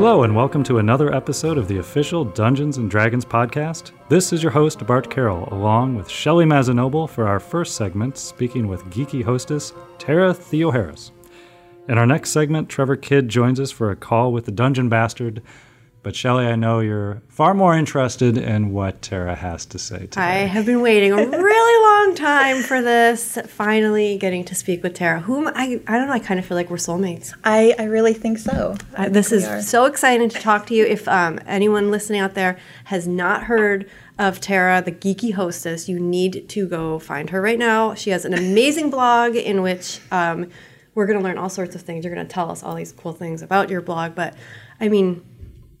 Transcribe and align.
Hello, 0.00 0.22
and 0.22 0.34
welcome 0.34 0.64
to 0.64 0.78
another 0.78 1.14
episode 1.14 1.58
of 1.58 1.68
the 1.68 1.76
official 1.76 2.24
Dungeons 2.24 2.78
and 2.78 2.90
Dragons 2.90 3.26
podcast. 3.26 3.90
This 4.08 4.32
is 4.32 4.42
your 4.42 4.50
host, 4.50 4.86
Bart 4.86 5.10
Carroll, 5.10 5.46
along 5.52 5.94
with 5.94 6.08
Shelly 6.08 6.46
Mazzanoble 6.46 7.06
for 7.06 7.28
our 7.28 7.38
first 7.38 7.76
segment, 7.76 8.16
speaking 8.16 8.66
with 8.66 8.82
geeky 8.84 9.22
hostess 9.22 9.74
Tara 9.98 10.32
Theoharis. 10.32 11.10
In 11.86 11.98
our 11.98 12.06
next 12.06 12.30
segment, 12.30 12.70
Trevor 12.70 12.96
Kidd 12.96 13.28
joins 13.28 13.60
us 13.60 13.70
for 13.70 13.90
a 13.90 13.94
call 13.94 14.32
with 14.32 14.46
the 14.46 14.52
Dungeon 14.52 14.88
Bastard. 14.88 15.42
But 16.02 16.16
Shelley, 16.16 16.46
I 16.46 16.56
know 16.56 16.80
you're 16.80 17.20
far 17.28 17.52
more 17.52 17.76
interested 17.76 18.38
in 18.38 18.72
what 18.72 19.02
Tara 19.02 19.34
has 19.34 19.66
to 19.66 19.78
say 19.78 20.06
today. 20.06 20.22
I 20.22 20.34
have 20.46 20.64
been 20.64 20.80
waiting 20.80 21.12
a 21.12 21.16
time 22.20 22.62
for 22.62 22.82
this. 22.82 23.38
Finally, 23.46 24.18
getting 24.18 24.44
to 24.44 24.54
speak 24.54 24.82
with 24.82 24.94
Tara, 24.94 25.20
whom 25.20 25.48
I 25.48 25.80
I 25.86 25.96
don't 25.96 26.06
know. 26.08 26.12
I 26.12 26.18
kind 26.18 26.38
of 26.38 26.44
feel 26.44 26.56
like 26.56 26.68
we're 26.68 26.76
soulmates. 26.76 27.34
I, 27.44 27.74
I 27.78 27.84
really 27.84 28.12
think 28.12 28.38
so. 28.38 28.76
Uh, 28.94 29.08
this 29.08 29.32
is 29.32 29.68
so 29.68 29.86
exciting 29.86 30.28
to 30.28 30.38
talk 30.38 30.66
to 30.66 30.74
you. 30.74 30.84
If 30.84 31.08
um, 31.08 31.40
anyone 31.46 31.90
listening 31.90 32.20
out 32.20 32.34
there 32.34 32.58
has 32.84 33.08
not 33.08 33.44
heard 33.44 33.88
of 34.18 34.40
Tara, 34.40 34.82
the 34.82 34.92
geeky 34.92 35.32
hostess, 35.32 35.88
you 35.88 35.98
need 35.98 36.48
to 36.50 36.68
go 36.68 36.98
find 36.98 37.30
her 37.30 37.40
right 37.40 37.58
now. 37.58 37.94
She 37.94 38.10
has 38.10 38.26
an 38.26 38.34
amazing 38.34 38.90
blog 38.90 39.34
in 39.34 39.62
which 39.62 40.00
um, 40.12 40.50
we're 40.94 41.06
going 41.06 41.18
to 41.18 41.24
learn 41.24 41.38
all 41.38 41.48
sorts 41.48 41.74
of 41.74 41.80
things. 41.80 42.04
You're 42.04 42.14
going 42.14 42.26
to 42.26 42.32
tell 42.32 42.50
us 42.50 42.62
all 42.62 42.74
these 42.74 42.92
cool 42.92 43.14
things 43.14 43.40
about 43.40 43.70
your 43.70 43.80
blog. 43.80 44.14
But 44.14 44.34
I 44.78 44.88
mean, 44.88 45.24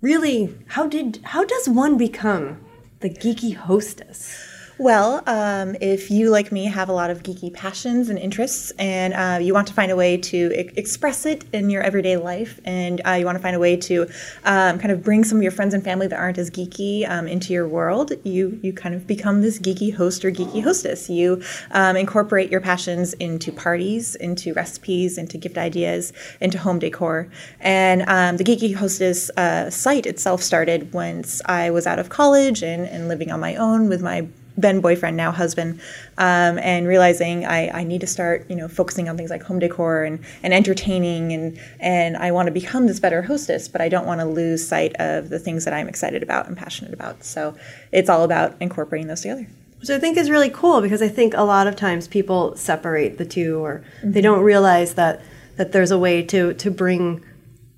really, 0.00 0.56
how 0.68 0.86
did 0.86 1.20
how 1.22 1.44
does 1.44 1.68
one 1.68 1.98
become 1.98 2.64
the 3.00 3.10
geeky 3.10 3.54
hostess? 3.54 4.49
Well, 4.80 5.22
um, 5.26 5.76
if 5.82 6.10
you, 6.10 6.30
like 6.30 6.50
me, 6.50 6.64
have 6.64 6.88
a 6.88 6.94
lot 6.94 7.10
of 7.10 7.22
geeky 7.22 7.52
passions 7.52 8.08
and 8.08 8.18
interests, 8.18 8.72
and 8.78 9.12
uh, 9.12 9.38
you 9.38 9.52
want 9.52 9.66
to 9.66 9.74
find 9.74 9.92
a 9.92 9.94
way 9.94 10.16
to 10.16 10.58
e- 10.58 10.70
express 10.74 11.26
it 11.26 11.44
in 11.52 11.68
your 11.68 11.82
everyday 11.82 12.16
life, 12.16 12.58
and 12.64 13.02
uh, 13.06 13.10
you 13.10 13.26
want 13.26 13.36
to 13.36 13.42
find 13.42 13.54
a 13.54 13.58
way 13.58 13.76
to 13.76 14.04
um, 14.46 14.78
kind 14.78 14.90
of 14.90 15.02
bring 15.04 15.22
some 15.22 15.36
of 15.36 15.42
your 15.42 15.52
friends 15.52 15.74
and 15.74 15.84
family 15.84 16.06
that 16.06 16.18
aren't 16.18 16.38
as 16.38 16.48
geeky 16.48 17.06
um, 17.10 17.28
into 17.28 17.52
your 17.52 17.68
world, 17.68 18.12
you 18.24 18.58
you 18.62 18.72
kind 18.72 18.94
of 18.94 19.06
become 19.06 19.42
this 19.42 19.58
geeky 19.58 19.92
host 19.94 20.24
or 20.24 20.30
geeky 20.30 20.62
hostess. 20.62 21.10
You 21.10 21.42
um, 21.72 21.94
incorporate 21.94 22.50
your 22.50 22.62
passions 22.62 23.12
into 23.12 23.52
parties, 23.52 24.14
into 24.14 24.54
recipes, 24.54 25.18
into 25.18 25.36
gift 25.36 25.58
ideas, 25.58 26.14
into 26.40 26.56
home 26.56 26.78
decor. 26.78 27.28
And 27.60 28.08
um, 28.08 28.38
the 28.38 28.44
Geeky 28.44 28.74
Hostess 28.74 29.28
uh, 29.36 29.68
site 29.68 30.06
itself 30.06 30.42
started 30.42 30.94
once 30.94 31.42
I 31.44 31.68
was 31.68 31.86
out 31.86 31.98
of 31.98 32.08
college 32.08 32.62
and, 32.62 32.86
and 32.86 33.08
living 33.08 33.30
on 33.30 33.40
my 33.40 33.56
own 33.56 33.90
with 33.90 34.00
my 34.00 34.26
then 34.60 34.80
boyfriend, 34.80 35.16
now 35.16 35.30
husband, 35.30 35.80
um, 36.18 36.58
and 36.58 36.86
realizing 36.86 37.46
I, 37.46 37.68
I 37.80 37.84
need 37.84 38.00
to 38.02 38.06
start, 38.06 38.48
you 38.48 38.56
know, 38.56 38.68
focusing 38.68 39.08
on 39.08 39.16
things 39.16 39.30
like 39.30 39.42
home 39.42 39.58
decor 39.58 40.04
and, 40.04 40.20
and 40.42 40.52
entertaining, 40.52 41.32
and 41.32 41.60
and 41.78 42.16
I 42.16 42.30
want 42.32 42.46
to 42.46 42.52
become 42.52 42.86
this 42.86 43.00
better 43.00 43.22
hostess, 43.22 43.68
but 43.68 43.80
I 43.80 43.88
don't 43.88 44.06
want 44.06 44.20
to 44.20 44.26
lose 44.26 44.66
sight 44.66 44.94
of 44.98 45.28
the 45.28 45.38
things 45.38 45.64
that 45.64 45.74
I'm 45.74 45.88
excited 45.88 46.22
about 46.22 46.46
and 46.46 46.56
passionate 46.56 46.92
about. 46.92 47.24
So 47.24 47.56
it's 47.92 48.08
all 48.08 48.24
about 48.24 48.56
incorporating 48.60 49.08
those 49.08 49.22
together. 49.22 49.46
Which 49.80 49.88
I 49.88 49.98
think 49.98 50.18
is 50.18 50.30
really 50.30 50.50
cool 50.50 50.82
because 50.82 51.00
I 51.00 51.08
think 51.08 51.32
a 51.34 51.42
lot 51.42 51.66
of 51.66 51.74
times 51.74 52.06
people 52.06 52.54
separate 52.56 53.16
the 53.16 53.24
two 53.24 53.64
or 53.64 53.82
they 54.02 54.20
don't 54.20 54.42
realize 54.42 54.94
that 54.94 55.22
that 55.56 55.72
there's 55.72 55.90
a 55.90 55.98
way 55.98 56.22
to 56.22 56.52
to 56.54 56.70
bring 56.70 57.24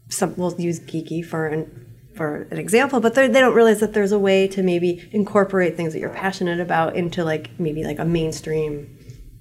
some 0.09 0.35
we'll 0.37 0.61
use 0.61 0.81
geeky 0.81 1.25
for 1.25 1.47
an 1.47 1.82
for 2.15 2.47
an 2.51 2.59
example, 2.59 3.01
but 3.01 3.15
they're- 3.15 3.29
don't 3.29 3.55
realize 3.55 3.81
that 3.81 3.93
there's 3.95 4.13
a 4.13 4.19
way 4.19 4.47
to 4.49 4.63
maybe 4.63 5.09
incorporate 5.13 5.77
things 5.77 5.93
that 5.93 5.99
you're 6.01 6.11
passionate 6.11 6.61
about 6.61 6.95
into 6.97 7.25
like 7.25 7.51
maybe 7.59 7.85
like 7.85 7.99
a 7.99 8.05
mainstream 8.05 8.89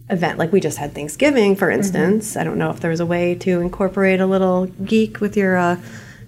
event. 0.10 0.38
Like 0.40 0.52
we 0.52 0.60
just 0.60 0.78
had 0.78 0.94
Thanksgiving, 0.94 1.56
for 1.56 1.70
instance. 1.70 2.36
I 2.36 2.44
don't 2.44 2.58
know 2.58 2.70
if 2.70 2.80
there's 2.80 3.00
a 3.00 3.06
way 3.06 3.36
to 3.36 3.62
incorporate 3.62 4.20
a 4.20 4.26
little 4.26 4.66
geek 4.86 5.22
with 5.22 5.38
your 5.38 5.58
uh, 5.58 5.78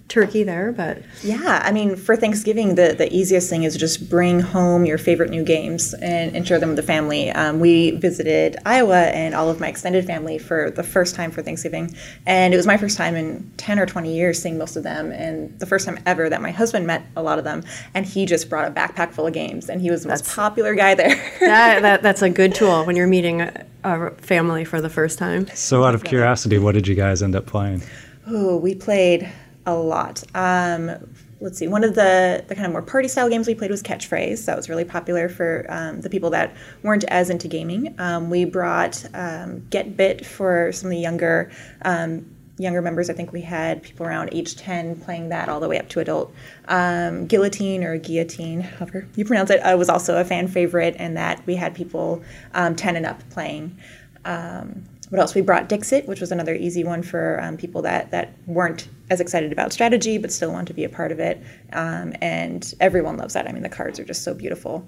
turkey 0.07 0.44
there, 0.44 0.72
but 0.72 1.01
Yeah, 1.23 1.61
I 1.63 1.72
mean, 1.72 1.95
for 1.95 2.16
Thanksgiving, 2.16 2.75
the, 2.75 2.94
the 2.95 3.11
easiest 3.11 3.50
thing 3.50 3.63
is 3.63 3.75
just 3.75 4.09
bring 4.09 4.39
home 4.39 4.85
your 4.85 4.97
favorite 4.97 5.29
new 5.29 5.44
games 5.44 5.94
and, 5.95 6.35
and 6.35 6.47
share 6.47 6.59
them 6.59 6.69
with 6.69 6.75
the 6.75 6.83
family. 6.83 7.31
Um, 7.31 7.59
we 7.59 7.91
visited 7.91 8.57
Iowa 8.66 9.05
and 9.05 9.33
all 9.33 9.50
of 9.50 9.59
my 9.59 9.67
extended 9.67 10.05
family 10.05 10.38
for 10.38 10.69
the 10.72 10.83
first 10.83 11.16
time 11.16 11.31
for 11.31 11.41
Thanksgiving. 11.41 11.95
And 12.25 12.53
it 12.53 12.57
was 12.57 12.67
my 12.67 12.78
first 12.78 12.97
time 12.97 13.16
in 13.16 13.50
10 13.57 13.79
or 13.79 13.85
20 13.85 14.13
years 14.13 14.41
seeing 14.41 14.57
most 14.57 14.75
of 14.75 14.83
them, 14.83 15.11
and 15.11 15.57
the 15.59 15.66
first 15.66 15.85
time 15.85 16.00
ever 16.05 16.29
that 16.29 16.41
my 16.41 16.51
husband 16.51 16.85
met 16.85 17.03
a 17.16 17.23
lot 17.23 17.39
of 17.39 17.44
them. 17.44 17.63
And 17.94 18.05
he 18.05 18.25
just 18.25 18.49
brought 18.49 18.67
a 18.67 18.72
backpack 18.72 19.13
full 19.13 19.25
of 19.25 19.33
games, 19.33 19.69
and 19.69 19.81
he 19.81 19.89
was 19.89 20.03
the 20.03 20.09
most 20.09 20.25
popular 20.25 20.75
guy 20.75 20.95
there. 20.95 21.16
that, 21.39 21.81
that 21.81 22.01
that's 22.03 22.22
a 22.22 22.29
good 22.29 22.53
tool 22.53 22.85
when 22.85 22.95
you're 22.95 23.07
meeting 23.07 23.41
a, 23.41 23.66
a 23.83 24.11
family 24.11 24.63
for 24.66 24.79
the 24.79 24.89
first 24.89 25.17
time. 25.17 25.47
so, 25.55 25.83
out 25.83 25.95
of 25.95 26.03
curiosity, 26.03 26.59
what 26.59 26.73
did 26.73 26.88
you 26.88 26.95
guys 26.95 27.23
end 27.23 27.35
up 27.35 27.45
playing? 27.45 27.81
Oh, 28.28 28.57
we 28.57 28.73
played 28.75 29.29
a 29.66 29.74
lot. 29.75 30.24
Um, 30.35 30.91
let's 31.40 31.57
see. 31.57 31.68
One 31.68 31.84
of 31.84 31.96
the, 31.96 32.44
the 32.47 32.56
kind 32.56 32.66
of 32.66 32.72
more 32.72 32.81
party 32.81 33.07
style 33.07 33.29
games 33.29 33.47
we 33.47 33.56
played 33.56 33.72
was 33.72 33.84
Catchphrase. 33.84 34.46
That 34.46 34.56
was 34.56 34.69
really 34.69 34.85
popular 34.85 35.29
for 35.29 35.66
um, 35.69 36.01
the 36.01 36.09
people 36.09 36.29
that 36.31 36.56
weren't 36.84 37.03
as 37.06 37.29
into 37.29 37.47
gaming. 37.47 37.96
Um, 38.00 38.29
we 38.29 38.46
brought 38.46 39.06
um, 39.13 39.66
Get 39.69 39.96
Bit 39.97 40.25
for 40.25 40.72
some 40.72 40.88
of 40.88 40.91
the 40.91 41.00
younger 41.00 41.52
um, 41.84 42.34
younger 42.57 42.81
members. 42.81 43.09
I 43.09 43.13
think 43.13 43.34
we 43.34 43.41
had 43.41 43.81
people 43.81 44.06
around 44.06 44.29
age 44.31 44.56
10 44.56 45.02
playing 45.02 45.29
that 45.29 45.50
all 45.50 45.59
the 45.59 45.68
way 45.68 45.79
up 45.79 45.90
to 45.90 46.00
adult. 46.00 46.34
Um, 46.68 47.25
Guillotine 47.25 47.84
or 47.84 47.97
Guillotine, 47.97 48.62
however 48.62 49.07
you 49.16 49.25
pronounce 49.25 49.50
it, 49.50 49.59
uh, 49.59 49.75
was 49.78 49.90
also 49.90 50.19
a 50.19 50.23
fan 50.23 50.47
favorite, 50.47 50.96
and 51.00 51.18
that 51.18 51.46
we 51.46 51.56
had 51.56 51.73
people 51.73 52.23
um, 52.53 52.75
10 52.75 52.96
and 52.96 53.06
up 53.06 53.28
playing. 53.29 53.78
Um, 54.25 54.85
what 55.09 55.19
else? 55.19 55.36
We 55.36 55.41
brought 55.41 55.69
Dixit, 55.69 56.08
which 56.08 56.22
was 56.22 56.31
another 56.31 56.53
easy 56.53 56.84
one 56.84 57.03
for 57.03 57.40
um, 57.41 57.58
people 57.58 57.81
that, 57.81 58.12
that 58.12 58.34
weren't 58.46 58.88
as 59.09 59.19
excited 59.19 59.52
about 59.52 59.74
strategy 59.74 60.18
but 60.18 60.31
still 60.31 60.52
want 60.52 60.68
to 60.68 60.74
be 60.74 60.84
a 60.84 60.90
part 60.90 61.12
of 61.12 61.19
it. 61.19 61.41
Um, 61.74 62.14
and 62.22 62.74
everyone 62.80 63.18
loves 63.18 63.34
that. 63.34 63.47
I 63.47 63.52
mean, 63.52 63.64
the 63.64 63.69
cards 63.69 64.00
are 64.00 64.06
just 64.06 64.24
so 64.24 64.34
beautiful. 64.34 64.88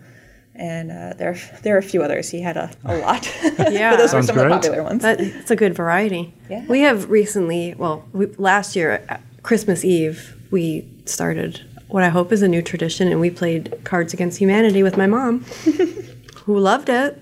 And 0.56 0.92
uh, 0.92 1.14
there, 1.18 1.34
there 1.64 1.76
are 1.76 1.80
a 1.80 1.84
few 1.84 2.02
others. 2.02 2.30
He 2.30 2.42
had 2.42 2.58
a, 2.58 2.72
a 2.86 2.98
lot. 3.00 3.30
Yeah. 3.58 3.92
but 3.92 3.98
those 3.98 4.14
were 4.14 4.22
Sounds 4.22 4.28
some 4.28 4.38
of 4.38 4.44
the 4.44 4.50
popular 4.50 4.84
ones. 4.84 5.02
That, 5.02 5.20
it's 5.20 5.52
a 5.52 5.56
good 5.56 5.74
variety. 5.74 6.34
Yeah. 6.50 6.66
We 6.68 6.82
have 6.82 7.10
recently, 7.10 7.74
well, 7.74 8.06
we, 8.14 8.28
last 8.38 8.76
year, 8.76 9.06
uh, 9.10 9.18
Christmas 9.44 9.84
Eve, 9.84 10.36
we 10.52 10.88
started 11.06 11.62
what 11.88 12.04
I 12.04 12.10
hope 12.10 12.32
is 12.32 12.42
a 12.42 12.48
new 12.48 12.62
tradition, 12.62 13.08
and 13.10 13.20
we 13.22 13.30
played 13.30 13.74
Cards 13.84 14.14
Against 14.14 14.40
Humanity 14.40 14.84
with 14.84 14.98
my 14.98 15.08
mom, 15.08 15.42
who 16.44 16.60
loved 16.60 16.90
it. 16.90 17.22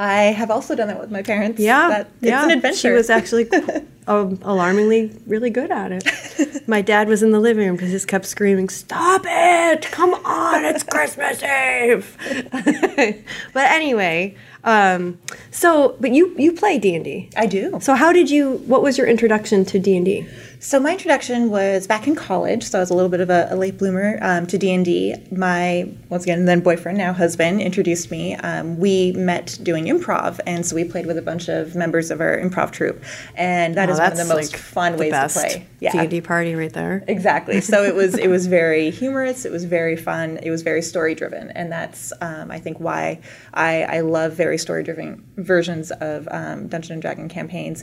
I 0.00 0.32
have 0.32 0.50
also 0.50 0.74
done 0.74 0.88
that 0.88 0.98
with 0.98 1.10
my 1.10 1.22
parents. 1.22 1.60
Yeah, 1.60 1.88
that, 1.88 2.06
it's 2.22 2.30
yeah. 2.30 2.44
an 2.44 2.52
adventure. 2.52 2.78
She 2.78 2.90
was 2.90 3.10
actually 3.10 3.50
um, 4.06 4.38
alarmingly 4.40 5.12
really 5.26 5.50
good 5.50 5.70
at 5.70 5.92
it. 5.92 6.66
My 6.66 6.80
dad 6.80 7.06
was 7.06 7.22
in 7.22 7.32
the 7.32 7.38
living 7.38 7.66
room 7.66 7.76
because 7.76 7.88
he 7.88 7.94
just 7.96 8.08
kept 8.08 8.24
screaming, 8.24 8.70
"Stop 8.70 9.26
it! 9.26 9.82
Come 9.92 10.14
on, 10.24 10.64
it's 10.64 10.84
Christmas 10.84 11.42
Eve!" 11.42 12.16
but 13.52 13.70
anyway, 13.70 14.34
um, 14.64 15.18
so 15.50 15.96
but 16.00 16.12
you 16.12 16.34
you 16.38 16.52
play 16.54 16.78
D 16.78 16.94
and 16.94 17.04
D. 17.04 17.28
I 17.36 17.44
do. 17.44 17.78
So 17.82 17.94
how 17.94 18.10
did 18.10 18.30
you? 18.30 18.52
What 18.66 18.82
was 18.82 18.96
your 18.96 19.06
introduction 19.06 19.66
to 19.66 19.78
D 19.78 19.98
and 19.98 20.06
D? 20.06 20.26
So 20.62 20.78
my 20.78 20.92
introduction 20.92 21.48
was 21.48 21.86
back 21.86 22.06
in 22.06 22.14
college. 22.14 22.64
So 22.64 22.78
I 22.78 22.82
was 22.82 22.90
a 22.90 22.94
little 22.94 23.08
bit 23.08 23.20
of 23.20 23.30
a, 23.30 23.48
a 23.50 23.56
late 23.56 23.78
bloomer 23.78 24.18
um, 24.20 24.46
to 24.48 24.58
D 24.58 24.74
and 24.74 24.84
D. 24.84 25.14
My 25.32 25.90
once 26.10 26.24
again 26.24 26.44
then 26.44 26.60
boyfriend, 26.60 26.98
now 26.98 27.14
husband, 27.14 27.62
introduced 27.62 28.10
me. 28.10 28.34
Um, 28.34 28.78
we 28.78 29.12
met 29.12 29.58
doing 29.62 29.86
improv, 29.86 30.38
and 30.46 30.66
so 30.66 30.76
we 30.76 30.84
played 30.84 31.06
with 31.06 31.16
a 31.16 31.22
bunch 31.22 31.48
of 31.48 31.74
members 31.74 32.10
of 32.10 32.20
our 32.20 32.36
improv 32.36 32.72
troupe, 32.72 33.02
and 33.36 33.74
that 33.76 33.88
is 33.88 33.98
one 33.98 34.12
of 34.12 34.18
the 34.18 34.26
most 34.26 34.54
fun 34.54 34.98
ways 34.98 35.14
to 35.14 35.28
play. 35.30 35.66
D 35.80 35.88
and 35.94 36.10
D 36.10 36.20
party 36.20 36.54
right 36.54 36.70
there. 36.70 37.04
Exactly. 37.08 37.62
So 37.62 37.82
it 37.82 37.94
was 37.94 38.18
it 38.18 38.28
was 38.28 38.46
very 38.60 38.90
humorous. 38.90 39.46
It 39.46 39.52
was 39.52 39.64
very 39.64 39.96
fun. 39.96 40.40
It 40.42 40.50
was 40.50 40.60
very 40.60 40.82
story 40.82 41.14
driven, 41.14 41.52
and 41.52 41.72
that's 41.72 42.12
um, 42.20 42.50
I 42.50 42.58
think 42.58 42.78
why 42.80 43.20
I, 43.54 43.84
I 43.84 44.00
love 44.00 44.34
very 44.34 44.58
story 44.58 44.82
driven 44.82 45.26
versions 45.38 45.90
of 45.90 46.28
um, 46.30 46.68
Dungeon 46.68 46.92
and 46.92 47.02
Dragon 47.02 47.30
campaigns 47.30 47.82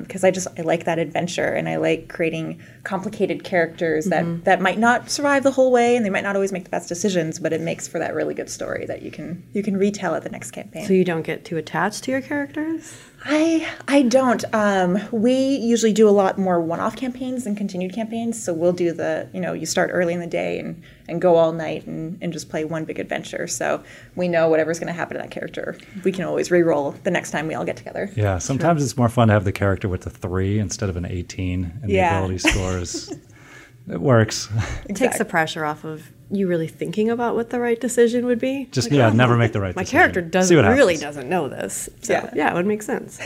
because 0.00 0.24
I 0.24 0.32
just 0.32 0.48
I 0.58 0.62
like 0.62 0.82
that 0.86 0.98
adventure 0.98 1.54
and 1.54 1.68
I 1.68 1.76
like 1.76 2.07
creating 2.08 2.60
complicated 2.84 3.44
characters 3.44 4.06
that 4.06 4.24
mm-hmm. 4.24 4.42
that 4.44 4.60
might 4.60 4.78
not 4.78 5.10
survive 5.10 5.42
the 5.42 5.50
whole 5.50 5.70
way 5.70 5.96
and 5.96 6.04
they 6.04 6.10
might 6.10 6.24
not 6.24 6.36
always 6.36 6.52
make 6.52 6.64
the 6.64 6.70
best 6.70 6.88
decisions, 6.88 7.38
but 7.38 7.52
it 7.52 7.60
makes 7.60 7.86
for 7.86 7.98
that 7.98 8.14
really 8.14 8.34
good 8.34 8.50
story 8.50 8.86
that 8.86 9.02
you 9.02 9.10
can 9.10 9.42
you 9.52 9.62
can 9.62 9.76
retell 9.76 10.14
at 10.14 10.22
the 10.22 10.30
next 10.30 10.50
campaign. 10.50 10.86
So 10.86 10.92
you 10.92 11.04
don't 11.04 11.22
get 11.22 11.44
too 11.44 11.56
attached 11.56 12.04
to 12.04 12.10
your 12.10 12.20
characters. 12.20 12.94
I 13.24 13.68
I 13.88 14.02
don't. 14.02 14.44
Um, 14.52 14.98
we 15.10 15.32
usually 15.34 15.92
do 15.92 16.08
a 16.08 16.10
lot 16.10 16.38
more 16.38 16.60
one-off 16.60 16.94
campaigns 16.96 17.44
than 17.44 17.56
continued 17.56 17.92
campaigns. 17.92 18.42
So 18.42 18.52
we'll 18.54 18.72
do 18.72 18.92
the 18.92 19.28
you 19.32 19.40
know 19.40 19.52
you 19.52 19.66
start 19.66 19.90
early 19.92 20.14
in 20.14 20.20
the 20.20 20.26
day 20.26 20.58
and, 20.58 20.82
and 21.08 21.20
go 21.20 21.36
all 21.36 21.52
night 21.52 21.86
and, 21.86 22.16
and 22.22 22.32
just 22.32 22.48
play 22.48 22.64
one 22.64 22.84
big 22.84 22.98
adventure. 22.98 23.46
So 23.46 23.82
we 24.14 24.28
know 24.28 24.48
whatever's 24.48 24.78
going 24.78 24.86
to 24.88 24.92
happen 24.92 25.16
to 25.16 25.22
that 25.22 25.30
character. 25.30 25.76
We 26.04 26.12
can 26.12 26.24
always 26.24 26.50
re-roll 26.50 26.92
the 27.02 27.10
next 27.10 27.30
time 27.32 27.48
we 27.48 27.54
all 27.54 27.64
get 27.64 27.76
together. 27.76 28.10
Yeah, 28.14 28.38
sometimes 28.38 28.82
it's 28.82 28.96
more 28.96 29.08
fun 29.08 29.28
to 29.28 29.34
have 29.34 29.44
the 29.44 29.52
character 29.52 29.88
with 29.88 30.06
a 30.06 30.10
three 30.10 30.58
instead 30.58 30.88
of 30.88 30.96
an 30.96 31.04
18, 31.06 31.80
and 31.82 31.90
Yeah. 31.90 32.12
the 32.12 32.18
ability 32.24 32.38
scores. 32.38 33.12
it 33.90 34.00
works. 34.00 34.48
It 34.88 34.94
takes 34.96 35.18
the 35.18 35.24
pressure 35.24 35.64
off 35.64 35.84
of 35.84 36.08
you 36.30 36.46
really 36.46 36.68
thinking 36.68 37.08
about 37.10 37.34
what 37.34 37.50
the 37.50 37.58
right 37.60 37.80
decision 37.80 38.26
would 38.26 38.38
be. 38.38 38.68
Just 38.70 38.90
yeah, 38.90 39.10
never 39.10 39.36
make 39.36 39.52
the 39.52 39.60
right. 39.60 39.74
Decision. 39.74 39.76
My 39.76 39.82
decision. 39.82 39.98
character 39.98 40.20
doesn't 40.20 40.56
what 40.56 40.64
really 40.76 40.96
doesn't 40.96 41.28
know 41.28 41.48
this. 41.48 41.88
So 42.02 42.12
Yeah. 42.12 42.30
yeah, 42.34 42.50
it 42.50 42.54
would 42.54 42.66
make 42.66 42.82
sense. 42.82 43.20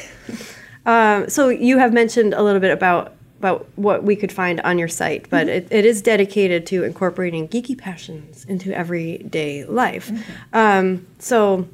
um, 0.86 1.28
so 1.28 1.48
you 1.48 1.78
have 1.78 1.92
mentioned 1.92 2.34
a 2.34 2.42
little 2.42 2.60
bit 2.60 2.70
about 2.72 3.14
about 3.38 3.66
what 3.74 4.04
we 4.04 4.14
could 4.14 4.30
find 4.30 4.60
on 4.60 4.78
your 4.78 4.86
site, 4.86 5.28
but 5.28 5.48
it, 5.48 5.66
it 5.72 5.84
is 5.84 6.00
dedicated 6.00 6.64
to 6.64 6.84
incorporating 6.84 7.48
geeky 7.48 7.76
passions 7.76 8.44
into 8.44 8.72
everyday 8.72 9.64
life. 9.64 10.12
Um, 10.52 11.04
so, 11.18 11.66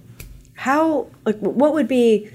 how 0.55 1.09
like 1.27 1.37
what 1.41 1.75
would 1.75 1.87
be 1.87 2.31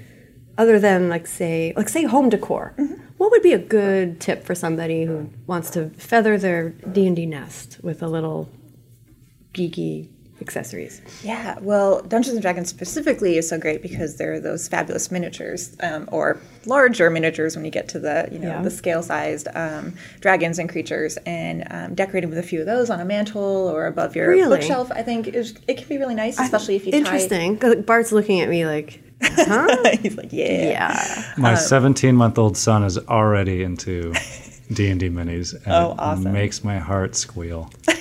other 0.56 0.78
than 0.78 1.08
like 1.08 1.26
say 1.26 1.72
like 1.76 1.88
say 1.88 2.04
home 2.04 2.28
decor? 2.28 2.74
What 3.16 3.32
would 3.32 3.42
be 3.42 3.52
a 3.52 3.58
good 3.58 4.20
tip 4.20 4.44
for 4.44 4.54
somebody 4.54 5.04
who 5.04 5.30
wants 5.48 5.70
to 5.70 5.90
feather 5.90 6.38
their 6.38 6.68
D 6.70 7.04
and 7.04 7.16
D 7.16 7.26
nest 7.26 7.78
with 7.82 8.04
a 8.04 8.08
little 8.08 8.48
geeky 9.54 10.08
accessories? 10.40 11.00
Yeah, 11.22 11.56
well, 11.60 12.02
Dungeons 12.02 12.34
and 12.34 12.42
Dragons 12.42 12.68
specifically 12.68 13.38
is 13.38 13.48
so 13.48 13.56
great 13.58 13.80
because 13.82 14.16
there 14.16 14.34
are 14.34 14.40
those 14.40 14.66
fabulous 14.68 15.10
miniatures, 15.10 15.74
um, 15.80 16.08
or 16.12 16.38
larger 16.66 17.08
miniatures 17.08 17.54
when 17.56 17.64
you 17.64 17.70
get 17.70 17.88
to 17.90 17.98
the 18.00 18.28
you 18.32 18.38
know 18.40 18.48
Yeah. 18.48 18.62
the 18.62 18.70
scale 18.70 19.02
sized 19.02 19.48
um, 19.54 19.94
dragons 20.20 20.58
and 20.58 20.68
creatures, 20.68 21.16
and 21.24 21.64
um, 21.70 21.94
decorating 21.94 22.28
with 22.30 22.38
a 22.38 22.42
few 22.42 22.60
of 22.60 22.66
those 22.66 22.90
on 22.90 23.00
a 23.00 23.04
mantle 23.04 23.42
or 23.68 23.86
above 23.86 24.16
your 24.16 24.28
Really? 24.28 24.58
bookshelf. 24.58 24.90
I 24.92 25.02
think 25.02 25.28
is, 25.28 25.54
it 25.68 25.78
can 25.78 25.88
be 25.88 25.98
really 25.98 26.16
nice, 26.16 26.38
especially 26.38 26.76
if 26.76 26.84
you 26.86 26.92
Interesting. 26.92 27.56
'cause 27.56 27.76
Bart's 27.76 28.12
looking 28.12 28.40
at 28.40 28.48
me 28.48 28.66
like, 28.66 29.00
huh? 29.22 29.96
He's 30.02 30.16
like, 30.16 30.32
yeah, 30.32 30.68
yeah. 30.68 31.32
My 31.38 31.54
17 31.54 32.14
month 32.16 32.38
old 32.38 32.56
son 32.56 32.82
is 32.82 32.98
already 32.98 33.62
into 33.62 34.12
D 34.72 34.88
and 34.88 34.98
D 35.00 35.08
minis, 35.10 35.52
and 35.54 35.72
Oh, 35.72 35.92
it 35.92 35.98
awesome. 35.98 36.32
makes 36.32 36.64
my 36.64 36.78
heart 36.78 37.14
squeal. 37.16 37.70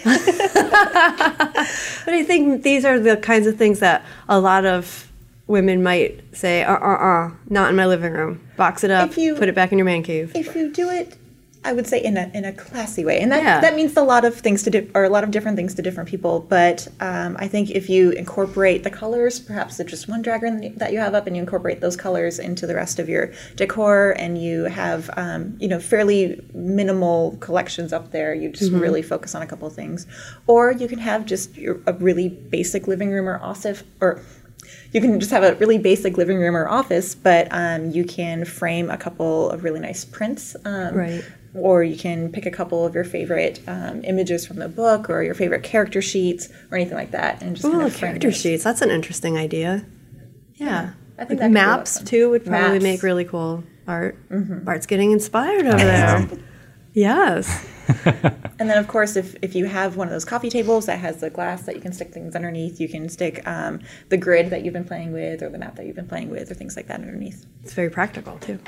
But 2.06 2.14
I 2.14 2.24
think 2.24 2.64
these 2.64 2.86
are 2.86 3.00
the 3.00 3.18
kinds 3.18 3.48
of 3.48 3.58
things 3.58 3.80
that 3.80 4.04
a 4.28 4.40
lot 4.40 4.66
of 4.66 5.10
women 5.48 5.82
might 5.84 6.22
say, 6.36 6.64
uh 6.64 6.74
uh 6.76 6.78
uh, 6.78 7.32
not 7.50 7.70
in 7.70 7.76
my 7.76 7.86
living 7.86 8.12
room. 8.14 8.42
Box 8.58 8.84
it 8.84 8.92
up, 8.92 9.16
you- 9.18 9.36
put 9.36 9.50
it 9.50 9.56
back 9.56 9.72
in 9.72 9.78
your 9.78 9.86
man 9.86 10.04
cave. 10.04 10.32
if 10.36 10.56
you 10.56 10.72
do 10.72 10.90
it 10.90 11.18
i 11.66 11.72
would 11.74 11.88
say 11.88 12.00
in 12.04 12.18
a, 12.18 12.30
in 12.34 12.44
a 12.46 12.52
classy 12.54 13.04
way. 13.06 13.20
And 13.20 13.32
that, 13.32 13.44
Yeah. 13.44 13.62
that 13.62 13.76
means 13.76 13.96
a 13.98 14.04
lot 14.04 14.26
of 14.26 14.36
things 14.36 14.64
to 14.64 14.70
di- 14.70 14.90
or 14.94 15.04
a 15.06 15.10
lot 15.10 15.24
of 15.24 15.32
different 15.32 15.56
things 15.58 15.74
to 15.76 15.82
different 15.82 16.10
people. 16.10 16.42
But 16.58 16.88
um, 17.00 17.36
i 17.40 17.48
think 17.48 17.72
if 17.72 17.90
you 17.90 18.12
incorporate 18.12 18.84
the 18.84 18.90
colors 18.90 19.40
perhaps 19.40 19.80
it's 19.80 19.90
just 19.90 20.08
one 20.08 20.22
dragon 20.22 20.54
that 20.78 20.92
you 20.94 21.00
have 21.00 21.14
up 21.16 21.26
and 21.28 21.36
you 21.36 21.42
incorporate 21.42 21.80
those 21.82 21.96
colors 21.96 22.40
into 22.40 22.68
the 22.68 22.76
rest 22.76 23.00
of 23.00 23.08
your 23.10 23.32
decor 23.56 24.12
and 24.18 24.42
you 24.42 24.64
have 24.66 25.10
um, 25.18 25.56
you 25.60 25.68
know 25.68 25.80
fairly 25.80 26.22
minimal 26.54 27.38
collections 27.40 27.94
up 27.94 28.12
there 28.12 28.34
you 28.34 28.50
just 28.50 28.72
really 28.72 29.02
focus 29.02 29.34
on 29.36 29.42
a 29.42 29.48
couple 29.48 29.68
of 29.68 29.74
things. 29.74 30.06
Or 30.48 30.72
you 30.72 30.88
can 30.88 31.00
have 31.00 31.26
just 31.26 31.56
your, 31.56 31.80
a 31.88 31.94
really 31.94 32.30
basic 32.30 32.88
living 32.88 33.10
room 33.10 33.28
or 33.30 33.38
office 33.40 33.84
or 34.02 34.22
you 34.94 35.02
can 35.02 35.20
just 35.20 35.32
have 35.32 35.44
a 35.44 35.56
really 35.56 35.78
basic 35.78 36.18
living 36.18 36.38
room 36.38 36.56
or 36.56 36.68
office, 36.70 37.14
but 37.16 37.48
um, 37.52 37.92
you 37.92 38.06
can 38.06 38.46
frame 38.46 38.90
a 38.90 38.98
couple 38.98 39.50
of 39.50 39.64
really 39.64 39.80
nice 39.80 40.06
prints. 40.06 40.56
Um, 40.66 40.96
Right. 40.96 41.24
Or 41.56 41.84
you 41.84 41.96
can 41.96 42.32
pick 42.32 42.48
a 42.48 42.52
couple 42.52 42.84
of 42.84 42.96
your 42.96 43.04
favorite 43.04 43.60
um, 43.68 44.04
images 44.06 44.44
from 44.48 44.58
the 44.58 44.68
book 44.68 45.08
or 45.08 45.22
your 45.22 45.36
favorite 45.36 45.62
character 45.62 46.02
sheets 46.02 46.50
or 46.72 46.78
anything 46.78 46.96
like 46.98 47.12
that 47.12 47.44
and 47.44 47.56
just 47.56 47.70
kind 47.72 47.84
of 47.86 47.96
character 47.96 48.30
those. 48.30 48.42
sheets. 48.42 48.64
That's 48.64 48.82
an 48.82 48.90
interesting 48.90 49.38
idea. 49.38 49.86
Yeah. 50.56 50.94
I 51.20 51.26
think 51.26 51.40
Like 51.40 51.40
that 51.42 51.46
could 51.50 51.54
be 51.54 51.60
a 51.60 51.64
lot 51.64 51.74
of 51.74 51.78
maps, 51.78 51.98
fun. 51.98 52.06
too, 52.08 52.30
would 52.32 52.44
probably 52.46 52.72
Maps. 52.80 52.84
make 52.84 53.04
really 53.04 53.24
cool 53.26 53.64
art. 53.88 54.18
Bart's 54.66 54.88
getting 54.88 55.12
inspired 55.12 55.68
over 55.68 55.78
there. 55.78 56.28
Yes. 56.94 57.68
And 58.60 58.70
then, 58.70 58.78
of 58.78 58.88
course, 58.88 59.16
if, 59.16 59.36
if 59.42 59.56
you 59.56 59.66
have 59.66 59.98
one 59.98 60.08
of 60.08 60.12
those 60.12 60.24
coffee 60.24 60.50
tables 60.50 60.86
that 60.86 61.00
has 61.00 61.18
the 61.18 61.30
glass 61.30 61.64
that 61.64 61.76
you 61.76 61.82
can 61.82 61.92
stick 61.92 62.14
things 62.14 62.36
underneath, 62.36 62.80
you 62.80 62.88
can 62.88 63.10
stick 63.10 63.46
um, 63.48 63.82
the 64.10 64.16
grid 64.16 64.52
that 64.52 64.64
you've 64.64 64.74
been 64.74 64.86
playing 64.86 65.12
with 65.12 65.42
or 65.42 65.50
the 65.50 65.58
map 65.58 65.76
that 65.76 65.86
you've 65.86 65.96
been 65.96 66.08
playing 66.08 66.30
with 66.30 66.50
or 66.50 66.54
things 66.54 66.78
like 66.78 66.88
that 66.88 67.02
underneath. 67.02 67.46
It's 67.64 67.74
very 67.74 67.90
practical, 67.90 68.38
too. 68.38 68.60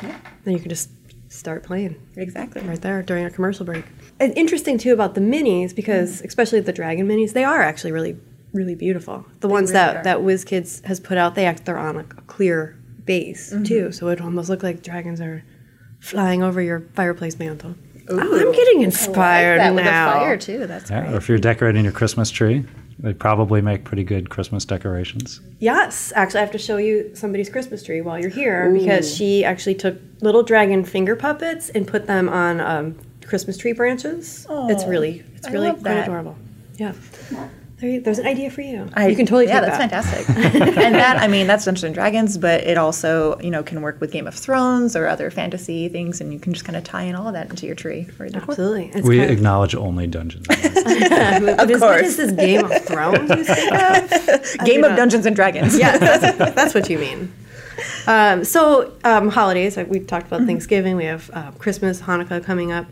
Then 0.44 0.54
you 0.54 0.60
can 0.60 0.70
just 0.70 0.90
start 1.30 1.64
playing. 1.64 1.96
Exactly. 2.16 2.62
right 2.64 2.82
there 2.82 3.04
during 3.04 3.26
a 3.26 3.30
commercial 3.30 3.66
break. 3.66 3.86
And 4.20 4.36
interesting 4.38 4.78
too 4.78 4.92
about 4.92 5.16
the 5.16 5.22
minis 5.22 5.74
because 5.76 6.22
especially 6.22 6.60
the 6.62 6.74
dragon 6.74 7.08
minis, 7.08 7.34
they 7.34 7.44
are 7.44 7.62
actually 7.62 7.92
really 7.92 8.18
really 8.54 8.76
beautiful. 8.76 9.26
The 9.42 9.50
ones 9.50 9.70
really 9.70 9.74
that 9.74 9.98
are. 9.98 10.04
that 10.04 10.18
WizKids 10.20 10.86
has 10.86 11.00
put 11.00 11.18
out, 11.18 11.36
they 11.36 11.46
act 11.46 11.66
they're 11.66 11.78
on 11.78 11.98
a, 11.98 12.00
a 12.00 12.22
clear 12.28 12.78
base 13.04 13.54
too, 13.66 13.92
so 13.92 14.08
it 14.08 14.22
almost 14.22 14.50
look 14.50 14.64
like 14.64 14.82
dragons 14.82 15.20
are 15.22 15.44
flying 16.00 16.42
over 16.42 16.62
your 16.62 16.82
fireplace 16.94 17.38
mantle. 17.38 17.76
Oh, 18.10 18.40
I'm 18.40 18.52
getting 18.52 18.82
inspired 18.82 19.60
that 19.60 19.70
now. 19.70 19.76
with 19.76 19.86
the 19.86 19.92
fire 19.92 20.38
too. 20.38 20.68
That's 20.68 20.90
Yeah, 20.90 21.02
great. 21.02 21.14
or 21.14 21.18
if 21.18 21.30
you're 21.30 21.38
decorating 21.38 21.84
your 21.84 21.94
Christmas 21.94 22.30
tree, 22.30 22.64
they 23.00 23.14
probably 23.14 23.62
make 23.62 23.84
pretty 23.84 24.04
good 24.04 24.30
Christmas 24.30 24.64
decorations. 24.66 25.42
Yes, 25.60 26.14
actually, 26.16 26.40
I 26.40 26.44
have 26.44 26.52
to 26.54 26.58
show 26.58 26.78
you 26.78 27.12
somebody's 27.16 27.50
Christmas 27.50 27.84
tree 27.84 28.02
while 28.02 28.20
you're 28.20 28.30
here 28.30 28.72
because 28.72 29.14
she 29.14 29.44
actually 29.44 29.76
took 29.76 29.98
little 30.22 30.44
dragon 30.44 30.84
finger 30.86 31.16
puppets 31.16 31.70
and 31.70 31.88
put 31.88 32.08
them 32.08 32.30
on 32.30 32.62
um, 32.62 32.96
Christmas 33.26 33.58
tree 33.58 33.74
branches. 33.74 34.46
it's 34.50 34.86
really, 34.86 35.24
it's 35.36 35.48
I 35.48 35.52
really 35.52 35.72
quite 35.72 35.84
that. 35.84 36.04
adorable. 36.08 36.38
Yeah, 36.78 36.94
there 37.82 37.90
you, 37.90 38.00
there's 38.02 38.20
an 38.20 38.26
idea 38.26 38.50
for 38.50 38.62
you. 38.62 38.90
I- 38.94 39.08
you 39.08 39.16
can 39.18 39.26
totally 39.26 39.48
yeah, 39.48 39.60
take 39.60 39.70
that's 39.80 39.94
that. 39.94 40.16
fantastic. 40.26 40.78
and 40.86 40.96
that 40.96 41.18
I 41.18 41.28
mean 41.28 41.46
that's 41.46 41.66
Dungeons 41.66 41.84
and 41.84 41.94
Dragons, 41.94 42.38
but 42.38 42.64
it 42.64 42.78
also 42.78 43.38
you 43.42 43.50
know 43.52 43.64
can 43.64 43.82
work 43.82 44.00
with 44.00 44.12
Game 44.12 44.28
of 44.28 44.34
Thrones 44.34 44.96
or 44.96 45.08
other 45.08 45.30
fantasy 45.30 45.90
things, 45.90 46.22
and 46.22 46.32
you 46.32 46.40
can 46.40 46.54
just 46.54 46.64
kind 46.66 46.78
of 46.78 46.84
tie 46.86 47.04
in 47.04 47.16
all 47.16 47.28
of 47.28 47.34
that 47.34 47.50
into 47.50 47.66
your 47.66 47.76
tree 47.76 48.06
for 48.06 48.28
decor. 48.30 48.52
Absolutely, 48.52 48.92
it's 48.94 49.06
We 49.08 49.18
kind 49.18 49.30
of, 49.32 49.38
acknowledge 49.38 49.76
only 49.76 50.08
dungeons. 50.08 50.46
but 50.48 50.58
is, 51.70 51.82
what 51.82 52.00
course. 52.00 52.02
is 52.04 52.18
this 52.18 52.32
Game 52.32 52.64
of 52.64 52.86
Thrones 52.86 53.30
you 53.30 53.44
speak 53.44 53.74
of? 53.74 54.58
Game 54.66 54.84
of 54.84 54.92
not- 54.92 54.98
Dungeons 54.98 55.26
and 55.26 55.36
Dragons. 55.36 55.78
yeah, 55.78 55.98
that's, 55.98 56.38
that's 56.56 56.74
what 56.74 56.90
you 56.90 56.98
mean. 56.98 57.34
Um, 58.08 58.46
so 58.46 58.94
um, 59.04 59.28
holidays, 59.30 59.76
like 59.76 59.90
we've 59.90 60.08
talked 60.08 60.28
about 60.28 60.46
Thanksgiving, 60.46 60.96
we 60.96 61.04
have 61.06 61.30
uh, 61.34 61.52
Christmas, 61.60 62.02
Hanukkah 62.02 62.42
coming 62.42 62.72
up. 62.72 62.86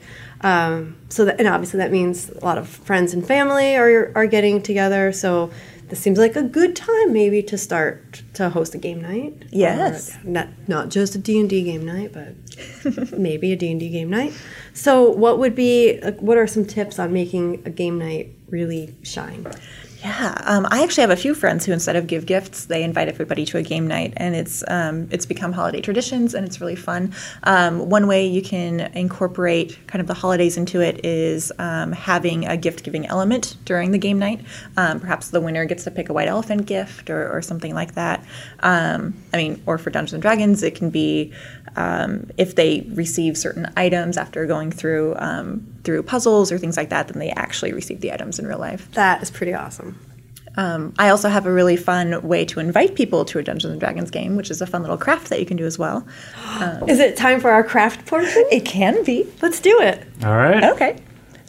Um, 0.44 0.98
so 1.10 1.26
that, 1.26 1.40
and 1.40 1.48
obviously 1.48 1.78
that 1.78 1.92
means 1.92 2.30
a 2.30 2.46
lot 2.46 2.58
of 2.58 2.68
friends 2.68 3.14
and 3.14 3.26
family 3.26 3.76
are 3.76 4.12
are 4.16 4.28
getting 4.28 4.62
together. 4.62 5.12
So 5.14 5.52
this 5.90 6.00
seems 6.00 6.18
like 6.18 6.36
a 6.36 6.44
good 6.44 6.76
time 6.76 7.14
maybe 7.14 7.42
to 7.44 7.58
start 7.58 8.24
to 8.34 8.50
host 8.50 8.76
a 8.76 8.78
game 8.78 9.02
night. 9.02 9.46
Yes. 9.52 10.18
Not 10.24 10.48
not 10.68 10.90
just 10.90 11.16
a 11.16 11.18
D 11.18 11.40
and 11.40 11.50
D 11.50 11.64
game 11.64 11.86
night, 11.86 12.12
but 12.12 12.36
maybe 13.18 13.54
a 13.54 13.56
D 13.56 13.72
and 13.72 13.80
D 13.80 13.90
game 13.90 14.10
night. 14.10 14.34
So 14.74 15.10
what 15.10 15.40
would 15.40 15.56
be 15.56 16.00
what 16.20 16.38
are 16.38 16.48
some 16.48 16.66
tips 16.66 17.00
on 17.00 17.14
making 17.14 17.62
a 17.66 17.70
game 17.70 18.00
night 18.00 18.32
really 18.50 18.96
shine? 19.04 19.46
Yeah, 20.04 20.38
um, 20.44 20.68
I 20.70 20.84
actually 20.84 21.04
have 21.04 21.12
a 21.12 21.16
few 21.16 21.34
friends 21.34 21.66
who, 21.66 21.72
instead 21.72 21.96
of 21.96 22.08
give 22.08 22.26
gifts, 22.26 22.66
they 22.66 22.84
invite 22.84 23.08
everybody 23.08 23.46
to 23.46 23.58
a 23.58 23.62
game 23.64 23.88
night, 23.88 24.12
and 24.18 24.36
it's 24.36 24.62
um, 24.68 25.08
it's 25.12 25.26
become 25.26 25.54
holiday 25.54 25.80
traditions, 25.80 26.34
and 26.34 26.46
it's 26.46 26.60
really 26.60 26.76
fun. 26.76 27.14
Um, 27.44 27.88
one 27.88 28.06
way 28.06 28.28
you 28.28 28.42
can 28.42 28.82
incorporate 28.96 29.80
kind 29.88 30.02
of 30.02 30.08
the 30.08 30.14
holidays 30.14 30.58
into 30.58 30.82
it 30.82 31.06
is 31.06 31.54
um, 31.58 31.94
having 31.94 32.46
a 32.46 32.58
gift 32.58 32.84
giving 32.84 33.06
element 33.06 33.56
during 33.64 33.92
the 33.92 33.98
game 33.98 34.20
night. 34.20 34.42
Um, 34.76 35.00
perhaps 35.00 35.30
the 35.30 35.40
winner 35.40 35.64
gets 35.64 35.86
to 35.86 35.92
pick 35.92 36.10
a 36.10 36.14
white 36.14 36.28
elephant 36.28 36.66
gift 36.66 37.10
or, 37.10 37.32
or 37.32 37.42
something 37.42 37.74
like 37.74 37.96
that. 37.96 38.26
Um, 38.60 39.14
I 39.34 39.38
mean, 39.38 39.64
or 39.66 39.78
for 39.78 39.90
Dungeons 39.90 40.14
and 40.16 40.22
Dragons, 40.22 40.64
it 40.64 40.76
can 40.76 40.90
be 40.90 41.32
um, 41.76 42.30
if 42.38 42.56
they 42.56 42.88
receive 42.94 43.38
certain 43.38 43.72
items 43.76 44.18
after 44.18 44.46
going 44.46 44.72
through 44.72 45.16
um, 45.18 45.66
through 45.84 46.04
puzzles 46.04 46.52
or 46.52 46.58
things 46.58 46.78
like 46.78 46.90
that, 46.90 47.08
then 47.08 47.20
they 47.20 47.32
actually 47.32 47.74
receive 47.74 48.02
the 48.02 48.12
items 48.12 48.40
in 48.40 48.48
real 48.48 48.60
life. 48.60 48.90
That 48.92 49.22
is 49.22 49.32
pretty 49.32 49.54
awesome. 49.54 50.00
Um, 50.56 50.94
I 51.00 51.10
also 51.10 51.30
have 51.30 51.46
a 51.46 51.52
really 51.52 51.76
fun 51.76 52.22
way 52.22 52.46
to 52.46 52.60
invite 52.60 52.94
people 52.96 53.26
to 53.26 53.40
a 53.40 53.44
Dungeons 53.44 53.72
and 53.72 53.80
Dragons 53.80 54.12
game, 54.12 54.36
which 54.36 54.52
is 54.52 54.62
a 54.62 54.68
fun 54.68 54.82
little 54.82 54.98
craft 54.98 55.30
that 55.30 55.40
you 55.40 55.46
can 55.46 55.58
do 55.58 55.66
as 55.66 55.80
well. 55.80 56.06
Is 56.88 57.00
it 57.00 57.18
time 57.18 57.40
for 57.42 57.50
our 57.50 57.64
craft 57.64 58.06
portion? 58.06 58.44
It 58.52 58.64
can 58.64 59.04
be. 59.04 59.28
Let's 59.42 59.60
do 59.60 59.82
it. 59.82 60.06
All 60.24 60.36
right. 60.36 60.64
Okay. 60.64 61.00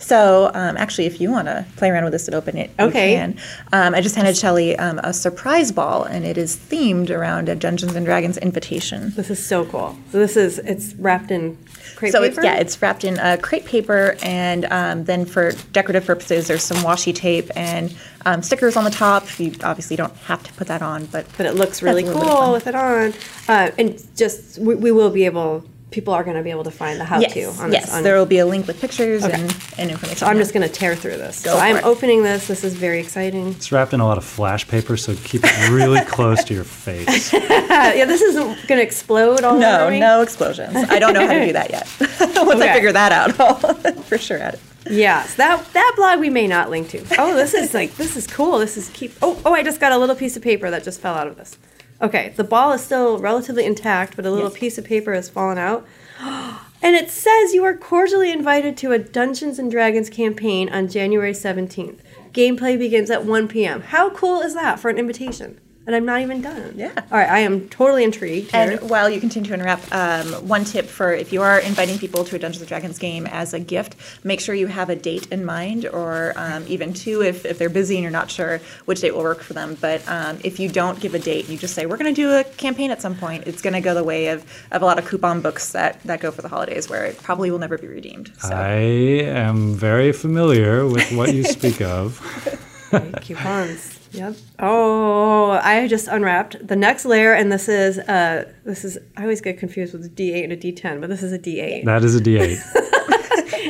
So, 0.05 0.51
um, 0.53 0.77
actually, 0.77 1.07
if 1.07 1.19
you 1.19 1.31
want 1.31 1.49
to 1.49 1.65
play 1.77 1.89
around 1.91 2.05
with 2.05 2.13
this 2.13 2.29
and 2.29 2.35
open 2.35 2.59
it, 2.59 2.71
Okay. 2.79 3.13
you 3.13 3.17
can. 3.17 3.39
Um, 3.73 3.95
I 3.95 4.03
just 4.03 4.15
handed 4.15 4.37
Shelly 4.37 4.77
um, 4.77 4.99
a 5.03 5.15
surprise 5.15 5.73
ball, 5.73 6.05
and 6.05 6.27
it 6.27 6.37
is 6.37 6.57
themed 6.57 7.09
around 7.09 7.49
a 7.49 7.55
Dungeons 7.55 7.95
and 7.95 8.05
Dragons 8.05 8.37
invitation. 8.37 9.15
This 9.17 9.31
is 9.31 9.45
so 9.45 9.65
cool. 9.65 9.97
So 10.13 10.19
this 10.19 10.37
is 10.37 10.59
it's 10.59 10.93
wrapped 10.97 11.31
in 11.31 11.57
crepe 11.97 12.13
So 12.13 12.21
paper. 12.21 12.41
it's 12.41 12.45
yeah, 12.45 12.57
it's 12.57 12.83
wrapped 12.83 13.05
in 13.05 13.19
uh, 13.19 13.39
crepe 13.41 13.65
paper, 13.65 14.17
and 14.23 14.67
um, 14.67 15.05
then 15.05 15.25
for 15.25 15.53
decorative 15.73 16.05
purposes, 16.05 16.49
there's 16.49 16.63
some 16.63 16.77
washi 16.79 17.15
tape 17.15 17.51
and 17.57 17.97
um, 18.27 18.43
stickers 18.43 18.77
on 18.77 18.85
the 18.85 18.91
top. 18.91 19.41
You 19.41 19.55
obviously 19.63 19.97
don't 19.97 20.15
have 20.29 20.43
to 20.43 20.53
put 20.53 20.67
that 20.67 20.83
on, 20.83 21.07
but 21.07 21.25
but 21.39 21.47
it 21.47 21.55
looks 21.55 21.81
really 21.83 22.03
That's 22.03 22.15
a 22.15 22.19
little 22.19 22.29
bit 22.29 22.39
of 22.39 22.45
cool 22.45 22.53
with 22.53 22.67
it 22.67 22.75
on. 22.75 23.15
Uh, 23.49 23.71
and 23.79 24.05
just 24.15 24.59
we, 24.59 24.75
we 24.75 24.93
will 24.93 25.11
be 25.11 25.25
able. 25.25 25.65
People 25.91 26.13
are 26.13 26.25
going 26.25 26.37
to 26.37 26.43
be 26.43 26.51
able 26.51 26.65
to 26.65 26.73
find 26.73 26.99
the 26.99 27.05
how 27.05 27.21
yes, 27.21 27.33
to 27.35 27.45
on 27.63 27.71
yes, 27.73 27.85
this. 27.87 27.95
On 27.95 28.03
there 28.03 28.17
will 28.19 28.27
be 28.27 28.39
a 28.39 28.47
link 28.47 28.67
with 28.67 28.81
pictures 28.81 29.25
Okay. 29.25 29.33
and, 29.41 29.57
and 29.79 29.91
information. 29.93 30.19
so 30.19 30.27
I'm 30.27 30.39
just 30.39 30.53
going 30.53 30.67
to 30.67 30.73
tear 30.73 30.97
through 30.97 31.19
this. 31.19 31.45
Go 31.45 31.53
so 31.53 31.57
for 31.59 31.63
I'm 31.63 31.77
it. 31.77 31.85
opening 31.85 32.25
this. 32.25 32.49
This 32.49 32.65
is 32.65 32.75
very 32.75 32.99
exciting. 32.99 33.49
It's 33.51 33.71
wrapped 33.71 33.93
in 33.95 34.01
a 34.01 34.07
lot 34.07 34.19
of 34.19 34.25
flash 34.25 34.67
paper, 34.67 34.97
so 34.97 35.15
keep 35.23 35.43
it 35.45 35.71
really 35.71 36.01
close 36.07 36.43
to 36.45 36.55
your 36.55 36.65
face. 36.65 37.33
Yeah, 37.75 38.05
this 38.07 38.23
isn't 38.23 38.45
going 38.67 38.79
to 38.79 38.83
explode 38.83 39.43
all 39.45 39.59
No, 39.59 39.81
over 39.83 39.91
me. 39.91 40.01
no 40.01 40.23
explosions. 40.23 40.75
I 40.75 40.99
don't 40.99 41.13
know 41.13 41.27
how 41.27 41.33
to 41.35 41.45
do 41.47 41.53
that 41.53 41.71
yet. 41.71 41.87
Once 42.01 42.61
Okay. 42.61 42.71
I 42.71 42.75
figure 42.75 42.93
that 42.93 43.13
out, 43.13 43.39
I'll 43.41 43.57
for 44.03 44.17
sure 44.17 44.39
add 44.39 44.55
it. 44.55 44.61
Yes, 44.91 45.35
that 45.37 45.65
that 45.73 45.93
blog 45.97 46.21
we 46.21 46.31
may 46.31 46.47
not 46.47 46.71
link 46.71 46.89
to. 46.91 47.05
Oh, 47.19 47.35
this 47.35 47.53
is 47.55 47.73
like 47.75 47.97
this 47.97 48.17
is 48.17 48.27
cool. 48.27 48.59
This 48.59 48.77
is 48.77 48.91
keep. 48.91 49.13
Oh, 49.23 49.41
oh, 49.45 49.53
I 49.55 49.63
just 49.63 49.81
got 49.81 49.93
a 49.93 49.99
little 49.99 50.15
piece 50.17 50.37
of 50.37 50.43
paper 50.43 50.71
that 50.71 50.85
just 50.85 51.01
fell 51.01 51.15
out 51.15 51.27
of 51.27 51.37
this. 51.37 51.57
Okay, 52.05 52.35
the 52.37 52.45
ball 52.45 52.73
is 52.73 52.83
still 52.83 53.19
relatively 53.19 53.65
intact, 53.65 54.15
but 54.15 54.27
a 54.27 54.31
little 54.31 54.51
Yes. 54.51 54.59
piece 54.59 54.77
of 54.79 54.85
paper 54.85 55.15
has 55.15 55.31
fallen 55.31 55.57
out. 55.59 55.87
And 56.83 56.95
it 56.95 57.11
says 57.11 57.55
you 57.55 57.65
are 57.65 57.75
cordially 57.75 58.31
invited 58.31 58.77
to 58.77 58.93
a 58.93 58.99
Dungeons 58.99 59.59
and 59.59 59.71
Dragons 59.71 60.11
campaign 60.11 60.69
on 60.69 60.87
January 60.87 61.33
17th. 61.33 62.01
Gameplay 62.35 62.79
begins 62.79 63.11
at 63.11 63.25
1 63.25 63.49
p.m. 63.49 63.81
How 63.81 64.11
cool 64.11 64.43
is 64.43 64.53
that 64.53 64.79
for 64.79 64.91
an 64.91 64.99
invitation? 64.99 65.59
And 65.87 65.95
I'm 65.95 66.07
not 66.07 66.23
even 66.23 66.41
done. 66.41 66.73
Yeah. 66.77 66.93
All 66.97 67.19
right, 67.19 67.29
I 67.29 67.41
am 67.41 67.69
totally 67.69 68.05
intrigued. 68.05 68.53
Here. 68.53 68.79
And 68.81 68.91
while 68.91 69.11
you 69.11 69.21
continue 69.21 69.49
to 69.49 69.55
unwrap, 69.55 69.81
um, 69.93 70.49
one 70.49 70.65
tip 70.65 70.87
for 70.87 71.13
if 71.13 71.33
you 71.33 71.43
are 71.43 71.59
inviting 71.59 71.99
people 71.99 72.25
to 72.25 72.37
a 72.37 72.39
Dungeons 72.39 72.63
and 72.63 72.69
Dragons 72.69 72.99
game 72.99 73.27
as 73.27 73.53
a 73.53 73.61
gift, 73.61 73.97
make 74.25 74.41
sure 74.41 74.55
you 74.55 74.67
have 74.67 74.89
a 74.89 74.97
date 74.97 75.31
in 75.31 75.45
mind, 75.45 75.87
or 75.87 76.33
um, 76.37 76.65
even 76.69 76.95
two 76.95 77.23
if, 77.23 77.45
if 77.45 77.59
they're 77.59 77.69
busy 77.69 77.97
and 77.97 78.03
you're 78.03 78.11
not 78.11 78.31
sure 78.31 78.61
which 78.87 79.03
date 79.03 79.15
will 79.15 79.23
work 79.23 79.43
for 79.43 79.53
them. 79.53 79.77
But 79.79 80.07
um, 80.09 80.39
if 80.43 80.59
you 80.59 80.71
don't 80.71 80.99
give 81.01 81.15
a 81.15 81.19
date, 81.19 81.49
you 81.51 81.59
just 81.59 81.75
say 81.75 81.85
we're 81.85 81.99
going 81.99 82.15
to 82.15 82.21
do 82.21 82.33
a 82.33 82.45
campaign 82.45 82.91
at 82.91 83.03
some 83.03 83.15
point. 83.15 83.47
It's 83.47 83.61
going 83.61 83.75
to 83.75 83.83
go 83.83 83.95
the 83.95 84.05
way 84.05 84.29
of, 84.29 84.45
of 84.71 84.81
a 84.81 84.87
lot 84.87 84.99
of 84.99 85.07
coupon 85.07 85.43
books 85.43 85.73
that, 85.73 86.03
that 86.05 86.21
go 86.21 86.31
for 86.31 86.41
the 86.41 86.49
holidays, 86.49 86.89
where 86.89 87.05
it 87.05 87.23
probably 87.23 87.51
will 87.51 87.59
never 87.59 87.77
be 87.77 87.89
redeemed. 87.89 88.33
So 88.39 88.55
I 88.55 88.71
am 88.71 89.75
very 89.75 90.13
familiar 90.13 90.87
with 90.87 91.13
what 91.13 91.35
you 91.35 91.45
speak 91.45 91.83
of. 91.83 92.21
coupons. 93.21 93.94
Yep. 94.15 94.37
Oh, 94.61 95.51
I 95.63 95.87
just 95.89 96.07
unwrapped 96.09 96.67
the 96.67 96.77
next 96.77 97.05
layer, 97.05 97.33
and 97.33 97.51
this 97.51 97.69
is 97.69 97.99
uh, 97.99 98.51
this 98.65 98.85
is 98.85 98.97
I 99.17 99.23
always 99.23 99.41
get 99.41 99.59
confused 99.59 99.93
with 99.93 100.05
a 100.05 100.09
D8 100.09 100.45
and 100.45 100.53
a 100.53 100.57
D10, 100.57 101.01
but 101.01 101.11
this 101.11 101.23
is 101.23 101.33
a 101.33 101.39
D8. 101.39 101.85
That 101.85 102.05
is 102.05 102.15
a 102.17 102.21
D8. 102.21 102.59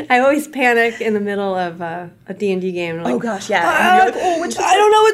I 0.11 0.19
always 0.19 0.47
panic 0.49 1.01
in 1.01 1.15
the 1.15 1.21
middle 1.21 1.55
of 1.55 1.81
uh, 1.81 2.09
a 2.27 2.35
D 2.35 2.53
and 2.53 2.61
D 2.61 2.73
game. 2.73 2.99
and 2.99 3.07
I'm 3.07 3.15
oh 3.15 3.19
gosh, 3.19 3.49
yeah. 3.49 3.63
"Ah, 3.65 4.03
I 4.03 4.11
don't 4.11 4.15
know 4.15 4.41
which 4.41 4.57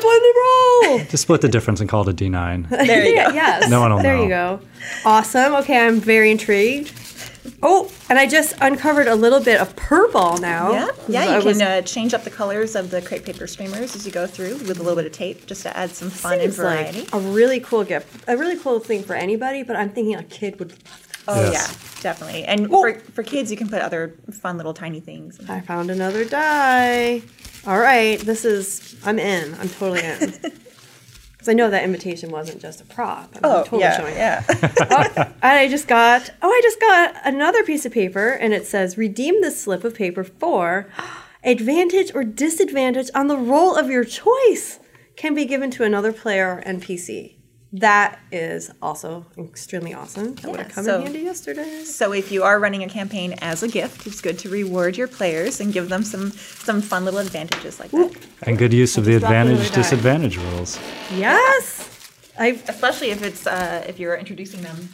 one 0.05 0.21
to 0.21 0.35
roll. 0.99 0.99
Just 1.11 1.23
split 1.23 1.41
the 1.43 1.49
difference 1.49 1.81
and 1.81 1.89
call 1.89 2.09
it 2.09 2.13
a 2.21 2.25
D9. 2.25 2.69
There 2.69 3.05
you 3.07 3.15
go. 3.27 3.31
yes. 3.33 3.71
No 3.71 3.81
one 3.81 3.93
will 3.95 4.03
There 4.03 4.17
know. 4.17 4.23
you 4.25 4.29
go. 4.29 4.61
Awesome. 5.05 5.55
Okay, 5.57 5.79
I'm 5.87 6.01
very 6.01 6.31
intrigued. 6.31 6.93
Oh, 7.63 7.91
and 8.09 8.19
I 8.19 8.27
just 8.27 8.55
uncovered 8.61 9.07
a 9.07 9.15
little 9.15 9.41
bit 9.41 9.61
of 9.61 9.75
purple 9.77 10.37
now. 10.39 10.73
Yeah, 10.73 10.89
yeah. 11.09 11.21
I 11.23 11.39
You 11.39 11.45
was- 11.45 11.59
can 11.59 11.67
uh, 11.67 11.83
change 11.83 12.13
up 12.15 12.25
the 12.25 12.31
colors 12.31 12.75
of 12.77 12.91
the 12.91 13.01
crepe 13.03 13.25
paper 13.25 13.47
streamers 13.47 13.95
as 13.97 14.05
you 14.07 14.13
go 14.13 14.27
through 14.27 14.57
with 14.59 14.79
a 14.79 14.83
little 14.83 14.97
bit 14.97 15.07
of 15.07 15.13
tape, 15.13 15.47
just 15.47 15.63
to 15.63 15.77
add 15.77 15.91
some 15.91 16.11
fun 16.11 16.35
and 16.35 16.43
Seems 16.43 16.57
variety. 16.57 17.01
like 17.03 17.15
a 17.15 17.19
really 17.21 17.61
cool 17.61 17.85
gift, 17.85 18.25
a 18.29 18.37
really 18.37 18.59
cool 18.59 18.79
thing 18.81 19.03
for 19.03 19.15
anybody. 19.15 19.63
But 19.63 19.77
I'm 19.77 19.91
thinking 19.91 20.17
a 20.17 20.23
kid 20.25 20.59
would. 20.59 20.75
oh 21.29 21.51
Yes. 21.51 21.53
yeah, 21.53 22.03
definitely. 22.03 22.45
And 22.45 22.69
for, 22.69 22.95
for 22.95 23.23
kids, 23.23 23.51
you 23.51 23.57
can 23.57 23.69
put 23.69 23.81
other 23.83 24.15
fun 24.33 24.57
little 24.57 24.75
tiny 24.75 25.01
things. 25.01 25.39
I 25.49 25.61
found 25.61 25.91
another 25.91 26.25
die. 26.25 27.23
All 27.67 27.79
right, 27.79 28.19
this 28.21 28.45
is. 28.45 28.97
I'm 29.05 29.19
in. 29.19 29.55
I'm 29.61 29.69
totally 29.69 30.03
in. 30.05 30.35
Because 31.41 31.49
I 31.49 31.55
know 31.55 31.71
that 31.71 31.85
invitation 31.85 32.31
wasn't 32.31 32.61
just 32.61 32.83
a 32.83 32.85
prop. 32.85 33.31
I'm 33.37 33.41
Oh 33.45 33.63
totally 33.65 33.81
yeah, 33.81 33.97
showing. 33.97 34.15
yeah. 34.15 34.45
oh, 34.91 35.33
I 35.43 35.69
just 35.69 35.89
got 35.89 36.29
oh, 36.43 36.51
I 36.51 36.61
just 36.63 36.79
got 36.79 37.15
another 37.25 37.65
piece 37.65 37.87
of 37.87 37.93
paper, 37.93 38.29
and 38.33 38.53
it 38.53 38.67
says 38.67 38.99
redeem 38.99 39.41
this 39.41 39.59
slip 39.59 39.83
of 39.83 39.95
paper 39.95 40.23
for 40.23 40.91
advantage 41.43 42.15
or 42.15 42.25
disadvantage 42.25 43.09
on 43.15 43.29
the 43.29 43.39
roll 43.39 43.75
of 43.75 43.89
your 43.89 44.05
choice 44.05 44.81
can 45.17 45.35
be 45.35 45.47
given 45.47 45.71
to 45.71 45.83
another 45.83 46.13
player 46.13 46.59
or 46.59 46.63
NPC. 46.71 47.37
That 47.73 48.19
is 48.33 48.71
also 48.83 49.25
extremely 49.39 49.95
awesome. 49.95 50.35
That 50.37 50.51
would 50.51 50.59
have 50.61 50.73
come 50.73 50.85
so- 50.85 50.97
in 50.97 51.03
handy 51.03 51.21
yesterday. 51.21 51.85
So 51.85 52.13
if 52.13 52.33
you 52.33 52.43
are 52.43 52.59
running 52.59 52.83
a 52.83 52.89
campaign 52.89 53.35
as 53.41 53.63
a 53.63 53.69
gift, 53.69 54.07
it's 54.09 54.21
good 54.21 54.39
to 54.41 54.49
reward 54.51 54.97
your 54.97 55.07
players 55.07 55.61
and 55.61 55.73
give 55.73 55.89
them 55.89 56.03
some 56.03 56.33
some 56.33 56.81
fun 56.83 57.05
little 57.05 57.21
advantages 57.21 57.79
like 57.79 57.93
that. 57.93 58.11
And 58.43 58.59
good 58.59 58.73
use 58.73 58.97
of 58.99 59.05
the 59.05 59.13
just 59.13 59.21
dropped 59.21 59.35
another 59.35 59.51
advantage 59.53 59.71
die. 59.71 59.83
disadvantage 59.83 60.37
rules. 60.39 60.79
Yes, 61.15 61.89
I 62.39 62.59
Especially 62.67 63.11
if 63.11 63.23
it's 63.23 63.47
uh, 63.47 63.85
if 63.87 64.01
you're 64.01 64.17
introducing 64.17 64.63
them. 64.63 64.89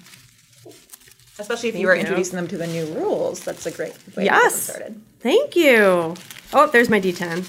Especially 1.38 1.68
if 1.70 1.76
you 1.76 1.88
are 1.88 1.94
you. 1.94 2.00
introducing 2.00 2.36
them 2.36 2.48
to 2.48 2.56
the 2.58 2.66
new 2.66 2.86
rules, 2.94 3.40
that's 3.40 3.64
a 3.66 3.70
great 3.70 3.94
way 4.16 4.24
Yes. 4.24 4.66
to 4.66 4.72
get 4.72 4.78
them 4.86 4.94
started. 4.94 5.00
Thank 5.20 5.56
you. 5.56 6.14
Oh, 6.52 6.66
there's 6.72 6.88
my 6.90 7.00
D10. 7.00 7.44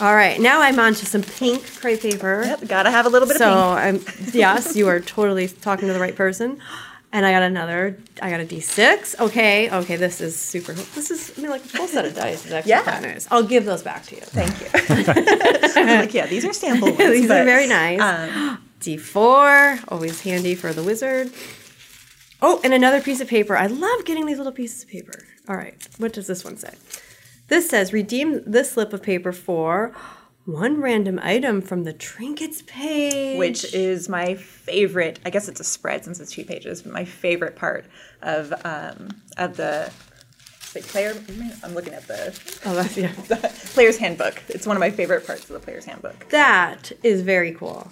All 0.00 0.14
right, 0.14 0.40
now 0.40 0.60
I'm 0.60 0.78
on 0.78 0.94
to 0.94 1.06
some 1.06 1.22
pink 1.22 1.64
crepe 1.80 2.00
paper. 2.02 2.42
Yep, 2.44 2.68
gotta 2.68 2.90
have 2.90 3.06
a 3.06 3.08
little 3.08 3.26
bit 3.26 3.38
So 3.38 3.50
of 3.50 3.82
pink. 3.82 4.08
So 4.08 4.16
I'm 4.28 4.32
yes, 4.34 4.76
you 4.76 4.86
are 4.88 5.00
totally 5.00 5.48
talking 5.48 5.88
to 5.88 5.94
the 5.94 6.00
right 6.00 6.14
person. 6.14 6.60
And 7.10 7.24
I 7.24 7.32
got 7.32 7.42
another. 7.42 7.96
I 8.20 8.28
got 8.30 8.40
a 8.40 8.44
D6. 8.44 9.18
Okay, 9.18 9.70
okay, 9.70 9.96
this 9.96 10.20
is 10.20 10.36
super. 10.36 10.74
This 10.74 11.10
is 11.10 11.32
I 11.36 11.40
mean 11.40 11.50
like 11.50 11.64
a 11.64 11.68
full 11.68 11.88
set 11.88 12.04
of 12.04 12.14
dice 12.14 12.44
is 12.46 12.52
actually 12.52 12.70
Yeah. 12.70 12.82
quite 12.82 13.02
nice. 13.02 13.26
I'll 13.30 13.42
give 13.42 13.64
those 13.64 13.82
back 13.82 14.04
to 14.04 14.14
you. 14.14 14.20
Thank 14.20 14.60
you. 14.60 14.68
like, 15.98 16.12
yeah, 16.14 16.26
these 16.26 16.44
are 16.44 16.52
sample 16.52 16.88
ones. 16.94 16.98
These 16.98 17.30
are 17.30 17.44
very 17.44 17.66
nice. 17.66 18.00
um, 18.00 18.62
D4, 18.80 19.84
always 19.88 20.20
handy 20.20 20.54
for 20.54 20.72
the 20.72 20.82
wizard. 20.82 21.32
Oh, 22.42 22.60
and 22.62 22.72
another 22.74 23.00
piece 23.00 23.20
of 23.20 23.26
paper. 23.26 23.56
I 23.56 23.66
love 23.66 24.04
getting 24.04 24.26
these 24.26 24.36
little 24.38 24.52
pieces 24.52 24.82
of 24.84 24.88
paper. 24.90 25.24
All 25.48 25.56
right, 25.56 25.74
what 25.96 26.12
does 26.12 26.26
this 26.26 26.44
one 26.44 26.56
say? 26.58 26.74
This 27.48 27.68
says 27.68 27.92
redeem 27.92 28.42
this 28.46 28.72
slip 28.72 28.92
of 28.92 29.02
paper 29.02 29.32
for 29.32 29.92
one 30.44 30.80
random 30.80 31.18
item 31.22 31.60
from 31.60 31.84
the 31.84 31.92
trinkets 31.92 32.62
page. 32.62 33.38
which 33.38 33.74
is 33.74 34.08
my 34.08 34.34
favorite. 34.34 35.18
I 35.26 35.30
guess 35.30 35.48
it's 35.48 35.60
a 35.60 35.64
spread 35.64 36.04
since 36.04 36.20
it's 36.20 36.32
two 36.32 36.44
pages, 36.44 36.82
but 36.82 36.92
my 36.92 37.04
favorite 37.04 37.56
part 37.56 37.84
of 38.22 38.52
um, 38.64 39.08
of 39.36 39.56
the 39.56 39.92
player. 40.82 41.14
I'm 41.64 41.74
looking 41.74 41.92
at 41.94 42.06
the, 42.06 42.38
oh, 42.66 42.74
that's 42.74 42.96
yeah. 42.96 43.12
the 43.28 43.36
player's 43.74 43.96
handbook. 43.98 44.42
It's 44.48 44.66
one 44.66 44.76
of 44.76 44.80
my 44.80 44.90
favorite 44.90 45.26
parts 45.26 45.42
of 45.42 45.48
the 45.48 45.58
player's 45.58 45.84
handbook. 45.84 46.28
That 46.30 46.92
is 47.02 47.22
very 47.22 47.52
cool. 47.52 47.90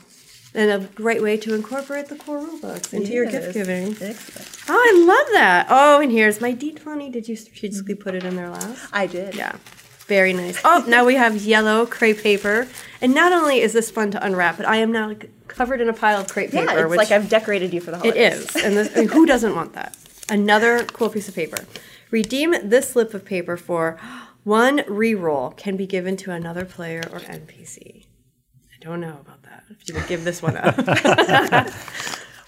And 0.56 0.70
a 0.70 0.86
great 0.94 1.22
way 1.22 1.36
to 1.36 1.54
incorporate 1.54 2.08
the 2.08 2.16
core 2.16 2.38
rulebooks 2.40 2.94
into 2.94 3.12
your 3.12 3.26
gift 3.26 3.52
giving. 3.52 3.88
Excellent. 4.00 4.48
Oh, 4.70 4.72
I 4.72 5.04
love 5.06 5.32
that. 5.34 5.66
Oh, 5.68 6.00
and 6.00 6.10
here's 6.10 6.40
my 6.40 6.54
D20. 6.54 7.12
Did 7.12 7.28
you 7.28 7.36
strategically 7.36 7.94
put 7.94 8.14
it 8.14 8.25
in 8.25 8.36
there 8.36 8.48
last? 8.48 8.88
I 8.92 9.06
did. 9.06 9.34
Yeah. 9.34 9.54
Very 10.06 10.32
nice. 10.32 10.58
Oh, 10.64 10.82
now 10.88 11.04
we 11.04 11.16
have 11.16 11.36
yellow 11.36 11.84
crepe 11.84 12.22
paper. 12.22 12.68
And 13.02 13.14
not 13.14 13.32
only 13.32 13.60
is 13.60 13.75
this 13.75 13.90
fun 13.90 14.10
to 14.12 14.25
unwrap, 14.25 14.56
but 14.56 14.66
I 14.66 14.76
am 14.76 14.90
now 14.92 15.14
covered 15.46 15.80
in 15.82 15.88
a 15.90 15.92
pile 15.92 16.20
of 16.22 16.28
crepe 16.28 16.52
Yeah, 16.54 16.66
paper. 16.66 16.86
it's 16.86 16.96
like 16.96 17.10
I've 17.10 17.28
decorated 17.28 17.75
you 17.75 17.80
for 17.82 17.90
the 17.90 17.98
it 17.98 18.00
holidays. 18.16 18.56
is. 18.56 18.64
And, 18.64 18.76
this, 18.78 18.96
and 18.96 19.10
who 19.10 19.26
doesn't 19.26 19.54
want 19.54 19.75
that? 19.75 19.94
Another 20.30 20.84
cool 20.86 21.10
piece 21.10 21.28
of 21.28 21.34
paper. 21.34 21.66
Redeem 22.10 22.54
this 22.66 22.90
slip 22.90 23.12
of 23.12 23.25
paper 23.26 23.56
for 23.58 23.98
one 24.44 24.78
reroll 24.84 25.54
can 25.56 25.76
be 25.76 25.86
given 25.86 26.16
to 26.18 26.30
another 26.30 26.64
player 26.64 27.02
or 27.12 27.18
NPC. 27.20 28.04
I 28.87 28.88
don't 28.88 29.00
know 29.00 29.19
about 29.21 29.43
that. 29.43 29.64
If 29.69 29.88
you 29.88 29.97
would 29.97 30.07
give 30.07 30.23
this 30.23 30.40
one 30.40 30.57
up. 30.57 30.76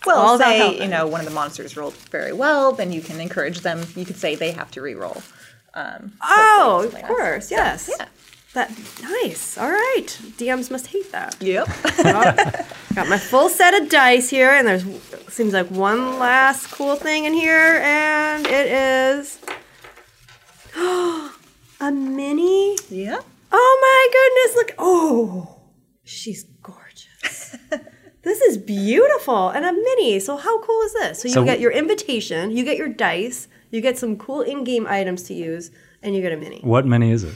Well, 0.06 0.16
All 0.16 0.38
say 0.38 0.80
you 0.80 0.86
know 0.86 1.08
one 1.08 1.20
of 1.20 1.26
the 1.26 1.32
monsters 1.34 1.76
rolled 1.76 1.92
very 1.94 2.32
well, 2.32 2.70
then 2.72 2.92
you 2.92 3.02
can 3.02 3.20
encourage 3.20 3.60
them. 3.60 3.84
You 3.96 4.06
could 4.06 4.16
say 4.16 4.36
they 4.36 4.52
have 4.52 4.70
to 4.70 4.80
re-roll. 4.80 5.20
Um, 5.74 6.12
oh, 6.22 6.84
of 6.86 7.02
course. 7.02 7.50
Yes. 7.50 7.90
yeah. 7.98 8.06
That 8.54 8.70
nice. 9.02 9.58
All 9.58 9.68
right. 9.68 10.06
DMs 10.38 10.70
must 10.70 10.86
hate 10.86 11.10
that. 11.10 11.36
Yep. 11.42 11.66
Got 12.94 13.08
my 13.08 13.18
full 13.18 13.48
set 13.48 13.74
of 13.74 13.90
dice 13.90 14.30
here, 14.30 14.50
and 14.50 14.66
there's 14.68 14.84
seems 15.28 15.52
like 15.52 15.66
one 15.66 16.18
last 16.20 16.70
cool 16.70 16.94
thing 16.94 17.24
in 17.24 17.34
here, 17.34 17.80
and 17.82 18.46
it 18.46 18.66
is 18.68 19.38
a 20.76 21.90
mini. 21.92 22.76
yeah. 22.88 23.18
Oh 23.52 23.78
my 23.82 24.08
goodness! 24.12 24.56
Look. 24.56 24.74
Oh, 24.78 25.57
she's 26.08 26.44
gorgeous. 26.62 27.56
this 28.22 28.40
is 28.40 28.56
beautiful, 28.58 29.48
and 29.50 29.64
a 29.64 29.72
mini. 29.72 30.18
So 30.20 30.36
how 30.36 30.60
cool 30.60 30.80
is 30.82 30.92
this? 30.94 31.22
So 31.22 31.28
you 31.28 31.34
So- 31.34 31.44
get 31.44 31.60
your 31.60 31.70
invitation, 31.72 32.50
you 32.50 32.64
get 32.64 32.76
your 32.76 32.88
dice, 32.88 33.48
you 33.70 33.80
get 33.80 33.98
some 33.98 34.16
cool 34.16 34.40
in-game 34.42 34.86
items 34.88 35.22
to 35.24 35.34
use, 35.34 35.70
and 36.02 36.14
you 36.14 36.22
get 36.22 36.32
a 36.32 36.36
mini. 36.36 36.60
What 36.62 36.86
mini 36.86 37.10
is 37.10 37.24
it? 37.24 37.34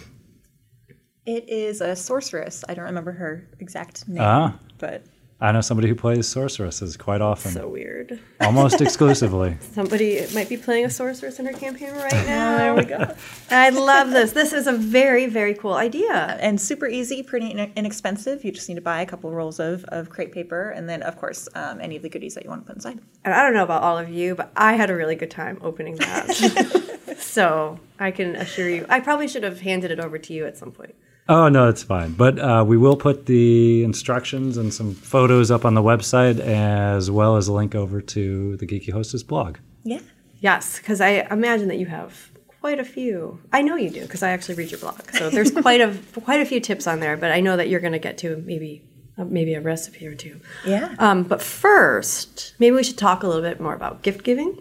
It 1.25 1.49
is 1.49 1.81
a 1.81 1.95
sorceress. 1.95 2.65
I 2.69 2.75
don't 2.75 2.87
remember 2.87 3.13
her 3.13 3.47
exact 3.61 4.09
name, 4.09 4.23
Ah. 4.23 4.59
but 4.79 5.05
I 5.43 5.51
know 5.51 5.61
somebody 5.61 5.89
who 5.89 5.97
plays 5.97 6.29
sorceresses 6.29 6.97
quite 6.97 7.21
often, 7.21 7.51
So 7.51 7.67
weird. 7.67 8.21
almost 8.41 8.81
exclusively. 8.81 9.57
Somebody 9.73 10.25
might 10.33 10.49
be 10.49 10.57
playing 10.57 10.85
a 10.85 10.91
sorceress 10.91 11.41
in 11.41 11.47
her 11.47 11.53
campaign 11.53 11.93
right 11.95 12.13
now. 12.27 12.59
there 12.59 12.75
we 12.77 12.85
go. 12.85 13.13
I 13.51 13.71
love 13.71 14.11
this. 14.11 14.31
This 14.31 14.53
is 14.53 14.69
a 14.69 14.73
very, 14.73 15.27
very 15.27 15.55
cool 15.55 15.75
idea. 15.75 16.39
and 16.41 16.61
super 16.61 16.87
easy, 16.87 17.25
pretty 17.25 17.51
in- 17.51 17.73
inexpensive. 17.75 18.45
You 18.45 18.53
just 18.53 18.69
need 18.69 18.77
to 18.77 18.81
buy 18.81 19.01
a 19.03 19.07
couple 19.07 19.33
rolls 19.33 19.59
of, 19.59 19.85
of 19.87 20.11
crepe 20.11 20.31
paper, 20.33 20.71
and 20.71 20.89
then 20.89 21.03
of 21.03 21.17
course 21.17 21.49
um, 21.57 21.81
any 21.81 21.97
of 21.97 22.03
the 22.03 22.09
goodies 22.09 22.35
that 22.37 22.45
you 22.45 22.51
want 22.51 22.63
to 22.63 22.67
put 22.69 22.77
inside. 22.77 23.01
And 23.25 23.35
I 23.35 23.43
don't 23.43 23.53
know 23.55 23.65
about 23.65 23.83
all 23.83 23.99
of 23.99 24.09
you, 24.11 24.37
but 24.37 24.53
I 24.57 24.75
had 24.75 24.91
a 24.91 24.95
really 24.95 25.17
good 25.17 25.33
time 25.33 25.59
opening 25.61 25.97
that. 25.97 27.17
so 27.19 27.81
I 27.99 28.13
can 28.13 28.37
assure 28.37 28.69
you, 28.69 28.87
I 28.89 29.01
probably 29.01 29.27
should 29.27 29.43
have 29.43 29.61
handed 29.63 29.91
it 29.91 29.99
over 29.99 30.19
to 30.19 30.33
you 30.33 30.47
at 30.47 30.57
some 30.57 30.71
point. 30.71 30.95
Oh 31.29 31.49
no, 31.49 31.69
it's 31.69 31.83
fine. 31.83 32.13
But 32.13 32.39
uh, 32.39 32.65
we 32.67 32.77
will 32.77 32.97
put 32.97 33.27
the 33.27 33.85
instructions 33.85 34.57
and 34.57 34.75
some 34.75 34.95
photos 34.95 35.51
up 35.51 35.65
on 35.65 35.75
the 35.75 35.83
website, 35.83 36.41
as 36.41 37.11
well 37.11 37.37
as 37.37 37.49
a 37.49 37.53
link 37.53 37.75
over 37.75 38.01
to 38.01 38.57
the 38.57 38.67
Geeky 38.67 38.93
Hostess 38.93 39.23
blog. 39.23 39.59
Yeah. 39.85 40.01
Yes, 40.41 40.79
because 40.79 41.01
I 41.01 41.27
imagine 41.31 41.69
that 41.69 41.79
you 41.79 41.87
have 41.87 42.33
quite 42.61 42.81
a 42.81 42.85
few. 42.85 43.41
I 43.53 43.63
know 43.63 43.77
you 43.77 43.91
do 43.91 44.03
because 44.03 44.23
I 44.23 44.31
actually 44.31 44.57
read 44.57 44.71
your 44.71 44.81
blog. 44.81 45.01
So 45.13 45.31
there's 45.31 45.51
quite 45.63 45.81
a 45.81 45.97
quite 46.23 46.41
a 46.41 46.45
few 46.45 46.61
tips 46.61 46.87
on 46.87 47.01
there. 47.01 47.17
But 47.17 47.31
I 47.31 47.41
know 47.41 47.57
that 47.57 47.69
you're 47.69 47.81
going 47.81 47.93
to 47.93 48.01
get 48.01 48.19
to 48.19 48.43
maybe 48.45 48.83
uh, 49.17 49.25
maybe 49.25 49.55
a 49.55 49.61
recipe 49.61 50.07
or 50.07 50.15
two. 50.15 50.41
Yeah. 50.67 50.95
Um, 50.99 51.23
but 51.23 51.41
first, 51.41 52.55
maybe 52.59 52.75
we 52.75 52.83
should 52.83 52.99
talk 52.99 53.23
a 53.23 53.27
little 53.29 53.43
bit 53.43 53.61
more 53.61 53.75
about 53.75 54.03
gift 54.03 54.25
giving. 54.25 54.61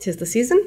Tis 0.00 0.16
the 0.16 0.26
season. 0.26 0.58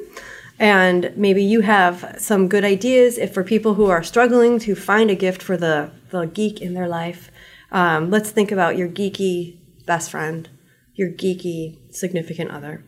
And 0.58 1.12
maybe 1.16 1.42
you 1.42 1.62
have 1.62 2.16
some 2.18 2.48
good 2.48 2.64
ideas 2.64 3.18
if 3.18 3.34
for 3.34 3.42
people 3.42 3.74
who 3.74 3.86
are 3.86 4.02
struggling 4.02 4.58
to 4.60 4.74
find 4.74 5.10
a 5.10 5.14
gift 5.14 5.42
for 5.42 5.56
the, 5.56 5.90
the 6.10 6.26
geek 6.26 6.60
in 6.60 6.74
their 6.74 6.88
life. 6.88 7.30
Um, 7.72 8.10
let's 8.10 8.30
think 8.30 8.52
about 8.52 8.76
your 8.76 8.88
geeky 8.88 9.58
best 9.84 10.12
friend, 10.12 10.48
your 10.94 11.10
geeky 11.10 11.92
significant 11.92 12.52
other, 12.52 12.84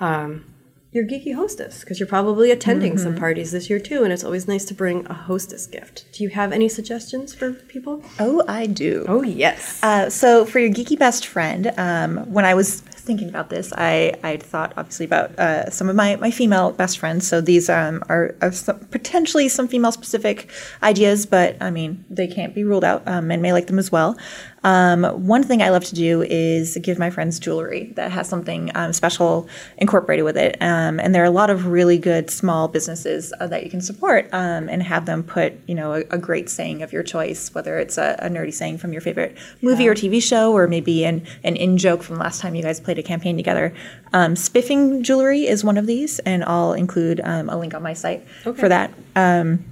um, 0.00 0.52
your 0.90 1.04
geeky 1.04 1.34
hostess, 1.34 1.80
because 1.80 2.00
you're 2.00 2.08
probably 2.08 2.50
attending 2.50 2.96
some 2.96 3.14
parties 3.14 3.52
this 3.52 3.68
year 3.68 3.78
too, 3.78 4.02
and 4.04 4.12
it's 4.12 4.24
always 4.24 4.48
nice 4.48 4.64
to 4.64 4.74
bring 4.74 5.06
a 5.06 5.12
hostess 5.12 5.66
gift. 5.66 6.06
Do 6.12 6.24
you 6.24 6.30
have 6.30 6.50
any 6.50 6.68
suggestions 6.68 7.34
for 7.34 7.52
people? 7.52 8.02
Oh, 8.18 8.42
I 8.48 8.66
do. 8.66 9.04
Oh, 9.06 9.22
yes. 9.22 9.80
Uh, 9.82 10.08
so 10.08 10.46
for 10.46 10.58
your 10.58 10.70
geeky 10.70 10.98
best 10.98 11.26
friend, 11.26 11.72
um, 11.76 12.32
when 12.32 12.44
I 12.46 12.54
was 12.54 12.80
thinking 13.08 13.28
about 13.28 13.48
this, 13.48 13.72
I 13.76 14.14
I'd 14.22 14.42
thought 14.42 14.74
obviously 14.76 15.06
about 15.06 15.36
uh, 15.38 15.70
some 15.70 15.88
of 15.88 15.96
my, 15.96 16.14
my 16.16 16.30
female 16.30 16.70
best 16.70 16.98
friends. 16.98 17.26
So 17.26 17.40
these 17.40 17.68
um, 17.68 18.04
are, 18.08 18.36
are 18.42 18.52
some, 18.52 18.78
potentially 18.90 19.48
some 19.48 19.66
female 19.66 19.90
specific 19.90 20.48
ideas, 20.82 21.26
but 21.26 21.56
I 21.60 21.70
mean 21.70 22.04
they 22.10 22.28
can't 22.28 22.54
be 22.54 22.62
ruled 22.62 22.84
out. 22.84 23.02
Um, 23.08 23.28
men 23.28 23.42
may 23.42 23.52
like 23.52 23.66
them 23.66 23.78
as 23.78 23.90
well. 23.90 24.16
Um, 24.64 25.04
one 25.04 25.42
thing 25.42 25.62
I 25.62 25.70
love 25.70 25.84
to 25.84 25.94
do 25.94 26.22
is 26.22 26.76
give 26.82 26.98
my 26.98 27.10
friends 27.10 27.38
jewelry 27.38 27.92
that 27.96 28.10
has 28.10 28.28
something 28.28 28.70
um, 28.74 28.92
special 28.92 29.48
incorporated 29.76 30.24
with 30.24 30.36
it. 30.36 30.56
Um, 30.60 30.98
and 30.98 31.14
there 31.14 31.22
are 31.22 31.26
a 31.26 31.30
lot 31.30 31.50
of 31.50 31.66
really 31.66 31.98
good 31.98 32.30
small 32.30 32.68
businesses 32.68 33.32
uh, 33.40 33.46
that 33.46 33.64
you 33.64 33.70
can 33.70 33.80
support 33.80 34.28
um, 34.32 34.68
and 34.68 34.82
have 34.82 35.06
them 35.06 35.22
put, 35.22 35.54
you 35.66 35.74
know, 35.74 35.94
a, 35.94 36.00
a 36.10 36.18
great 36.18 36.50
saying 36.50 36.82
of 36.82 36.92
your 36.92 37.02
choice, 37.02 37.54
whether 37.54 37.78
it's 37.78 37.98
a, 37.98 38.16
a 38.18 38.28
nerdy 38.28 38.52
saying 38.52 38.78
from 38.78 38.92
your 38.92 39.00
favorite 39.00 39.36
movie 39.62 39.88
or 39.88 39.94
TV 39.94 40.22
show, 40.22 40.52
or 40.52 40.66
maybe 40.66 41.04
an, 41.04 41.24
an 41.44 41.56
in 41.56 41.78
joke 41.78 42.02
from 42.02 42.16
last 42.16 42.40
time 42.40 42.54
you 42.54 42.62
guys 42.62 42.80
played 42.80 42.97
a 42.98 43.02
campaign 43.02 43.36
together. 43.36 43.74
Um, 44.12 44.36
spiffing 44.36 45.02
jewelry 45.02 45.46
is 45.46 45.64
one 45.64 45.76
of 45.78 45.86
these, 45.86 46.18
and 46.20 46.44
I'll 46.44 46.72
include 46.72 47.20
um, 47.22 47.48
a 47.48 47.56
link 47.58 47.74
on 47.74 47.82
my 47.82 47.94
site 47.94 48.26
for 48.42 48.68
that. 48.68 48.92
Um, 49.16 49.64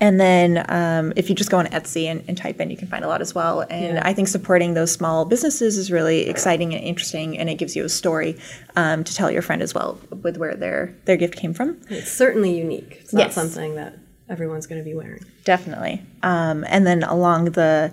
and 0.00 0.20
then 0.20 0.64
um, 0.68 1.12
if 1.16 1.28
you 1.28 1.34
just 1.34 1.50
go 1.50 1.58
on 1.58 1.66
Etsy 1.66 2.04
and, 2.04 2.22
and 2.28 2.36
type 2.38 2.60
in, 2.60 2.70
you 2.70 2.76
can 2.76 2.86
find 2.86 3.04
a 3.04 3.08
lot 3.08 3.20
as 3.20 3.34
well. 3.34 3.62
And 3.68 3.96
Yeah. 3.96 4.02
I 4.04 4.12
think 4.14 4.28
supporting 4.28 4.74
those 4.74 4.92
small 4.92 5.24
businesses 5.24 5.76
is 5.76 5.90
really 5.90 6.28
exciting 6.28 6.72
and 6.72 6.84
interesting, 6.84 7.36
and 7.36 7.50
it 7.50 7.56
gives 7.56 7.74
you 7.74 7.84
a 7.84 7.88
story 7.88 8.38
um, 8.76 9.02
to 9.02 9.12
tell 9.14 9.28
your 9.30 9.42
friend 9.42 9.60
as 9.60 9.74
well 9.74 9.98
with 10.22 10.36
where 10.36 10.54
their 10.54 10.94
their 11.06 11.16
gift 11.16 11.34
came 11.36 11.52
from. 11.52 11.78
It's 11.90 12.12
certainly 12.12 12.56
unique. 12.56 12.98
It's 13.00 13.12
not 13.12 13.20
Yes. 13.26 13.34
something 13.34 13.74
that 13.74 13.98
everyone's 14.28 14.66
going 14.68 14.80
to 14.80 14.84
be 14.84 14.94
wearing. 14.94 15.24
Definitely. 15.44 16.02
Um, 16.22 16.64
and 16.68 16.86
then 16.86 17.02
along 17.02 17.46
the 17.52 17.92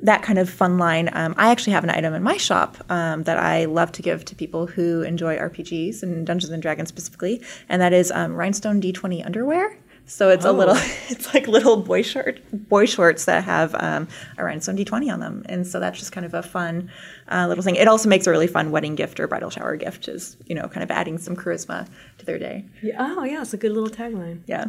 that 0.00 0.22
kind 0.22 0.38
of 0.38 0.50
fun 0.50 0.78
line, 0.78 1.08
um, 1.12 1.34
I 1.38 1.50
actually 1.50 1.72
have 1.72 1.84
an 1.84 1.90
item 1.90 2.12
in 2.14 2.22
my 2.22 2.36
shop 2.36 2.76
um, 2.90 3.22
that 3.22 3.38
I 3.38 3.64
love 3.64 3.92
to 3.92 4.02
give 4.02 4.24
to 4.26 4.34
people 4.34 4.66
who 4.66 5.02
enjoy 5.02 5.38
RPGs 5.38 6.02
and 6.02 6.26
Dungeons 6.26 6.52
and 6.52 6.62
Dragons 6.62 6.88
specifically, 6.88 7.42
and 7.68 7.80
that 7.80 7.92
is 7.92 8.10
um, 8.12 8.34
rhinestone 8.34 8.80
D20 8.80 9.24
underwear. 9.24 9.76
So 10.08 10.28
it's 10.28 10.44
a 10.44 10.52
little, 10.52 10.76
it's 11.08 11.34
like 11.34 11.48
little 11.48 11.78
boy 11.78 12.02
short, 12.02 12.40
boy 12.68 12.86
shorts 12.86 13.24
that 13.24 13.42
have 13.44 13.74
um, 13.78 14.06
a 14.38 14.44
rhinestone 14.44 14.76
D20 14.76 15.12
on 15.12 15.20
them, 15.20 15.44
and 15.48 15.66
so 15.66 15.80
that's 15.80 15.98
just 15.98 16.12
kind 16.12 16.26
of 16.26 16.34
a 16.34 16.42
fun 16.42 16.90
uh, 17.28 17.46
little 17.48 17.64
thing. 17.64 17.76
It 17.76 17.88
also 17.88 18.08
makes 18.08 18.26
a 18.26 18.30
really 18.30 18.46
fun 18.46 18.70
wedding 18.70 18.94
gift 18.94 19.18
or 19.18 19.26
bridal 19.26 19.50
shower 19.50 19.76
gift, 19.76 20.08
is 20.08 20.36
you 20.46 20.54
know, 20.54 20.68
kind 20.68 20.84
of 20.84 20.90
adding 20.90 21.18
some 21.18 21.34
charisma 21.34 21.88
to 22.18 22.26
their 22.26 22.38
day. 22.38 22.66
Yeah. 22.82 23.14
Oh, 23.16 23.24
yeah. 23.24 23.40
It's 23.40 23.54
a 23.54 23.56
good 23.56 23.72
little 23.72 23.90
tagline. 23.90 24.42
Yeah. 24.46 24.66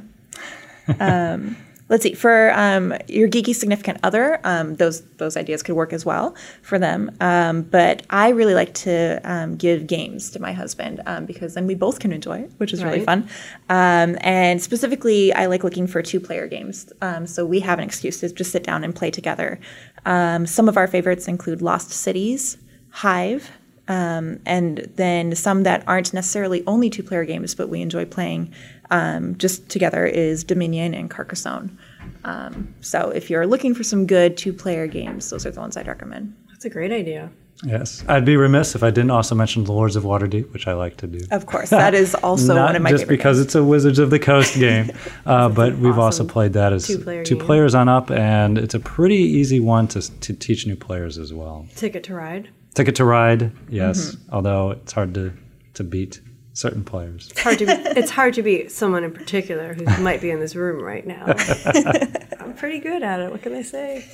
let's 1.90 2.04
see. 2.04 2.14
For 2.14 2.52
um, 2.54 2.94
your 3.08 3.28
geeky 3.28 3.56
significant 3.56 4.00
other, 4.04 4.40
um, 4.44 4.76
those 4.76 5.02
those 5.18 5.38
ideas 5.38 5.64
could 5.64 5.76
work 5.76 5.94
as 5.94 6.06
well 6.06 6.36
for 6.62 6.80
them. 6.80 7.12
Um, 7.20 7.64
but 7.64 8.04
I 8.10 8.30
really 8.30 8.54
like 8.54 8.74
to 8.76 9.20
um, 9.24 9.56
give 9.56 9.88
games 9.88 10.30
to 10.32 10.40
my 10.40 10.54
husband 10.54 11.02
um, 11.06 11.26
because 11.26 11.54
then 11.54 11.68
we 11.68 11.76
both 11.76 12.00
can 12.00 12.12
enjoy 12.12 12.40
it, 12.40 12.52
which 12.58 12.74
is 12.74 12.84
really 12.84 13.04
fun. 13.04 13.28
Um, 13.70 14.18
and 14.22 14.62
specifically, 14.62 15.34
I 15.34 15.46
like 15.46 15.64
looking 15.64 15.88
for 15.88 16.02
two 16.02 16.20
player 16.20 16.48
games. 16.48 16.92
Um, 17.02 17.28
so 17.28 17.46
we 17.46 17.60
have 17.62 17.80
an 17.80 17.86
excuse 17.86 18.20
to 18.20 18.30
just 18.30 18.52
sit 18.52 18.64
down 18.64 18.84
and 18.84 18.96
play 18.96 19.12
together. 19.12 19.60
Um, 20.06 20.46
some 20.46 20.70
of 20.70 20.78
our 20.78 20.88
favorites 20.88 21.28
include 21.28 21.62
Lost 21.62 21.92
Cities, 21.92 22.58
Hive. 22.90 23.52
Um, 23.90 24.40
and 24.46 24.80
then 24.96 25.34
some 25.36 25.64
that 25.64 25.84
aren't 25.88 26.14
necessarily 26.14 26.62
only 26.68 26.90
two 26.90 27.04
player 27.04 27.24
games, 27.24 27.56
but 27.56 27.70
we 27.70 27.82
enjoy 27.82 28.06
playing 28.06 28.54
um, 28.92 29.38
just 29.38 29.70
together 29.70 30.06
is 30.06 30.44
Dominion 30.44 30.94
and 30.94 31.10
Carcassonne. 31.10 31.78
Um, 32.24 32.74
so 32.82 33.10
if 33.10 33.30
you're 33.30 33.48
looking 33.48 33.74
for 33.76 33.84
some 33.84 34.06
good 34.08 34.38
two 34.38 34.54
player 34.54 34.88
games, 34.88 35.30
those 35.30 35.46
are 35.46 35.52
the 35.52 35.60
ones 35.60 35.78
I'd 35.78 35.88
recommend. 35.88 36.36
That's 36.50 36.66
a 36.66 36.70
great 36.70 36.92
idea. 36.92 37.30
Yes. 37.64 38.04
I'd 38.08 38.24
be 38.24 38.38
remiss 38.38 38.76
if 38.76 38.84
I 38.84 38.92
didn't 38.92 39.10
also 39.10 39.34
mention 39.34 39.64
the 39.64 39.72
Lords 39.72 39.96
of 39.96 40.04
Waterdeep, 40.04 40.54
which 40.54 40.68
I 40.68 40.74
like 40.74 40.98
to 40.98 41.08
do. 41.08 41.26
Of 41.32 41.48
course, 41.48 41.72
that 41.72 41.96
is 41.96 42.14
also 42.24 42.56
one 42.56 42.76
of 42.76 42.82
my 42.84 42.92
just 42.92 43.08
because 43.08 43.38
games. 43.38 43.46
it's 43.48 43.56
a 43.56 43.64
Wizards 43.64 43.98
of 43.98 44.12
the 44.12 44.20
Coast 44.20 44.54
game, 44.60 44.92
uh, 45.26 45.50
but 45.50 45.76
we've 45.80 45.98
also 45.98 46.24
played 46.24 46.54
that 46.54 46.72
as 46.72 46.86
two-player 46.86 47.24
two 47.24 47.36
players 47.36 47.74
on 47.74 47.90
up, 47.90 48.12
and 48.12 48.60
it's 48.60 48.76
a 48.76 48.80
pretty 48.80 49.16
easy 49.16 49.60
one 49.60 49.88
to, 49.88 50.02
to 50.20 50.34
teach 50.34 50.68
new 50.68 50.76
players 50.76 51.18
as 51.18 51.34
well. 51.34 51.66
Ticket 51.76 52.04
to 52.04 52.14
Ride. 52.14 52.50
Ticket 52.76 52.96
to 52.98 53.06
Ride, 53.06 53.52
yes, 53.70 54.12
Mm-hmm. 54.12 54.36
although 54.36 54.72
it's 54.72 54.92
hard 54.92 55.16
to, 55.16 55.34
to 55.74 55.84
beat 55.84 56.22
certain 56.58 56.84
players. 56.84 57.28
It's 57.32 57.42
hard 57.42 57.60
to 57.60 57.66
be, 57.66 57.72
it's 57.72 58.12
hard 58.12 58.34
to 58.34 58.42
beat 58.42 58.72
someone 58.72 59.04
in 59.04 59.12
particular 59.14 59.74
who 59.76 59.86
might 60.02 60.22
be 60.22 60.32
in 60.32 60.40
this 60.40 60.56
room 60.56 60.82
right 60.84 61.06
now. 61.06 61.26
I'm 62.40 62.54
pretty 62.56 62.80
good 62.80 63.04
at 63.04 63.20
it. 63.20 63.30
What 63.32 63.42
can 63.42 63.54
I 63.54 63.62
say? 63.62 64.06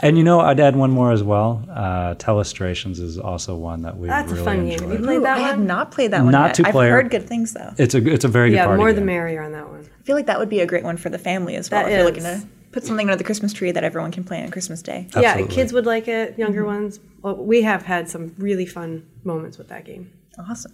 And 0.00 0.18
you 0.18 0.24
know, 0.24 0.40
I'd 0.40 0.58
add 0.60 0.74
one 0.76 0.90
more 0.90 1.12
as 1.12 1.22
well. 1.22 1.64
Uh, 1.70 2.14
Telestrations 2.16 2.98
is 3.00 3.18
also 3.18 3.54
one 3.54 3.82
that 3.82 3.96
we 3.96 4.08
That's 4.08 4.30
a 4.32 4.34
really 4.34 4.44
fun 4.44 4.56
game. 4.64 4.72
enjoyed. 4.72 4.90
Have 4.90 5.00
you 5.00 5.06
played 5.06 5.16
Ooh, 5.18 5.22
one? 5.22 5.30
I 5.32 5.38
have 5.40 5.58
not 5.60 5.90
played 5.92 6.10
that 6.12 6.22
one 6.22 6.32
Not 6.32 6.48
yet. 6.48 6.54
two-player. 6.56 6.88
I've 6.96 7.02
heard 7.02 7.10
good 7.10 7.28
things 7.28 7.52
though. 7.52 7.72
It's 7.78 7.94
a 7.94 8.06
it's 8.06 8.24
a 8.24 8.28
very 8.28 8.50
good 8.50 8.56
Yeah, 8.56 8.66
party 8.66 8.78
more 8.80 8.92
the 8.92 9.00
game. 9.00 9.06
merrier 9.06 9.42
on 9.42 9.52
that 9.52 9.68
one. 9.68 9.88
I 10.00 10.02
feel 10.04 10.16
like 10.16 10.26
that 10.26 10.38
would 10.38 10.48
be 10.48 10.60
a 10.60 10.66
great 10.66 10.82
one 10.84 10.96
for 10.96 11.10
the 11.10 11.18
family 11.18 11.54
as 11.56 11.70
well. 11.70 11.82
That 11.84 11.90
if 11.92 11.96
you're 11.96 12.04
looking 12.04 12.22
to 12.24 12.42
put 12.72 12.84
something 12.84 13.06
under 13.08 13.16
the 13.16 13.24
Christmas 13.24 13.52
tree 13.52 13.70
that 13.72 13.84
everyone 13.84 14.10
can 14.10 14.24
play 14.24 14.42
on 14.42 14.50
Christmas 14.50 14.80
Day. 14.82 15.06
Absolutely. 15.14 15.42
Yeah, 15.42 15.46
kids 15.48 15.72
would 15.72 15.86
like 15.86 16.08
it. 16.08 16.38
Younger 16.38 16.64
ones. 16.64 16.98
Well, 17.22 17.36
we 17.36 17.62
have 17.62 17.82
had 17.82 18.08
some 18.08 18.34
really 18.38 18.66
fun 18.66 19.06
moments 19.24 19.58
with 19.58 19.68
that 19.68 19.84
game. 19.84 20.12
Awesome. 20.38 20.72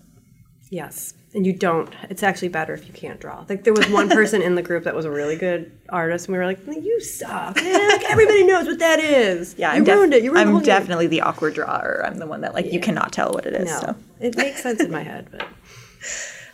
Yes, 0.70 1.14
and 1.33 1.46
you 1.46 1.52
don't. 1.52 1.88
It's 2.11 2.22
actually 2.24 2.48
better 2.48 2.74
if 2.74 2.87
you 2.88 2.92
can't 2.92 3.20
draw. 3.20 3.44
Like 3.48 3.62
there 3.64 3.72
was 3.72 3.88
one 3.88 4.09
person 4.09 4.42
in 4.42 4.57
the 4.57 4.62
group 4.62 4.83
that 4.85 4.94
was 4.96 5.05
a 5.05 5.11
really 5.11 5.37
good 5.37 5.70
artist, 5.90 6.26
and 6.26 6.33
we 6.33 6.38
were 6.38 6.46
like, 6.46 6.59
"You 6.66 7.00
suck! 7.00 7.57
Man. 7.57 7.88
Like 7.88 8.05
everybody 8.11 8.44
knows 8.44 8.66
what 8.66 8.81
that 8.81 8.98
is. 8.98 9.55
Yeah, 9.57 9.72
you 9.72 9.79
I'm, 9.79 9.85
def- 9.85 9.94
ruined 9.94 10.14
it. 10.14 10.24
You 10.24 10.33
ruined 10.33 10.48
the 10.48 10.52
I'm 10.52 10.59
game." 10.59 10.64
definitely 10.66 11.07
the 11.07 11.20
awkward 11.20 11.55
drawer. 11.55 12.02
I'm 12.05 12.18
the 12.18 12.26
one 12.26 12.40
that 12.40 12.52
like 12.52 12.72
you 12.72 12.81
cannot 12.81 13.12
tell 13.12 13.33
what 13.33 13.46
it 13.46 13.55
is. 13.55 13.66
No, 13.66 13.79
So. 13.81 13.96
it 14.20 14.37
makes 14.37 14.62
sense 14.62 14.81
in 14.81 14.90
my 14.90 15.02
head, 15.05 15.29
but 15.31 15.46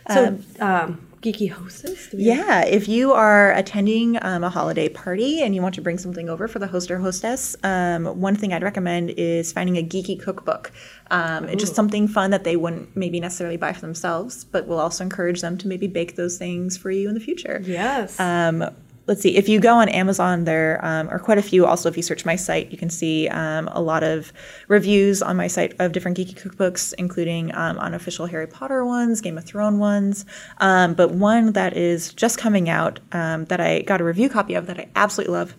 so 0.13 0.37
um, 0.59 1.07
geeky 1.23 1.49
hostess. 1.49 2.11
We 2.11 2.25
have- 2.25 2.37
Yeah, 2.47 2.65
if 2.65 2.87
you 2.87 3.13
are 3.13 3.53
attending 3.53 4.17
um, 4.21 4.43
a 4.43 4.49
holiday 4.49 4.89
party 4.89 5.41
and 5.41 5.55
you 5.55 5.61
want 5.61 5.73
to 5.75 5.81
bring 5.81 5.97
something 5.97 6.29
over 6.29 6.47
for 6.47 6.59
the 6.59 6.67
host 6.67 6.91
or 6.91 6.99
hostess, 6.99 7.55
um, 7.63 8.05
one 8.19 8.35
thing 8.35 8.53
I'd 8.53 8.63
recommend 8.63 9.11
is 9.11 9.51
finding 9.51 9.77
a 9.77 9.83
geeky 9.83 10.19
cookbook. 10.21 10.71
Um, 11.11 11.45
it's 11.45 11.61
just 11.63 11.75
something 11.75 12.07
fun 12.07 12.31
that 12.31 12.43
they 12.43 12.55
wouldn't 12.55 12.95
maybe 12.95 13.19
necessarily 13.19 13.57
buy 13.57 13.73
for 13.73 13.81
themselves, 13.81 14.43
but 14.43 14.67
will 14.67 14.79
also 14.79 15.03
encourage 15.03 15.41
them 15.41 15.57
to 15.59 15.67
maybe 15.67 15.87
bake 15.87 16.15
those 16.15 16.37
things 16.37 16.77
for 16.77 16.91
you 16.91 17.07
in 17.07 17.13
the 17.13 17.19
future. 17.21 17.61
Yes. 17.65 18.19
Um, 18.19 18.65
let's 19.07 19.21
see, 19.21 19.35
if 19.35 19.49
you 19.49 19.59
go 19.59 19.75
on 19.75 19.89
Amazon, 19.89 20.45
there 20.45 20.83
um, 20.83 21.09
are 21.09 21.19
quite 21.19 21.37
a 21.37 21.41
few. 21.41 21.65
Also, 21.65 21.89
if 21.89 21.97
you 21.97 22.03
search 22.03 22.25
my 22.25 22.35
site, 22.35 22.71
you 22.71 22.77
can 22.77 22.89
see 22.89 23.27
um, 23.29 23.67
a 23.71 23.81
lot 23.81 24.03
of 24.03 24.31
reviews 24.67 25.21
on 25.21 25.35
my 25.35 25.47
site 25.47 25.73
of 25.79 25.91
different 25.91 26.17
geeky 26.17 26.35
cookbooks, 26.35 26.93
including 26.97 27.53
um, 27.55 27.77
unofficial 27.79 28.25
Harry 28.27 28.47
Potter 28.47 28.85
ones, 28.85 29.21
Game 29.21 29.37
of 29.37 29.45
Thrones 29.45 29.79
ones. 29.79 30.25
Um, 30.59 30.93
but 30.93 31.11
one 31.11 31.53
that 31.53 31.75
is 31.75 32.13
just 32.13 32.37
coming 32.37 32.69
out 32.69 32.99
um, 33.11 33.45
that 33.45 33.59
I 33.59 33.81
got 33.81 34.01
a 34.01 34.03
review 34.03 34.29
copy 34.29 34.53
of 34.53 34.67
that 34.67 34.79
I 34.79 34.89
absolutely 34.95 35.33
love 35.33 35.55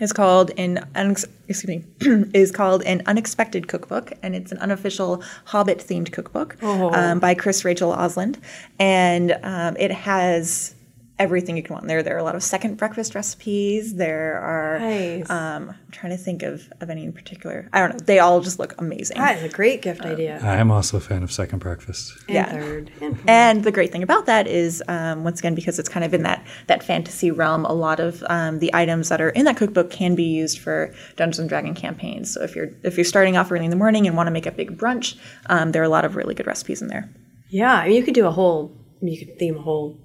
is 0.00 0.12
called 0.14 0.50
an 0.56 0.78
unex- 0.94 1.26
excuse 1.46 1.68
me 1.68 1.84
is 2.34 2.50
called 2.50 2.82
an 2.84 3.02
unexpected 3.04 3.68
cookbook 3.68 4.12
and 4.22 4.34
it's 4.34 4.50
an 4.50 4.56
unofficial 4.58 5.22
hobbit 5.44 5.78
themed 5.78 6.10
cookbook 6.10 6.56
um, 6.62 7.20
by 7.20 7.34
chris 7.34 7.66
rachael 7.66 7.92
oseland 7.92 8.38
and 8.78 9.38
um, 9.42 9.76
it 9.76 9.90
has 9.90 10.74
everything 11.20 11.56
you 11.56 11.62
can 11.62 11.74
want 11.74 11.86
there 11.86 12.02
there 12.02 12.14
are 12.16 12.18
a 12.18 12.24
lot 12.24 12.34
of 12.34 12.42
second 12.42 12.76
breakfast 12.76 13.14
recipes 13.14 13.94
there 13.94 14.40
are 14.40 14.78
Nice. 14.80 15.28
um, 15.30 15.68
i'm 15.70 15.90
trying 15.92 16.10
to 16.10 16.16
think 16.16 16.42
of, 16.42 16.68
of 16.80 16.90
any 16.90 17.04
in 17.04 17.12
particular 17.12 17.68
i 17.72 17.78
don't 17.80 17.92
know 17.92 17.98
they 18.04 18.18
all 18.18 18.40
just 18.40 18.58
look 18.58 18.74
amazing 18.78 19.18
that 19.18 19.36
is 19.38 19.44
a 19.44 19.54
great 19.54 19.82
gift 19.82 20.00
idea. 20.02 20.40
I 20.42 20.56
am 20.56 20.70
also 20.70 20.96
a 20.96 21.00
fan 21.00 21.22
of 21.22 21.30
Second 21.30 21.58
Breakfast. 21.60 22.14
and 22.26 22.34
yeah. 22.34 22.50
third. 22.50 22.90
And 23.00 23.16
fourth. 23.16 23.28
And 23.28 23.64
the 23.64 23.70
great 23.72 23.92
thing 23.92 24.02
about 24.02 24.24
that 24.26 24.46
is, 24.46 24.82
um, 24.88 25.24
once 25.24 25.38
again, 25.40 25.54
because 25.54 25.78
it's 25.78 25.88
kind 25.88 26.04
of 26.04 26.14
in 26.14 26.22
that 26.22 26.40
that 26.68 26.82
fantasy 26.82 27.30
realm, 27.30 27.64
a 27.66 27.72
lot 27.72 28.00
of 28.00 28.24
um, 28.28 28.58
the 28.58 28.70
items 28.74 29.08
that 29.10 29.20
are 29.20 29.28
in 29.30 29.44
that 29.44 29.56
cookbook 29.56 29.90
can 29.90 30.14
be 30.14 30.24
used 30.24 30.58
for 30.58 30.92
Dungeons 31.16 31.38
and 31.38 31.48
Dragon 31.48 31.74
campaigns. 31.74 32.32
So 32.32 32.42
if 32.42 32.56
you're 32.56 32.70
if 32.82 32.96
you're 32.96 33.04
starting 33.04 33.36
off 33.36 33.52
early 33.52 33.64
in 33.64 33.70
the 33.70 33.76
morning 33.84 34.06
and 34.06 34.16
want 34.16 34.26
to 34.28 34.30
make 34.32 34.46
a 34.46 34.52
big 34.52 34.78
brunch, 34.78 35.18
um, 35.46 35.72
there 35.72 35.82
are 35.82 35.90
a 35.92 35.94
lot 35.98 36.04
of 36.04 36.16
really 36.16 36.34
good 36.34 36.46
recipes 36.46 36.80
in 36.82 36.88
there. 36.88 37.08
yeah, 37.50 37.74
I 37.74 37.88
mean, 37.88 37.96
you 37.96 38.02
could 38.02 38.14
do 38.14 38.26
a 38.26 38.30
whole. 38.32 38.72
You 39.02 39.18
could 39.18 39.38
theme 39.38 39.56
a 39.58 39.62
whole 39.62 39.98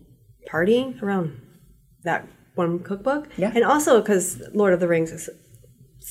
party 0.45 0.95
around 1.01 1.39
that 2.03 2.27
one 2.55 2.79
cookbook. 2.79 3.27
Yeah. 3.37 3.51
And 3.53 3.63
also 3.63 4.01
because 4.01 4.41
Lord 4.53 4.73
of 4.73 4.79
the 4.79 4.87
Rings 4.87 5.11
is, 5.11 5.29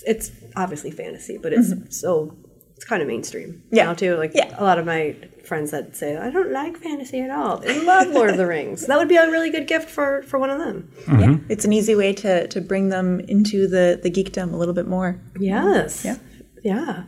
it's 0.06 0.30
obviously 0.56 0.90
fantasy, 0.90 1.38
but 1.38 1.52
it's 1.52 1.72
Mm-hmm. 1.72 1.90
so 1.90 2.36
it's 2.76 2.84
kind 2.84 3.00
of 3.00 3.08
mainstream 3.08 3.62
Yeah. 3.70 3.84
now 3.84 3.94
too. 3.94 4.16
Like 4.16 4.32
Yeah. 4.34 4.54
a 4.58 4.64
lot 4.64 4.78
of 4.78 4.84
my 4.86 5.16
friends 5.46 5.70
that 5.70 5.96
say 5.96 6.16
I 6.16 6.30
don't 6.30 6.50
like 6.52 6.76
fantasy 6.76 7.20
at 7.20 7.30
all. 7.30 7.58
They 7.58 7.80
love 7.92 8.08
Lord 8.08 8.30
of 8.30 8.36
the 8.36 8.46
Rings. 8.46 8.86
That 8.86 8.98
would 8.98 9.08
be 9.08 9.16
a 9.16 9.30
really 9.30 9.50
good 9.50 9.66
gift 9.66 9.88
for 9.88 10.22
for 10.22 10.38
one 10.38 10.50
of 10.50 10.58
them. 10.58 10.90
Yeah, 11.08 11.36
it's 11.48 11.64
an 11.64 11.72
easy 11.72 11.94
way 11.94 12.12
to 12.14 12.48
to 12.48 12.60
bring 12.60 12.88
them 12.88 13.20
into 13.20 13.68
the 13.68 14.00
the 14.02 14.10
geekdom 14.10 14.52
a 14.52 14.56
little 14.56 14.74
bit 14.74 14.88
more. 14.88 15.20
Yes. 15.38 16.04
Yeah. 16.04 16.16
Yeah. 16.64 17.04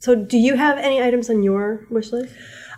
So, 0.00 0.14
do 0.14 0.38
you 0.38 0.54
have 0.54 0.78
any 0.78 1.02
items 1.02 1.28
on 1.28 1.42
your 1.42 1.84
wish 1.90 2.12
list? 2.12 2.32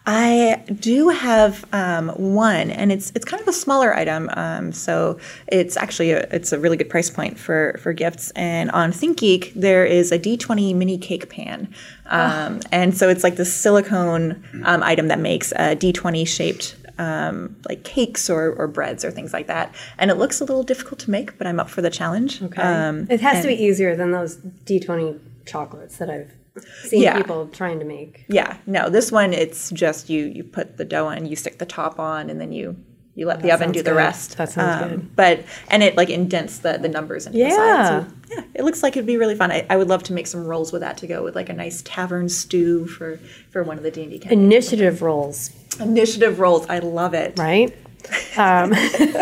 I 0.06 0.64
do 0.80 1.10
have 1.10 1.64
um, 1.72 2.08
one, 2.08 2.70
and 2.70 2.90
it's 2.90 3.12
it's 3.14 3.24
kind 3.24 3.40
of 3.40 3.48
a 3.48 3.52
smaller 3.52 3.94
item. 3.94 4.30
Um, 4.32 4.72
so 4.72 5.18
it's 5.46 5.76
actually 5.76 6.12
a, 6.12 6.20
it's 6.32 6.52
a 6.52 6.58
really 6.58 6.76
good 6.76 6.88
price 6.88 7.10
point 7.10 7.38
for 7.38 7.78
for 7.82 7.92
gifts. 7.92 8.30
And 8.30 8.70
on 8.70 8.92
ThinkGeek, 8.92 9.52
there 9.54 9.84
is 9.84 10.10
a 10.10 10.18
D20 10.18 10.74
mini 10.74 10.96
cake 10.96 11.28
pan, 11.28 11.72
um, 12.06 12.60
and 12.72 12.96
so 12.96 13.08
it's 13.08 13.22
like 13.22 13.36
this 13.36 13.54
silicone 13.54 14.42
um, 14.64 14.82
item 14.82 15.08
that 15.08 15.18
makes 15.18 15.52
a 15.52 15.76
D20 15.76 16.26
shaped. 16.26 16.76
Um, 16.98 17.56
like 17.66 17.82
cakes 17.82 18.28
or, 18.28 18.52
or 18.52 18.68
breads 18.68 19.06
or 19.06 19.10
things 19.10 19.32
like 19.32 19.46
that, 19.46 19.74
and 19.96 20.10
it 20.10 20.18
looks 20.18 20.42
a 20.42 20.44
little 20.44 20.62
difficult 20.62 21.00
to 21.00 21.10
make, 21.10 21.38
but 21.38 21.46
I'm 21.46 21.58
up 21.58 21.70
for 21.70 21.80
the 21.80 21.88
challenge. 21.88 22.42
Okay. 22.42 22.60
Um, 22.60 23.06
it 23.08 23.22
has 23.22 23.40
to 23.40 23.48
be 23.48 23.54
easier 23.54 23.96
than 23.96 24.10
those 24.10 24.36
D20 24.36 25.18
chocolates 25.46 25.96
that 25.96 26.10
I've 26.10 26.34
seen 26.84 27.02
Yeah. 27.02 27.16
people 27.16 27.48
trying 27.48 27.78
to 27.78 27.84
make. 27.84 28.24
Yeah, 28.28 28.56
no, 28.66 28.88
this 28.88 29.10
one 29.12 29.32
it's 29.32 29.70
just 29.70 30.10
you 30.10 30.26
you 30.26 30.44
put 30.44 30.76
the 30.76 30.84
dough 30.84 31.08
in, 31.10 31.26
you 31.26 31.36
stick 31.36 31.58
the 31.58 31.66
top 31.66 31.98
on, 31.98 32.30
and 32.30 32.40
then 32.40 32.52
you 32.52 32.76
you 33.16 33.26
let 33.26 33.42
the 33.42 33.50
oven 33.52 33.72
do 33.72 33.82
the 33.82 33.90
good. 33.90 33.96
rest. 33.96 34.36
That 34.38 34.50
sounds 34.50 34.88
good. 34.88 35.14
But 35.16 35.40
and 35.68 35.82
it 35.82 35.96
like 35.96 36.08
indents 36.10 36.58
the 36.58 36.78
the 36.78 36.88
numbers 36.88 37.26
into 37.26 37.38
the 37.38 37.44
Yeah. 37.44 37.84
side. 38.00 38.06
So 38.08 38.14
yeah, 38.36 38.44
it 38.54 38.62
looks 38.64 38.82
like 38.82 38.96
it'd 38.96 39.06
be 39.06 39.16
really 39.16 39.34
fun. 39.34 39.50
I, 39.50 39.66
I 39.68 39.76
would 39.76 39.88
love 39.88 40.02
to 40.04 40.12
make 40.12 40.26
some 40.26 40.44
rolls 40.46 40.72
with 40.72 40.80
that 40.82 40.96
to 40.98 41.06
go 41.06 41.22
with 41.22 41.34
like 41.34 41.48
a 41.48 41.52
nice 41.52 41.82
tavern 41.82 42.28
stew 42.28 42.86
for 42.86 43.18
for 43.50 43.62
one 43.62 43.76
of 43.76 43.82
the 43.82 43.90
D 43.90 44.02
and 44.02 44.10
D 44.12 44.22
Initiative 44.30 45.02
rolls, 45.02 45.50
initiative 45.80 46.38
rolls. 46.40 46.66
I 46.68 46.78
love 46.78 47.12
it. 47.14 47.38
right? 47.38 47.76
Um, 48.38 48.72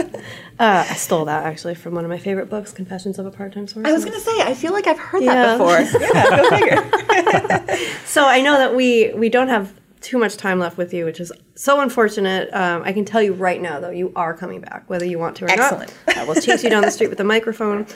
uh, 0.58 0.84
I 0.88 0.94
stole 0.94 1.24
that 1.26 1.44
actually 1.44 1.74
from 1.74 1.94
one 1.94 2.04
of 2.04 2.10
my 2.10 2.18
favorite 2.18 2.48
books, 2.50 2.72
Confessions 2.72 3.18
of 3.18 3.26
a 3.26 3.30
Part-Time 3.30 3.66
Sorcerer. 3.68 3.86
I 3.88 3.92
was 3.92 4.04
gonna 4.04 4.18
say 4.20 4.32
I 4.42 4.54
feel 4.54 4.72
like 4.72 4.86
I've 4.86 4.98
heard 4.98 5.22
Yeah. 5.22 5.56
that 5.56 5.58
before. 5.58 6.00
yeah, 6.00 6.36
go 6.36 6.48
figure. 6.50 7.86
So 8.04 8.24
I 8.26 8.40
know 8.40 8.56
that 8.58 8.74
we 8.74 9.12
we 9.14 9.28
don't 9.28 9.48
have 9.48 9.72
too 10.00 10.18
much 10.18 10.36
time 10.36 10.58
left 10.58 10.76
with 10.76 10.92
you, 10.94 11.04
which 11.04 11.20
is 11.20 11.32
so 11.54 11.80
unfortunate. 11.80 12.48
Um, 12.54 12.82
I 12.84 12.92
can 12.92 13.04
tell 13.04 13.20
you 13.20 13.32
right 13.32 13.60
now, 13.60 13.80
though, 13.80 13.90
you 13.90 14.12
are 14.14 14.32
coming 14.32 14.60
back, 14.60 14.88
whether 14.88 15.04
you 15.04 15.18
want 15.18 15.36
to 15.38 15.46
or 15.46 15.50
Excellent. 15.50 15.92
not. 16.06 16.16
I 16.16 16.24
will 16.24 16.36
chase 16.36 16.62
you 16.62 16.70
down 16.70 16.82
the 16.82 16.90
street 16.90 17.10
with 17.10 17.18
a 17.20 17.24
microphone. 17.24 17.86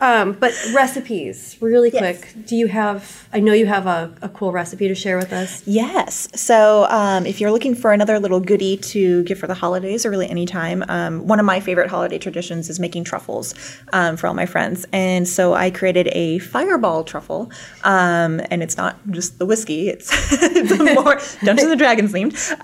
Um, 0.00 0.32
but 0.32 0.52
recipes, 0.74 1.56
really 1.60 1.90
Yes. 1.92 2.00
quick. 2.20 2.46
Do 2.46 2.56
you 2.56 2.66
have? 2.68 3.28
I 3.32 3.40
know 3.40 3.52
you 3.52 3.66
have 3.66 3.86
a, 3.86 4.14
a 4.22 4.28
cool 4.30 4.52
recipe 4.52 4.88
to 4.88 4.94
share 4.94 5.18
with 5.18 5.32
us. 5.32 5.62
Yes. 5.66 6.28
So 6.34 6.86
um, 6.88 7.26
if 7.26 7.40
you're 7.40 7.50
looking 7.52 7.74
for 7.74 7.92
another 7.92 8.18
little 8.18 8.40
goodie 8.40 8.78
to 8.78 9.22
give 9.24 9.38
for 9.38 9.46
the 9.46 9.54
holidays 9.54 10.06
or 10.06 10.10
really 10.10 10.28
any 10.28 10.46
time, 10.46 10.82
um, 10.88 11.26
one 11.26 11.38
of 11.38 11.44
my 11.46 11.60
favorite 11.60 11.90
holiday 11.90 12.18
traditions 12.18 12.70
is 12.70 12.80
making 12.80 13.04
truffles 13.04 13.54
um, 13.92 14.16
for 14.16 14.26
all 14.28 14.34
my 14.34 14.46
friends. 14.46 14.86
And 14.92 15.28
so 15.28 15.52
I 15.52 15.70
created 15.70 16.08
a 16.12 16.38
fireball 16.38 17.04
truffle. 17.04 17.50
Um, 17.84 18.40
and 18.50 18.62
it's 18.62 18.76
not 18.78 18.96
just 19.10 19.38
the 19.38 19.44
whiskey, 19.46 19.88
it's, 19.90 20.10
it's 20.42 20.94
more 20.94 21.20
Dungeons 21.56 21.70
and 21.72 21.78
Dragons 21.78 22.12
themed. 22.12 22.50
Um, 22.52 22.58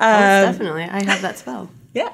Definitely, 0.52 0.84
I 0.84 1.02
have 1.04 1.22
that 1.22 1.38
spell. 1.38 1.70
yeah. 1.96 2.10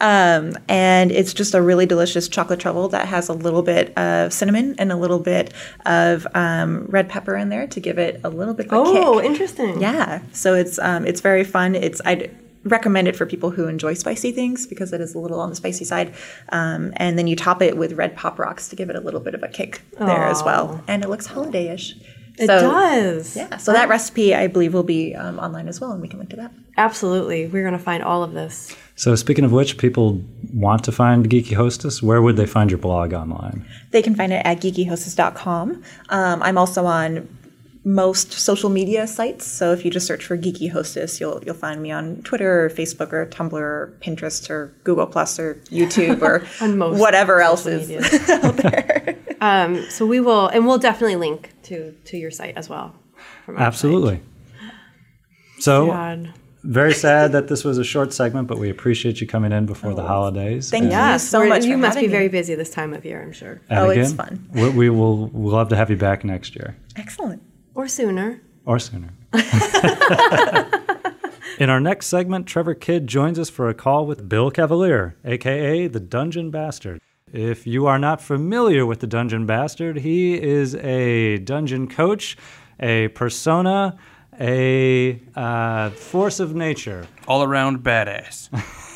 um, 0.00 0.56
and 0.68 1.12
it's 1.12 1.34
just 1.34 1.54
a 1.54 1.60
really 1.60 1.84
delicious 1.84 2.26
chocolate 2.26 2.58
truffle 2.60 2.88
that 2.88 3.06
has 3.06 3.28
a 3.28 3.34
little 3.34 3.60
bit 3.62 3.96
of 3.98 4.32
cinnamon 4.32 4.74
and 4.78 4.90
a 4.90 4.96
little 4.96 5.18
bit 5.18 5.52
of 5.84 6.26
um, 6.34 6.86
red 6.86 7.08
pepper 7.10 7.36
in 7.36 7.50
there 7.50 7.66
to 7.66 7.80
give 7.80 7.98
it 7.98 8.18
a 8.24 8.30
little 8.30 8.54
bit 8.54 8.66
of 8.66 8.72
a 8.72 8.76
Oh, 8.76 9.18
kick. 9.20 9.26
interesting. 9.30 9.80
Yeah, 9.80 10.22
so 10.32 10.54
it's 10.54 10.78
um, 10.78 11.06
it's 11.06 11.20
very 11.20 11.44
fun. 11.44 11.74
It's 11.74 12.00
I'd 12.06 12.34
recommend 12.64 13.06
it 13.08 13.14
for 13.14 13.26
people 13.26 13.50
who 13.50 13.68
enjoy 13.68 13.92
spicy 13.92 14.32
things 14.32 14.66
because 14.66 14.90
it 14.94 15.00
is 15.02 15.14
a 15.14 15.18
little 15.18 15.38
on 15.38 15.50
the 15.50 15.56
spicy 15.56 15.84
side. 15.84 16.14
Um, 16.48 16.94
and 16.96 17.18
then 17.18 17.26
you 17.26 17.36
top 17.36 17.60
it 17.60 17.76
with 17.76 17.92
red 17.92 18.16
pop 18.16 18.38
rocks 18.38 18.68
to 18.70 18.76
give 18.76 18.88
it 18.88 18.96
a 18.96 19.00
little 19.00 19.20
bit 19.20 19.34
of 19.34 19.42
a 19.42 19.48
kick 19.48 19.82
there 19.98 20.24
as 20.24 20.42
well, 20.42 20.82
and 20.88 21.04
it 21.04 21.10
looks 21.10 21.26
holiday-ish. 21.26 21.94
It 22.36 22.46
So- 22.46 22.60
does. 22.60 23.36
Yeah, 23.36 23.56
so 23.58 23.72
that 23.72 23.88
recipe 23.88 24.34
I 24.34 24.48
believe 24.48 24.74
will 24.74 24.82
be 24.82 25.14
um, 25.14 25.38
online 25.38 25.68
as 25.68 25.80
well, 25.80 25.92
and 25.92 26.02
we 26.02 26.08
can 26.08 26.18
link 26.18 26.30
to 26.30 26.36
that. 26.36 26.52
Absolutely. 26.76 27.46
We're 27.46 27.62
going 27.62 27.78
to 27.78 27.84
find 27.84 28.02
all 28.02 28.22
of 28.24 28.32
this. 28.32 28.74
So, 28.96 29.14
speaking 29.14 29.44
of 29.44 29.52
which, 29.52 29.78
people 29.78 30.20
want 30.52 30.82
to 30.84 30.92
find 30.92 31.28
Geeky 31.28 31.54
Hostess. 31.54 32.02
Where 32.02 32.20
would 32.22 32.36
they 32.36 32.46
find 32.46 32.70
your 32.70 32.78
blog 32.78 33.12
online? 33.12 33.64
They 33.92 34.02
can 34.02 34.14
find 34.16 34.32
it 34.32 34.42
at 34.44 34.60
geekyhostess.com. 34.60 35.82
Um, 36.08 36.42
I'm 36.42 36.58
also 36.58 36.86
on 36.86 37.28
most 37.86 38.32
social 38.32 38.70
media 38.70 39.06
sites. 39.06 39.46
So 39.46 39.72
if 39.72 39.84
you 39.84 39.90
just 39.90 40.06
search 40.06 40.24
for 40.24 40.38
Geeky 40.38 40.70
Hostess, 40.70 41.20
you'll 41.20 41.42
you'll 41.44 41.54
find 41.54 41.82
me 41.82 41.90
on 41.92 42.22
Twitter 42.22 42.64
or 42.64 42.70
Facebook 42.70 43.12
or 43.12 43.26
Tumblr 43.26 43.52
or 43.52 43.92
Pinterest 44.00 44.48
or 44.48 44.72
Google 44.84 45.06
Plus 45.06 45.38
or 45.38 45.56
YouTube 45.70 46.22
or 46.22 46.40
whatever 46.98 47.42
else 47.42 47.66
is 47.66 47.90
out 48.30 48.56
there. 48.56 49.16
Um, 49.40 49.84
so 49.90 50.06
we 50.06 50.20
will, 50.20 50.46
and 50.48 50.64
we'll 50.66 50.78
definitely 50.78 51.16
link 51.16 51.50
to 51.64 51.92
to 52.06 52.16
your 52.16 52.30
site 52.30 52.56
as 52.56 52.70
well. 52.70 52.94
from 53.44 53.56
our 53.58 53.62
Absolutely. 53.62 54.20
So, 55.58 55.86
site. 55.88 55.92
God. 55.94 56.32
very 56.62 56.94
sad 56.94 57.32
that 57.32 57.48
this 57.48 57.62
was 57.62 57.76
a 57.76 57.84
short 57.84 58.14
segment, 58.14 58.48
but 58.48 58.58
we 58.58 58.70
appreciate 58.70 59.20
you 59.20 59.26
coming 59.26 59.52
in 59.52 59.66
before 59.66 59.92
the 59.92 60.02
holidays. 60.04 60.70
Thank 60.70 60.84
you 60.84 60.90
Yes, 60.90 61.28
so 61.28 61.44
much. 61.46 61.64
You 61.64 61.72
for 61.72 61.78
must 61.78 61.96
be 61.96 62.02
having 62.04 62.10
very 62.10 62.24
me. 62.24 62.28
busy 62.30 62.54
this 62.54 62.70
time 62.70 62.94
of 62.94 63.04
year, 63.04 63.20
I'm 63.22 63.32
sure, 63.32 63.60
And 63.68 63.78
Oh, 63.80 63.90
again, 63.90 64.04
it's 64.04 64.14
fun. 64.14 64.48
We, 64.54 64.68
we 64.70 64.88
will 64.88 65.26
we'll 65.28 65.52
love 65.52 65.68
to 65.70 65.76
have 65.76 65.90
you 65.90 65.96
back 65.96 66.24
next 66.24 66.56
year 66.56 66.76
excellent. 66.96 67.42
Or 67.74 67.88
sooner. 67.88 68.40
or 68.64 68.78
sooner. 68.78 69.10
In 71.58 71.70
our 71.70 71.80
next 71.80 72.06
segment, 72.06 72.46
Trevor 72.46 72.74
Kidd 72.74 73.06
joins 73.06 73.38
us 73.38 73.48
for 73.48 73.68
a 73.68 73.74
call 73.74 74.06
with 74.06 74.28
Bill 74.28 74.50
Cavalier, 74.50 75.14
aka 75.24 75.86
the 75.86 76.00
Dungeon 76.00 76.50
Bastard. 76.50 77.00
If 77.32 77.66
you 77.66 77.86
are 77.86 77.98
not 77.98 78.20
familiar 78.20 78.84
with 78.86 79.00
the 79.00 79.06
Dungeon 79.06 79.46
Bastard, 79.46 79.98
he 79.98 80.40
is 80.40 80.74
a 80.76 81.38
dungeon 81.38 81.88
coach, 81.88 82.36
a 82.80 83.08
persona, 83.08 83.96
a 84.40 85.20
uh, 85.36 85.90
force 85.90 86.40
of 86.40 86.54
nature. 86.54 87.06
all 87.28 87.42
around 87.42 87.78
badass. 87.84 88.48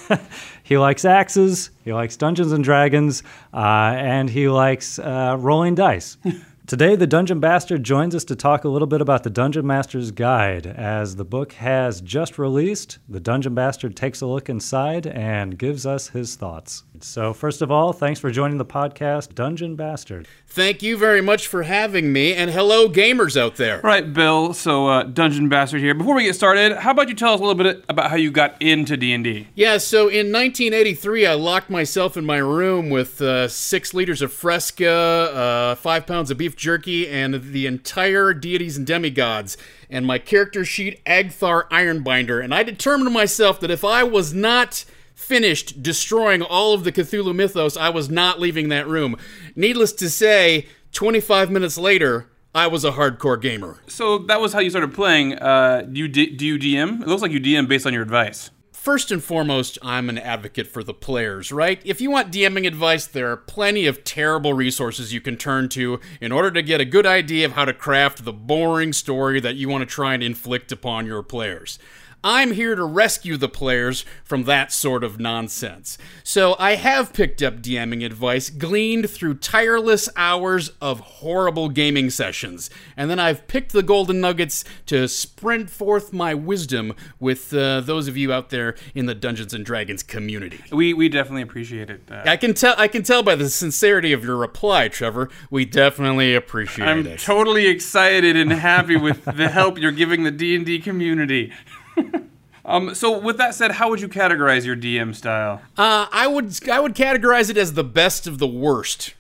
He 0.63 0.77
likes 0.77 1.07
axes, 1.07 1.71
he 1.83 1.95
likes 1.95 2.17
Dungeons 2.19 2.53
and 2.53 2.63
Dragons, 2.63 3.23
uh, 3.55 3.95
and 3.97 4.29
he 4.29 4.51
likes 4.51 4.99
uh, 4.99 5.35
rolling 5.39 5.75
dice. 5.75 6.19
Today, 6.69 6.97
the 6.97 7.07
Dungeon 7.07 7.41
Bastard 7.41 7.83
joins 7.83 8.15
us 8.15 8.25
to 8.25 8.37
talk 8.37 8.63
a 8.63 8.69
little 8.69 8.87
bit 8.87 9.01
about 9.01 9.23
the 9.23 9.31
Dungeon 9.31 9.67
Master's 9.67 10.11
Guide. 10.11 10.67
As 10.67 11.17
the 11.17 11.25
book 11.25 11.53
has 11.53 12.03
just 12.03 12.39
released, 12.39 12.99
the 13.09 13.21
Dungeon 13.21 13.55
Bastard 13.55 13.97
takes 13.97 14.21
a 14.21 14.27
look 14.27 14.51
inside 14.51 15.07
and 15.07 15.59
gives 15.59 15.87
us 15.87 16.09
his 16.09 16.37
thoughts. 16.37 16.85
So, 17.03 17.33
first 17.33 17.63
of 17.63 17.71
all, 17.71 17.93
thanks 17.93 18.19
for 18.21 18.31
joining 18.31 18.59
the 18.59 18.65
podcast, 18.65 19.35
Dungeon 19.35 19.77
Bastard. 19.77 20.27
Thank 20.47 20.83
you 20.83 20.97
very 20.97 21.21
much 21.21 21.47
for 21.47 21.63
having 21.63 22.13
me, 22.13 22.35
and 22.35 22.51
hello, 22.51 22.89
gamers 22.89 23.41
out 23.41 23.57
there. 23.57 23.81
Right, 23.83 24.13
Bill. 24.13 24.53
So, 24.55 24.89
uh, 24.89 25.03
Dungeon 25.05 25.49
Bastard 25.49 25.81
here. 25.81 25.95
Before 25.95 26.15
we 26.15 26.25
get 26.25 26.35
started, 26.35 26.77
how 26.79 26.91
about 26.93 27.09
you 27.09 27.15
tell 27.15 27.35
us 27.35 27.41
a 27.41 27.43
little 27.43 27.55
bit 27.55 27.85
about 27.89 28.11
how 28.11 28.17
you 28.17 28.31
got 28.31 28.61
into 28.61 28.97
D 28.97 29.13
and 29.13 29.23
D? 29.25 29.49
Yeah, 29.55 29.79
so 29.79 30.09
in 30.09 30.33
1983, 30.33 31.27
I 31.27 31.35
locked 31.35 31.71
myself 31.71 32.17
in 32.17 32.25
my 32.25 32.39
room 32.39 32.91
with 32.91 33.21
uh, 33.21 33.49
six 33.49 33.95
liters 33.95 34.23
of 34.23 34.33
Fresca, 34.33 34.91
uh, 34.91 35.75
five 35.75 36.07
pounds 36.07 36.31
of 36.31 36.39
beef 36.39 36.57
jerky, 36.57 37.09
and 37.09 37.53
the 37.53 37.67
entire 37.67 38.33
deities 38.35 38.77
and 38.77 38.87
demigods, 38.87 39.57
and 39.91 40.07
my 40.07 40.19
character 40.19 40.65
sheet, 40.65 41.05
Agthar 41.05 41.69
Ironbinder. 41.71 42.43
And 42.43 42.55
I 42.55 42.63
determined 42.63 43.09
to 43.09 43.13
myself 43.15 43.61
that 43.61 43.71
if 43.71 43.85
I 43.85 44.03
was 44.03 44.35
not 44.35 44.85
finished 45.19 45.83
destroying 45.83 46.41
all 46.43 46.73
of 46.73 46.85
the 46.85 46.93
Cthulhu 46.93 47.35
mythos, 47.35 47.77
I 47.77 47.91
was 47.91 48.09
not 48.09 48.39
leaving 48.41 48.69
that 48.69 48.87
room. 48.87 49.17
Needless 49.57 49.93
to 49.95 50.09
say, 50.09 50.67
25 50.93 51.51
minutes 51.51 51.77
later, 51.77 52.31
I 52.55 52.69
was 52.69 52.85
a 52.85 52.93
hardcore 52.93 53.41
gamer. 53.41 53.81
So 53.89 54.19
that 54.19 54.41
was 54.41 54.53
how 54.53 54.61
you 54.61 54.71
started 54.71 54.95
playing. 54.95 55.35
Uh, 55.35 55.83
do 55.83 55.99
you 55.99 56.09
D- 56.09 56.35
do 56.35 56.47
you 56.47 56.59
DM? 56.59 57.03
It 57.03 57.09
looks 57.09 57.21
like 57.21 57.33
you 57.33 57.41
DM 57.41 57.69
based 57.69 57.85
on 57.87 57.93
your 57.93 58.03
advice. 58.03 58.51
First 58.73 59.11
and 59.11 59.23
foremost, 59.23 59.77
I'm 59.83 60.09
an 60.09 60.19
advocate 60.19 60.69
for 60.69 60.83
the 60.83 60.95
players, 60.95 61.53
right? 61.53 61.83
If 61.85 62.01
you 62.01 62.11
want 62.11 62.33
DMing 62.33 62.67
advice, 62.67 63.07
there 63.07 63.31
are 63.31 63.37
plenty 63.37 63.87
of 63.87 64.05
terrible 64.05 64.55
resources 64.55 65.13
you 65.13 65.21
can 65.21 65.37
turn 65.37 65.69
to 65.71 66.01
in 66.21 66.33
order 66.33 66.51
to 66.53 66.63
get 66.63 66.81
a 66.81 66.87
good 66.87 67.05
idea 67.05 67.45
of 67.45 67.53
how 67.53 67.65
to 67.67 67.75
craft 67.75 68.25
the 68.25 68.33
boring 68.33 68.93
story 68.93 69.41
that 69.41 69.57
you 69.57 69.69
want 69.69 69.83
to 69.83 69.95
try 69.95 70.15
and 70.15 70.23
inflict 70.23 70.73
upon 70.73 71.05
your 71.05 71.23
players. 71.23 71.79
I'm 72.25 72.53
here 72.53 72.75
to 72.75 72.85
rescue 72.85 73.37
the 73.37 73.49
players 73.49 74.05
from 74.25 74.45
that 74.45 74.73
sort 74.73 75.05
of 75.05 75.21
nonsense. 75.21 75.99
So 76.25 76.57
I 76.59 76.75
have 76.75 77.13
picked 77.13 77.43
up 77.43 77.63
DMing 77.63 78.05
advice 78.05 78.51
gleaned 78.51 79.09
through 79.09 79.35
tireless 79.35 80.09
hours 80.17 80.71
of 80.81 81.01
horrible 81.01 81.69
gaming 81.69 82.11
sessions. 82.11 82.71
And 82.97 83.09
then 83.09 83.21
I've 83.21 83.47
picked 83.47 83.73
the 83.73 83.83
golden 83.85 84.21
nuggets 84.21 84.65
to 84.87 85.07
sprint 85.07 85.71
forth 85.71 86.13
my 86.13 86.35
wisdom 86.35 86.95
with 87.21 87.55
uh, 87.55 87.81
those 87.81 88.09
of 88.09 88.17
you 88.17 88.33
out 88.33 88.51
there 88.51 88.75
in 88.95 89.07
the 89.07 89.15
Dungeons 89.15 89.55
and 89.55 89.65
Dragons 89.65 90.03
community. 90.03 90.61
We 90.73 90.95
we 90.95 91.09
definitely 91.09 91.43
appreciate 91.43 91.89
it. 91.89 92.03
Uh, 92.11 92.23
I 92.27 92.37
can 92.37 92.55
tell 92.55 92.75
I 92.79 92.89
can 92.89 93.05
tell 93.05 93.23
by 93.23 93.37
the 93.37 93.49
sincerity 93.49 94.13
of 94.13 94.25
your 94.25 94.37
reply, 94.37 94.89
Trevor. 94.89 95.31
We 95.51 95.65
definitely 95.65 96.35
appreciate 96.35 96.87
it. 96.87 96.91
I'm 96.91 97.17
totally 97.17 97.67
excited 97.67 98.37
and 98.37 98.51
happy 98.53 98.97
with 98.97 99.25
the 99.25 99.49
help 99.49 99.79
you're 99.79 99.93
giving 99.93 100.25
the 100.25 100.31
D 100.31 100.57
and 100.57 100.67
D 100.67 100.81
community. 100.81 101.53
um, 102.65 102.95
so 102.95 103.19
with 103.19 103.37
that 103.39 103.55
said, 103.55 103.73
how 103.73 103.91
would 103.91 104.01
you 104.01 104.09
categorize 104.09 104.65
your 104.65 104.77
DM 104.77 105.15
style? 105.15 105.63
Uh, 105.77 106.07
I 106.13 106.27
would 106.27 106.69
I 106.69 106.81
would 106.81 106.95
categorize 106.95 107.51
it 107.51 107.57
as 107.57 107.75
the 107.75 107.85
best 107.85 108.27
of 108.27 108.39
the 108.39 108.49
worst. 108.49 109.15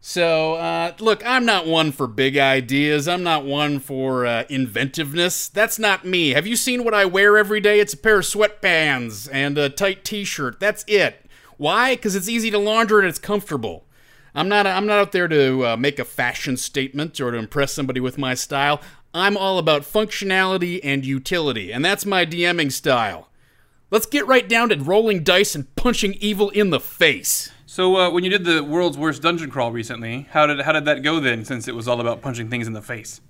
So, 0.00 0.54
uh, 0.54 0.92
look, 1.00 1.26
I'm 1.26 1.44
not 1.44 1.66
one 1.66 1.90
for 1.90 2.06
big 2.06 2.38
ideas. 2.38 3.08
I'm 3.08 3.24
not 3.24 3.44
one 3.44 3.80
for 3.80 4.26
uh, 4.26 4.44
inventiveness. 4.48 5.48
That's 5.48 5.78
not 5.78 6.04
me. 6.04 6.30
Have 6.30 6.46
you 6.46 6.54
seen 6.54 6.84
what 6.84 6.94
I 6.94 7.04
wear 7.04 7.36
every 7.36 7.60
day? 7.60 7.80
It's 7.80 7.94
a 7.94 7.96
pair 7.96 8.18
of 8.18 8.24
sweatpants 8.24 9.28
and 9.32 9.58
a 9.58 9.68
tight 9.68 10.04
T-shirt. 10.04 10.60
That's 10.60 10.84
it. 10.86 11.26
Why? 11.56 11.96
Because 11.96 12.14
it's 12.14 12.28
easy 12.28 12.50
to 12.52 12.58
launder 12.58 13.00
and 13.00 13.08
it's 13.08 13.18
comfortable. 13.18 13.84
I'm 14.34 14.48
not. 14.48 14.66
I'm 14.66 14.86
not 14.86 14.98
out 15.00 15.12
there 15.12 15.26
to 15.26 15.66
uh, 15.66 15.76
make 15.76 15.98
a 15.98 16.04
fashion 16.04 16.56
statement 16.56 17.20
or 17.20 17.32
to 17.32 17.36
impress 17.38 17.72
somebody 17.72 17.98
with 17.98 18.18
my 18.18 18.34
style. 18.34 18.80
I'm 19.14 19.36
all 19.36 19.58
about 19.58 19.82
functionality 19.82 20.80
and 20.82 21.04
utility, 21.04 21.72
and 21.72 21.84
that's 21.84 22.04
my 22.04 22.26
DMing 22.26 22.70
style. 22.70 23.28
Let's 23.90 24.06
get 24.06 24.26
right 24.26 24.46
down 24.46 24.68
to 24.68 24.76
rolling 24.76 25.24
dice 25.24 25.54
and 25.54 25.74
punching 25.76 26.14
evil 26.20 26.50
in 26.50 26.70
the 26.70 26.80
face. 26.80 27.50
So 27.64 27.96
uh, 27.96 28.10
when 28.10 28.22
you 28.22 28.30
did 28.30 28.44
the 28.44 28.62
world's 28.62 28.98
worst 28.98 29.22
dungeon 29.22 29.50
crawl 29.50 29.72
recently, 29.72 30.28
how 30.30 30.46
did 30.46 30.60
how 30.60 30.72
did 30.72 30.84
that 30.84 31.02
go 31.02 31.20
then? 31.20 31.44
Since 31.44 31.68
it 31.68 31.74
was 31.74 31.88
all 31.88 32.00
about 32.00 32.20
punching 32.20 32.50
things 32.50 32.66
in 32.66 32.74
the 32.74 32.82
face. 32.82 33.22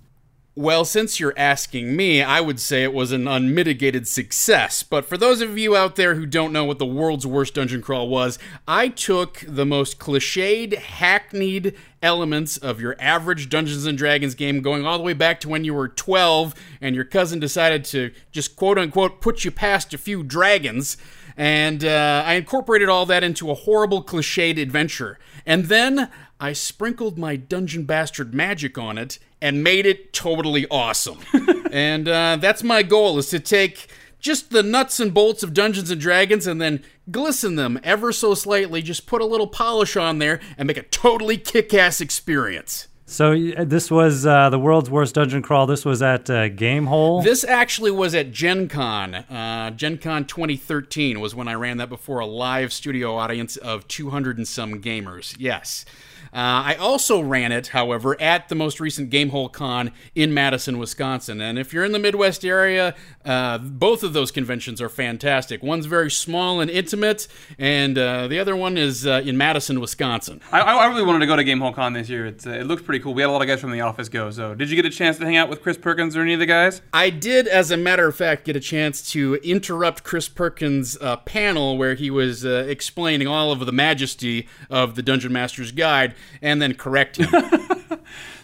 Well, 0.58 0.84
since 0.84 1.20
you're 1.20 1.34
asking 1.36 1.94
me, 1.94 2.20
I 2.20 2.40
would 2.40 2.58
say 2.58 2.82
it 2.82 2.92
was 2.92 3.12
an 3.12 3.28
unmitigated 3.28 4.08
success. 4.08 4.82
But 4.82 5.04
for 5.04 5.16
those 5.16 5.40
of 5.40 5.56
you 5.56 5.76
out 5.76 5.94
there 5.94 6.16
who 6.16 6.26
don't 6.26 6.52
know 6.52 6.64
what 6.64 6.80
the 6.80 6.84
world's 6.84 7.24
worst 7.24 7.54
dungeon 7.54 7.80
crawl 7.80 8.08
was, 8.08 8.40
I 8.66 8.88
took 8.88 9.44
the 9.46 9.64
most 9.64 10.00
cliched, 10.00 10.76
hackneyed 10.76 11.76
elements 12.02 12.56
of 12.56 12.80
your 12.80 12.96
average 12.98 13.48
Dungeons 13.48 13.86
and 13.86 13.96
Dragons 13.96 14.34
game, 14.34 14.60
going 14.60 14.84
all 14.84 14.98
the 14.98 15.04
way 15.04 15.12
back 15.12 15.38
to 15.42 15.48
when 15.48 15.62
you 15.62 15.74
were 15.74 15.86
12 15.86 16.56
and 16.80 16.96
your 16.96 17.04
cousin 17.04 17.38
decided 17.38 17.84
to 17.84 18.10
just 18.32 18.56
quote 18.56 18.78
unquote 18.78 19.20
put 19.20 19.44
you 19.44 19.52
past 19.52 19.94
a 19.94 19.98
few 19.98 20.24
dragons. 20.24 20.96
And 21.36 21.84
uh, 21.84 22.24
I 22.26 22.34
incorporated 22.34 22.88
all 22.88 23.06
that 23.06 23.22
into 23.22 23.52
a 23.52 23.54
horrible, 23.54 24.02
cliched 24.02 24.60
adventure. 24.60 25.20
And 25.46 25.66
then 25.66 26.10
I 26.40 26.52
sprinkled 26.52 27.18
my 27.18 27.36
Dungeon 27.36 27.84
Bastard 27.84 28.32
magic 28.32 28.78
on 28.78 28.98
it 28.98 29.18
and 29.40 29.64
made 29.64 29.86
it 29.86 30.12
totally 30.12 30.66
awesome. 30.70 31.20
and 31.72 32.08
uh, 32.08 32.36
that's 32.40 32.62
my 32.62 32.82
goal: 32.82 33.18
is 33.18 33.28
to 33.30 33.40
take 33.40 33.88
just 34.20 34.50
the 34.50 34.62
nuts 34.62 35.00
and 35.00 35.14
bolts 35.14 35.42
of 35.42 35.54
Dungeons 35.54 35.90
and 35.90 36.00
Dragons 36.00 36.46
and 36.46 36.60
then 36.60 36.82
glisten 37.10 37.56
them 37.56 37.78
ever 37.82 38.12
so 38.12 38.34
slightly. 38.34 38.82
Just 38.82 39.06
put 39.06 39.22
a 39.22 39.26
little 39.26 39.46
polish 39.46 39.96
on 39.96 40.18
there 40.18 40.40
and 40.56 40.66
make 40.66 40.76
a 40.76 40.82
totally 40.82 41.36
kick-ass 41.36 42.00
experience. 42.00 42.88
So 43.10 43.34
this 43.64 43.90
was 43.90 44.26
uh, 44.26 44.50
the 44.50 44.58
world's 44.58 44.90
worst 44.90 45.14
dungeon 45.14 45.40
crawl. 45.40 45.66
This 45.66 45.82
was 45.82 46.02
at 46.02 46.28
uh, 46.28 46.50
Gamehole. 46.50 47.24
This 47.24 47.42
actually 47.42 47.90
was 47.90 48.14
at 48.14 48.32
Gen 48.32 48.68
Con. 48.68 49.14
Uh, 49.14 49.70
Gen 49.70 49.96
Con 49.96 50.26
2013 50.26 51.18
was 51.18 51.34
when 51.34 51.48
I 51.48 51.54
ran 51.54 51.78
that 51.78 51.88
before 51.88 52.18
a 52.18 52.26
live 52.26 52.70
studio 52.70 53.16
audience 53.16 53.56
of 53.56 53.88
200 53.88 54.36
and 54.36 54.46
some 54.46 54.82
gamers. 54.82 55.34
Yes. 55.38 55.86
Uh, 56.32 56.72
I 56.72 56.74
also 56.74 57.20
ran 57.20 57.52
it, 57.52 57.68
however, 57.68 58.20
at 58.20 58.48
the 58.48 58.54
most 58.54 58.80
recent 58.80 59.10
Gamehole 59.10 59.52
Con 59.52 59.92
in 60.14 60.34
Madison, 60.34 60.78
Wisconsin. 60.78 61.40
And 61.40 61.58
if 61.58 61.72
you're 61.72 61.84
in 61.84 61.92
the 61.92 61.98
Midwest 61.98 62.44
area, 62.44 62.94
uh, 63.24 63.58
both 63.58 64.02
of 64.02 64.12
those 64.12 64.30
conventions 64.30 64.80
are 64.80 64.88
fantastic. 64.88 65.62
One's 65.62 65.86
very 65.86 66.10
small 66.10 66.60
and 66.60 66.70
intimate, 66.70 67.28
and 67.58 67.96
uh, 67.96 68.28
the 68.28 68.38
other 68.38 68.56
one 68.56 68.76
is 68.76 69.06
uh, 69.06 69.22
in 69.24 69.36
Madison, 69.36 69.80
Wisconsin. 69.80 70.40
I, 70.52 70.60
I 70.60 70.86
really 70.86 71.04
wanted 71.04 71.20
to 71.20 71.26
go 71.26 71.36
to 71.36 71.44
Game 71.44 71.60
Hole 71.60 71.72
Con 71.72 71.92
this 71.92 72.08
year. 72.08 72.26
It's, 72.26 72.46
uh, 72.46 72.50
it 72.50 72.66
looked 72.66 72.84
pretty 72.84 73.02
cool. 73.02 73.14
We 73.14 73.22
had 73.22 73.28
a 73.28 73.32
lot 73.32 73.42
of 73.42 73.48
guys 73.48 73.60
from 73.60 73.72
the 73.72 73.80
office 73.80 74.08
go. 74.08 74.30
So 74.30 74.54
did 74.54 74.70
you 74.70 74.76
get 74.76 74.86
a 74.86 74.90
chance 74.90 75.18
to 75.18 75.24
hang 75.24 75.36
out 75.36 75.48
with 75.48 75.62
Chris 75.62 75.76
Perkins 75.76 76.16
or 76.16 76.22
any 76.22 76.34
of 76.34 76.40
the 76.40 76.46
guys? 76.46 76.82
I 76.92 77.10
did, 77.10 77.48
as 77.48 77.70
a 77.70 77.76
matter 77.76 78.06
of 78.06 78.16
fact, 78.16 78.44
get 78.44 78.56
a 78.56 78.60
chance 78.60 79.10
to 79.12 79.34
interrupt 79.36 80.04
Chris 80.04 80.28
Perkins' 80.28 80.96
uh, 81.00 81.16
panel 81.18 81.78
where 81.78 81.94
he 81.94 82.10
was 82.10 82.44
uh, 82.44 82.66
explaining 82.68 83.26
all 83.26 83.52
of 83.52 83.64
the 83.64 83.72
majesty 83.72 84.48
of 84.70 84.94
the 84.94 85.02
Dungeon 85.02 85.32
Master's 85.32 85.72
Guide 85.72 86.14
and 86.42 86.60
then 86.60 86.74
correct 86.74 87.16
him. 87.16 87.28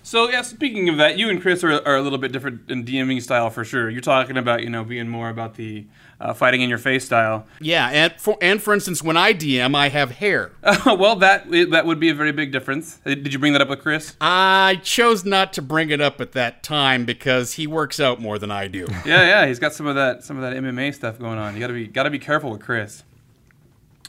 So 0.06 0.28
yeah, 0.28 0.42
speaking 0.42 0.90
of 0.90 0.98
that, 0.98 1.16
you 1.16 1.30
and 1.30 1.40
Chris 1.40 1.64
are, 1.64 1.72
are 1.72 1.96
a 1.96 2.02
little 2.02 2.18
bit 2.18 2.30
different 2.30 2.70
in 2.70 2.84
DMing 2.84 3.22
style 3.22 3.48
for 3.48 3.64
sure. 3.64 3.88
You're 3.88 4.02
talking 4.02 4.37
about 4.37 4.62
you 4.62 4.68
know 4.68 4.84
being 4.84 5.08
more 5.08 5.30
about 5.30 5.54
the 5.54 5.87
uh, 6.20 6.34
fighting 6.34 6.60
in 6.60 6.68
your 6.68 6.78
face 6.78 7.06
style. 7.06 7.46
yeah, 7.58 7.88
and 7.88 8.12
for, 8.20 8.37
and 8.42 8.62
for 8.62 8.74
instance, 8.74 9.02
when 9.02 9.16
I 9.16 9.32
DM, 9.32 9.74
I 9.74 9.88
have 9.88 10.10
hair. 10.10 10.52
well, 10.87 11.16
that 11.16 11.50
that 11.70 11.87
would 11.87 12.00
be 12.00 12.10
a 12.10 12.14
very 12.14 12.32
big 12.32 12.52
difference. 12.52 13.00
Uh, 13.06 13.14
Did 13.14 13.32
you 13.32 13.38
bring 13.38 13.54
that 13.54 13.62
up 13.62 13.70
with 13.70 13.80
Chris? 13.80 14.14
I 14.20 14.78
chose 14.82 15.24
not 15.24 15.54
to 15.54 15.62
bring 15.62 15.88
it 15.88 16.02
up 16.02 16.20
at 16.20 16.32
that 16.32 16.62
time 16.62 17.06
because 17.06 17.54
he 17.54 17.66
works 17.66 17.98
out 17.98 18.20
more 18.20 18.38
than 18.38 18.50
I 18.50 18.68
do. 18.68 18.87
yeah, 19.06 19.22
yeah, 19.22 19.46
he's 19.46 19.58
got 19.58 19.72
some 19.72 19.87
of 19.87 19.94
that 19.94 20.22
some 20.22 20.37
of 20.37 20.42
that 20.42 20.54
MMA 20.62 20.92
stuff 20.92 21.18
going 21.18 21.38
on. 21.38 21.54
You 21.54 21.60
gotta 21.60 21.72
be 21.72 21.87
gotta 21.87 22.10
be 22.10 22.18
careful 22.18 22.50
with 22.50 22.60
Chris. 22.60 23.04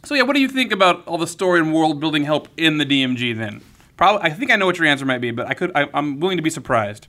So 0.05 0.13
yeah, 0.13 0.21
what 0.21 0.35
do 0.35 0.39
you 0.39 0.47
think 0.47 0.71
about 0.71 1.05
all 1.07 1.17
the 1.17 1.25
story 1.25 1.59
and 1.59 1.73
world 1.73 1.99
building 1.99 2.25
help 2.25 2.47
in 2.57 2.77
the 2.77 2.85
DMG 2.85 3.35
then? 3.35 3.61
Probably, 3.97 4.21
I 4.21 4.29
think 4.29 4.51
I 4.51 4.55
know 4.55 4.67
what 4.67 4.77
your 4.77 4.85
answer 4.85 5.03
might 5.03 5.19
be, 5.19 5.31
but 5.31 5.47
I 5.47 5.55
could 5.55 5.71
I, 5.73 5.89
I'm 5.95 6.19
willing 6.19 6.37
to 6.37 6.43
be 6.43 6.51
surprised. 6.51 7.07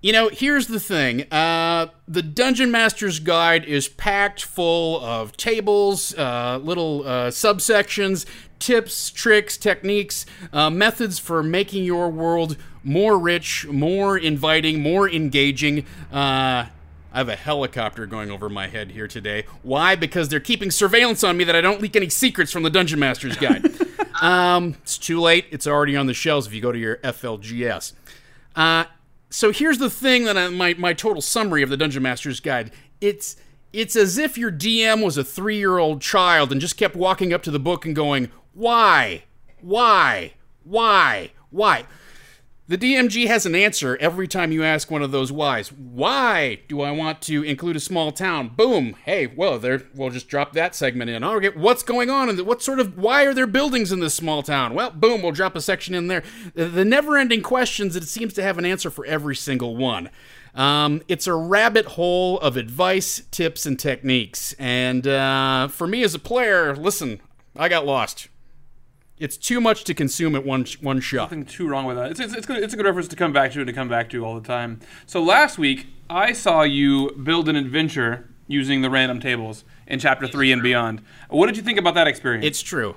You 0.00 0.12
know, 0.12 0.28
here's 0.28 0.66
the 0.66 0.80
thing. 0.80 1.32
Uh, 1.32 1.86
the 2.08 2.22
Dungeon 2.22 2.72
Master's 2.72 3.20
Guide 3.20 3.64
is 3.64 3.86
packed 3.86 4.42
full 4.42 5.00
of 5.04 5.36
tables, 5.36 6.12
uh, 6.18 6.58
little 6.60 7.06
uh, 7.06 7.28
subsections, 7.28 8.26
tips, 8.58 9.10
tricks, 9.10 9.56
techniques, 9.56 10.26
uh, 10.52 10.68
methods 10.68 11.20
for 11.20 11.44
making 11.44 11.84
your 11.84 12.08
world 12.10 12.56
more 12.82 13.16
rich, 13.16 13.68
more 13.68 14.18
inviting, 14.18 14.82
more 14.82 15.08
engaging. 15.08 15.86
Uh, 16.10 16.66
I 17.12 17.18
have 17.18 17.28
a 17.28 17.36
helicopter 17.36 18.06
going 18.06 18.30
over 18.30 18.48
my 18.48 18.68
head 18.68 18.90
here 18.90 19.06
today. 19.06 19.44
Why? 19.62 19.94
Because 19.94 20.28
they're 20.30 20.40
keeping 20.40 20.70
surveillance 20.70 21.22
on 21.22 21.36
me 21.36 21.44
that 21.44 21.54
I 21.54 21.60
don't 21.60 21.80
leak 21.82 21.94
any 21.94 22.08
secrets 22.08 22.50
from 22.50 22.62
the 22.62 22.70
Dungeon 22.70 22.98
Master's 22.98 23.36
Guide. 23.36 23.70
um, 24.22 24.76
it's 24.82 24.96
too 24.96 25.20
late. 25.20 25.46
It's 25.50 25.66
already 25.66 25.94
on 25.94 26.06
the 26.06 26.14
shelves 26.14 26.46
if 26.46 26.54
you 26.54 26.62
go 26.62 26.72
to 26.72 26.78
your 26.78 26.96
FLGS. 26.98 27.92
Uh, 28.56 28.84
so 29.28 29.52
here's 29.52 29.78
the 29.78 29.90
thing 29.90 30.24
that 30.24 30.38
I, 30.38 30.48
my 30.48 30.74
my 30.74 30.92
total 30.92 31.22
summary 31.22 31.62
of 31.62 31.70
the 31.70 31.76
Dungeon 31.76 32.02
Master's 32.02 32.40
Guide. 32.40 32.70
It's 33.00 33.36
it's 33.72 33.96
as 33.96 34.18
if 34.18 34.38
your 34.38 34.52
DM 34.52 35.04
was 35.04 35.18
a 35.18 35.24
three 35.24 35.56
year 35.56 35.78
old 35.78 36.00
child 36.00 36.50
and 36.50 36.60
just 36.60 36.76
kept 36.76 36.94
walking 36.94 37.32
up 37.32 37.42
to 37.42 37.50
the 37.50 37.58
book 37.58 37.84
and 37.84 37.94
going, 37.94 38.30
"Why, 38.54 39.24
why, 39.60 40.34
why, 40.64 41.32
why." 41.50 41.86
The 42.72 42.78
DMG 42.78 43.26
has 43.26 43.44
an 43.44 43.54
answer 43.54 43.98
every 44.00 44.26
time 44.26 44.50
you 44.50 44.64
ask 44.64 44.90
one 44.90 45.02
of 45.02 45.10
those 45.10 45.30
whys. 45.30 45.70
Why 45.70 46.60
do 46.68 46.80
I 46.80 46.90
want 46.90 47.20
to 47.20 47.42
include 47.42 47.76
a 47.76 47.80
small 47.80 48.12
town? 48.12 48.48
Boom. 48.48 48.96
Hey, 49.04 49.26
well, 49.26 49.58
there. 49.58 49.82
We'll 49.94 50.08
just 50.08 50.26
drop 50.26 50.54
that 50.54 50.74
segment 50.74 51.10
in. 51.10 51.22
Okay, 51.22 51.50
what's 51.50 51.82
going 51.82 52.08
on? 52.08 52.30
And 52.30 52.40
what 52.46 52.62
sort 52.62 52.80
of? 52.80 52.96
Why 52.96 53.26
are 53.26 53.34
there 53.34 53.46
buildings 53.46 53.92
in 53.92 54.00
this 54.00 54.14
small 54.14 54.42
town? 54.42 54.72
Well, 54.72 54.90
boom. 54.90 55.20
We'll 55.20 55.32
drop 55.32 55.54
a 55.54 55.60
section 55.60 55.94
in 55.94 56.06
there. 56.06 56.22
The, 56.54 56.82
never-ending 56.82 57.42
questions. 57.42 57.92
That 57.92 58.04
it 58.04 58.06
seems 58.06 58.32
to 58.32 58.42
have 58.42 58.56
an 58.56 58.64
answer 58.64 58.88
for 58.88 59.04
every 59.04 59.36
single 59.36 59.76
one. 59.76 60.08
Um, 60.54 61.02
it's 61.08 61.26
a 61.26 61.34
rabbit 61.34 61.84
hole 61.84 62.40
of 62.40 62.56
advice, 62.56 63.20
tips, 63.30 63.66
and 63.66 63.78
techniques. 63.78 64.54
And 64.58 65.06
uh, 65.06 65.68
for 65.68 65.86
me 65.86 66.02
as 66.04 66.14
a 66.14 66.18
player, 66.18 66.74
listen, 66.74 67.20
I 67.54 67.68
got 67.68 67.84
lost. 67.84 68.28
It's 69.22 69.36
too 69.36 69.60
much 69.60 69.84
to 69.84 69.94
consume 69.94 70.34
at 70.34 70.44
one 70.44 70.66
one 70.80 70.98
shot. 70.98 71.30
Nothing 71.30 71.44
too 71.44 71.68
wrong 71.68 71.84
with 71.84 71.96
that. 71.96 72.10
It's, 72.10 72.18
it's, 72.18 72.34
it's, 72.34 72.44
good, 72.44 72.60
it's 72.60 72.74
a 72.74 72.76
good 72.76 72.86
reference 72.86 73.06
to 73.06 73.14
come 73.14 73.32
back 73.32 73.52
to 73.52 73.60
and 73.60 73.68
to 73.68 73.72
come 73.72 73.88
back 73.88 74.10
to 74.10 74.24
all 74.24 74.34
the 74.34 74.44
time. 74.44 74.80
So 75.06 75.22
last 75.22 75.58
week, 75.58 75.86
I 76.10 76.32
saw 76.32 76.62
you 76.62 77.12
build 77.12 77.48
an 77.48 77.54
adventure 77.54 78.28
using 78.48 78.82
the 78.82 78.90
random 78.90 79.20
tables 79.20 79.64
in 79.86 80.00
chapter 80.00 80.26
three 80.26 80.50
and 80.50 80.60
beyond. 80.60 81.02
What 81.28 81.46
did 81.46 81.56
you 81.56 81.62
think 81.62 81.78
about 81.78 81.94
that 81.94 82.08
experience? 82.08 82.44
It's 82.44 82.62
true. 82.62 82.96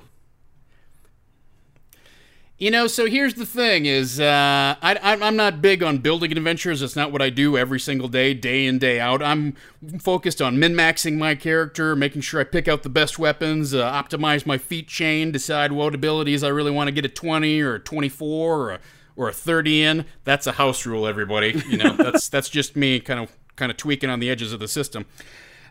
You 2.58 2.70
know, 2.70 2.86
so 2.86 3.04
here's 3.04 3.34
the 3.34 3.44
thing: 3.44 3.84
is 3.84 4.18
uh, 4.18 4.76
I, 4.80 4.96
I'm 5.02 5.22
I'm 5.22 5.36
not 5.36 5.60
big 5.60 5.82
on 5.82 5.98
building 5.98 6.32
adventures. 6.32 6.80
It's 6.80 6.96
not 6.96 7.12
what 7.12 7.20
I 7.20 7.28
do 7.28 7.58
every 7.58 7.78
single 7.78 8.08
day, 8.08 8.32
day 8.32 8.64
in 8.64 8.78
day 8.78 8.98
out. 8.98 9.22
I'm 9.22 9.54
focused 9.98 10.40
on 10.40 10.58
min 10.58 10.72
maxing 10.72 11.18
my 11.18 11.34
character, 11.34 11.94
making 11.94 12.22
sure 12.22 12.40
I 12.40 12.44
pick 12.44 12.66
out 12.66 12.82
the 12.82 12.88
best 12.88 13.18
weapons, 13.18 13.74
uh, 13.74 13.92
optimize 13.92 14.46
my 14.46 14.56
feat 14.56 14.88
chain, 14.88 15.32
decide 15.32 15.72
what 15.72 15.94
abilities 15.94 16.42
I 16.42 16.48
really 16.48 16.70
want 16.70 16.88
to 16.88 16.92
get 16.92 17.04
a 17.04 17.10
20 17.10 17.60
or 17.60 17.74
a 17.74 17.78
24 17.78 18.58
or 18.58 18.70
a, 18.70 18.80
or 19.16 19.28
a 19.28 19.34
30 19.34 19.82
in. 19.82 20.04
That's 20.24 20.46
a 20.46 20.52
house 20.52 20.86
rule, 20.86 21.06
everybody. 21.06 21.62
You 21.68 21.76
know, 21.76 21.92
that's 21.96 22.30
that's 22.30 22.48
just 22.48 22.74
me 22.74 23.00
kind 23.00 23.20
of 23.20 23.36
kind 23.56 23.70
of 23.70 23.76
tweaking 23.76 24.08
on 24.08 24.18
the 24.18 24.30
edges 24.30 24.54
of 24.54 24.60
the 24.60 24.68
system. 24.68 25.04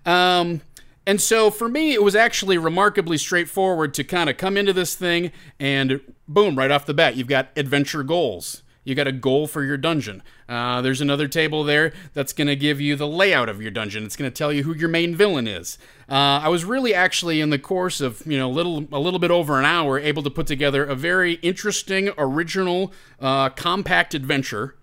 Um, 0.05 0.61
and 1.07 1.21
so 1.21 1.51
for 1.51 1.67
me, 1.67 1.93
it 1.93 2.03
was 2.03 2.15
actually 2.15 2.57
remarkably 2.57 3.17
straightforward 3.17 3.93
to 3.95 4.03
kind 4.03 4.29
of 4.29 4.37
come 4.37 4.57
into 4.57 4.73
this 4.73 4.95
thing 4.95 5.31
and 5.59 6.01
boom, 6.27 6.57
right 6.57 6.71
off 6.71 6.85
the 6.85 6.93
bat, 6.93 7.15
you've 7.15 7.27
got 7.27 7.49
adventure 7.55 8.03
goals. 8.03 8.63
You 8.83 8.93
got 8.93 9.07
a 9.07 9.11
goal 9.11 9.47
for 9.47 9.63
your 9.63 9.77
dungeon. 9.77 10.21
Uh, 10.47 10.79
there's 10.81 11.01
another 11.01 11.27
table 11.27 11.63
there 11.63 11.91
that's 12.13 12.33
going 12.33 12.47
to 12.47 12.55
give 12.55 12.79
you 12.79 12.95
the 12.95 13.07
layout 13.07 13.49
of 13.49 13.59
your 13.59 13.71
dungeon. 13.71 14.05
It's 14.05 14.15
going 14.15 14.29
to 14.29 14.35
tell 14.35 14.53
you 14.53 14.61
who 14.61 14.75
your 14.75 14.89
main 14.89 15.15
villain 15.15 15.47
is. 15.47 15.79
Uh, 16.07 16.39
I 16.43 16.49
was 16.49 16.63
really 16.63 16.93
actually 16.93 17.41
in 17.41 17.49
the 17.49 17.57
course 17.57 17.99
of 17.99 18.21
you 18.27 18.37
know 18.37 18.47
little 18.47 18.87
a 18.91 18.99
little 18.99 19.19
bit 19.19 19.31
over 19.31 19.57
an 19.57 19.65
hour 19.65 19.97
able 19.97 20.21
to 20.21 20.29
put 20.29 20.45
together 20.45 20.85
a 20.85 20.93
very 20.93 21.33
interesting, 21.35 22.11
original, 22.15 22.93
uh, 23.19 23.49
compact 23.49 24.13
adventure 24.13 24.75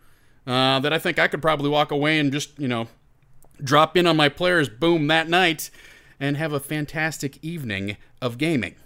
uh, 0.48 0.80
that 0.80 0.92
I 0.92 0.98
think 0.98 1.20
I 1.20 1.28
could 1.28 1.40
probably 1.40 1.70
walk 1.70 1.92
away 1.92 2.18
and 2.18 2.32
just 2.32 2.58
you 2.58 2.66
know 2.66 2.88
drop 3.62 3.96
in 3.96 4.08
on 4.08 4.16
my 4.16 4.28
players, 4.28 4.68
boom, 4.68 5.06
that 5.06 5.28
night, 5.28 5.70
and 6.22 6.36
have 6.36 6.52
a 6.52 6.60
fantastic 6.60 7.36
evening 7.42 7.96
of 8.22 8.38
gaming. 8.38 8.76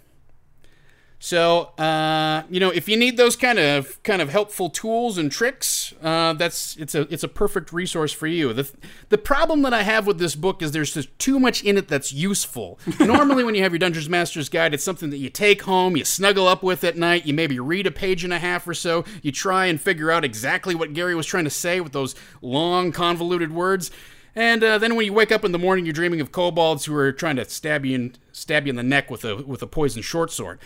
So, 1.19 1.71
uh, 1.79 2.43
you 2.49 2.59
know, 2.59 2.69
if 2.69 2.87
you 2.87 2.97
need 2.97 3.17
those 3.17 3.35
kind 3.35 3.57
of 3.57 4.01
kind 4.03 4.21
of 4.21 4.29
helpful 4.29 4.69
tools 4.69 5.17
and 5.17 5.31
tricks, 5.31 5.93
uh, 6.01 6.33
that's 6.33 6.75
it's 6.77 6.93
a 6.93 7.11
it's 7.13 7.23
a 7.23 7.27
perfect 7.27 7.71
resource 7.71 8.11
for 8.11 8.27
you. 8.27 8.53
the 8.53 8.71
The 9.09 9.17
problem 9.17 9.63
that 9.63 9.73
I 9.73 9.81
have 9.81 10.05
with 10.05 10.19
this 10.19 10.35
book 10.35 10.61
is 10.61 10.71
there's 10.71 10.93
just 10.93 11.17
too 11.17 11.39
much 11.39 11.63
in 11.63 11.77
it 11.77 11.87
that's 11.87 12.11
useful. 12.11 12.79
Normally, 12.99 13.43
when 13.43 13.55
you 13.55 13.63
have 13.63 13.71
your 13.71 13.79
Dungeons 13.79 14.09
Master's 14.09 14.49
Guide, 14.49 14.75
it's 14.75 14.83
something 14.83 15.09
that 15.09 15.17
you 15.17 15.31
take 15.31 15.63
home, 15.63 15.97
you 15.97 16.05
snuggle 16.05 16.47
up 16.47 16.61
with 16.61 16.83
at 16.83 16.97
night, 16.97 17.25
you 17.25 17.33
maybe 17.33 17.59
read 17.59 17.87
a 17.87 17.91
page 17.91 18.23
and 18.23 18.33
a 18.33 18.39
half 18.39 18.67
or 18.67 18.75
so, 18.75 19.03
you 19.23 19.31
try 19.31 19.65
and 19.65 19.81
figure 19.81 20.11
out 20.11 20.23
exactly 20.23 20.75
what 20.75 20.93
Gary 20.93 21.15
was 21.15 21.25
trying 21.25 21.45
to 21.45 21.49
say 21.49 21.81
with 21.81 21.93
those 21.93 22.13
long, 22.41 22.91
convoluted 22.91 23.51
words. 23.51 23.89
And 24.37 24.63
uh, 24.63 24.77
then 24.77 24.95
when 24.95 25.07
you 25.07 25.13
wake 25.13 25.31
up 25.31 25.43
in 25.43 25.51
the 25.51 25.57
morning, 25.57 25.87
you're 25.87 25.93
dreaming 25.93 26.21
of 26.21 26.31
kobolds 26.31 26.85
who 26.85 26.95
are 26.95 27.11
trying 27.11 27.37
to 27.37 27.49
stab 27.49 27.83
you 27.83 28.11
stab 28.31 28.67
you 28.67 28.69
in 28.69 28.75
the 28.75 28.83
neck 28.83 29.09
with 29.09 29.25
a 29.25 29.37
with 29.37 29.63
a 29.63 29.67
poisoned 29.67 30.05
short 30.05 30.31
sword. 30.31 30.59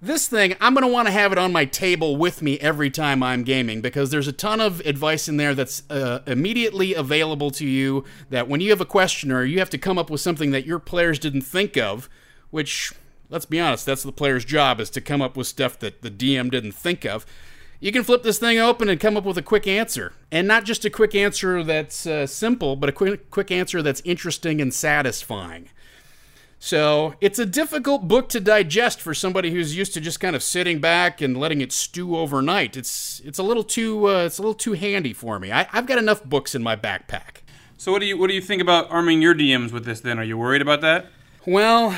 This 0.00 0.28
thing, 0.28 0.54
I'm 0.60 0.72
going 0.72 0.86
to 0.86 0.92
want 0.92 1.08
to 1.08 1.12
have 1.12 1.32
it 1.32 1.38
on 1.38 1.52
my 1.52 1.64
table 1.64 2.16
with 2.16 2.42
me 2.42 2.60
every 2.60 2.90
time 2.90 3.20
I'm 3.20 3.42
gaming 3.42 3.80
because 3.80 4.12
there's 4.12 4.28
a 4.28 4.32
ton 4.32 4.60
of 4.60 4.78
advice 4.86 5.26
in 5.26 5.36
there 5.36 5.52
that's 5.52 5.82
uh, 5.90 6.20
immediately 6.28 6.94
available 6.94 7.50
to 7.50 7.66
you. 7.66 8.04
That 8.30 8.46
when 8.46 8.60
you 8.60 8.70
have 8.70 8.80
a 8.80 8.86
question 8.86 9.32
or 9.32 9.42
you 9.42 9.58
have 9.58 9.70
to 9.70 9.78
come 9.78 9.98
up 9.98 10.10
with 10.10 10.20
something 10.20 10.52
that 10.52 10.64
your 10.64 10.78
players 10.78 11.18
didn't 11.18 11.42
think 11.42 11.76
of, 11.76 12.08
which, 12.50 12.92
let's 13.30 13.46
be 13.46 13.58
honest, 13.58 13.84
that's 13.84 14.04
the 14.04 14.12
player's 14.12 14.44
job 14.44 14.78
is 14.78 14.90
to 14.90 15.00
come 15.00 15.20
up 15.20 15.36
with 15.36 15.48
stuff 15.48 15.76
that 15.80 16.02
the 16.02 16.10
DM 16.12 16.52
didn't 16.52 16.70
think 16.70 17.04
of. 17.04 17.26
You 17.80 17.92
can 17.92 18.02
flip 18.02 18.24
this 18.24 18.38
thing 18.38 18.58
open 18.58 18.88
and 18.88 18.98
come 18.98 19.16
up 19.16 19.24
with 19.24 19.38
a 19.38 19.42
quick 19.42 19.66
answer. 19.66 20.12
And 20.32 20.48
not 20.48 20.64
just 20.64 20.84
a 20.84 20.90
quick 20.90 21.14
answer 21.14 21.62
that's 21.62 22.06
uh, 22.06 22.26
simple, 22.26 22.74
but 22.74 22.88
a 22.88 22.92
quick, 22.92 23.30
quick 23.30 23.50
answer 23.52 23.82
that's 23.82 24.02
interesting 24.04 24.60
and 24.60 24.74
satisfying. 24.74 25.68
So 26.58 27.14
it's 27.20 27.38
a 27.38 27.46
difficult 27.46 28.08
book 28.08 28.28
to 28.30 28.40
digest 28.40 29.00
for 29.00 29.14
somebody 29.14 29.52
who's 29.52 29.76
used 29.76 29.94
to 29.94 30.00
just 30.00 30.18
kind 30.18 30.34
of 30.34 30.42
sitting 30.42 30.80
back 30.80 31.20
and 31.20 31.36
letting 31.36 31.60
it 31.60 31.70
stew 31.70 32.16
overnight. 32.16 32.76
It's 32.76 33.20
it's 33.24 33.38
a 33.38 33.44
little 33.44 33.62
too 33.62 34.08
uh, 34.08 34.24
it's 34.24 34.38
a 34.38 34.42
little 34.42 34.54
too 34.54 34.72
handy 34.72 35.12
for 35.12 35.38
me. 35.38 35.52
I, 35.52 35.68
I've 35.72 35.86
got 35.86 35.98
enough 35.98 36.24
books 36.24 36.56
in 36.56 36.62
my 36.64 36.74
backpack. 36.74 37.42
So 37.76 37.92
what 37.92 38.00
do 38.00 38.06
you 38.06 38.18
what 38.18 38.26
do 38.26 38.34
you 38.34 38.40
think 38.40 38.60
about 38.60 38.90
arming 38.90 39.22
your 39.22 39.36
DMs 39.36 39.70
with 39.70 39.84
this? 39.84 40.00
Then 40.00 40.18
are 40.18 40.24
you 40.24 40.36
worried 40.36 40.62
about 40.62 40.80
that? 40.80 41.06
Well, 41.46 41.96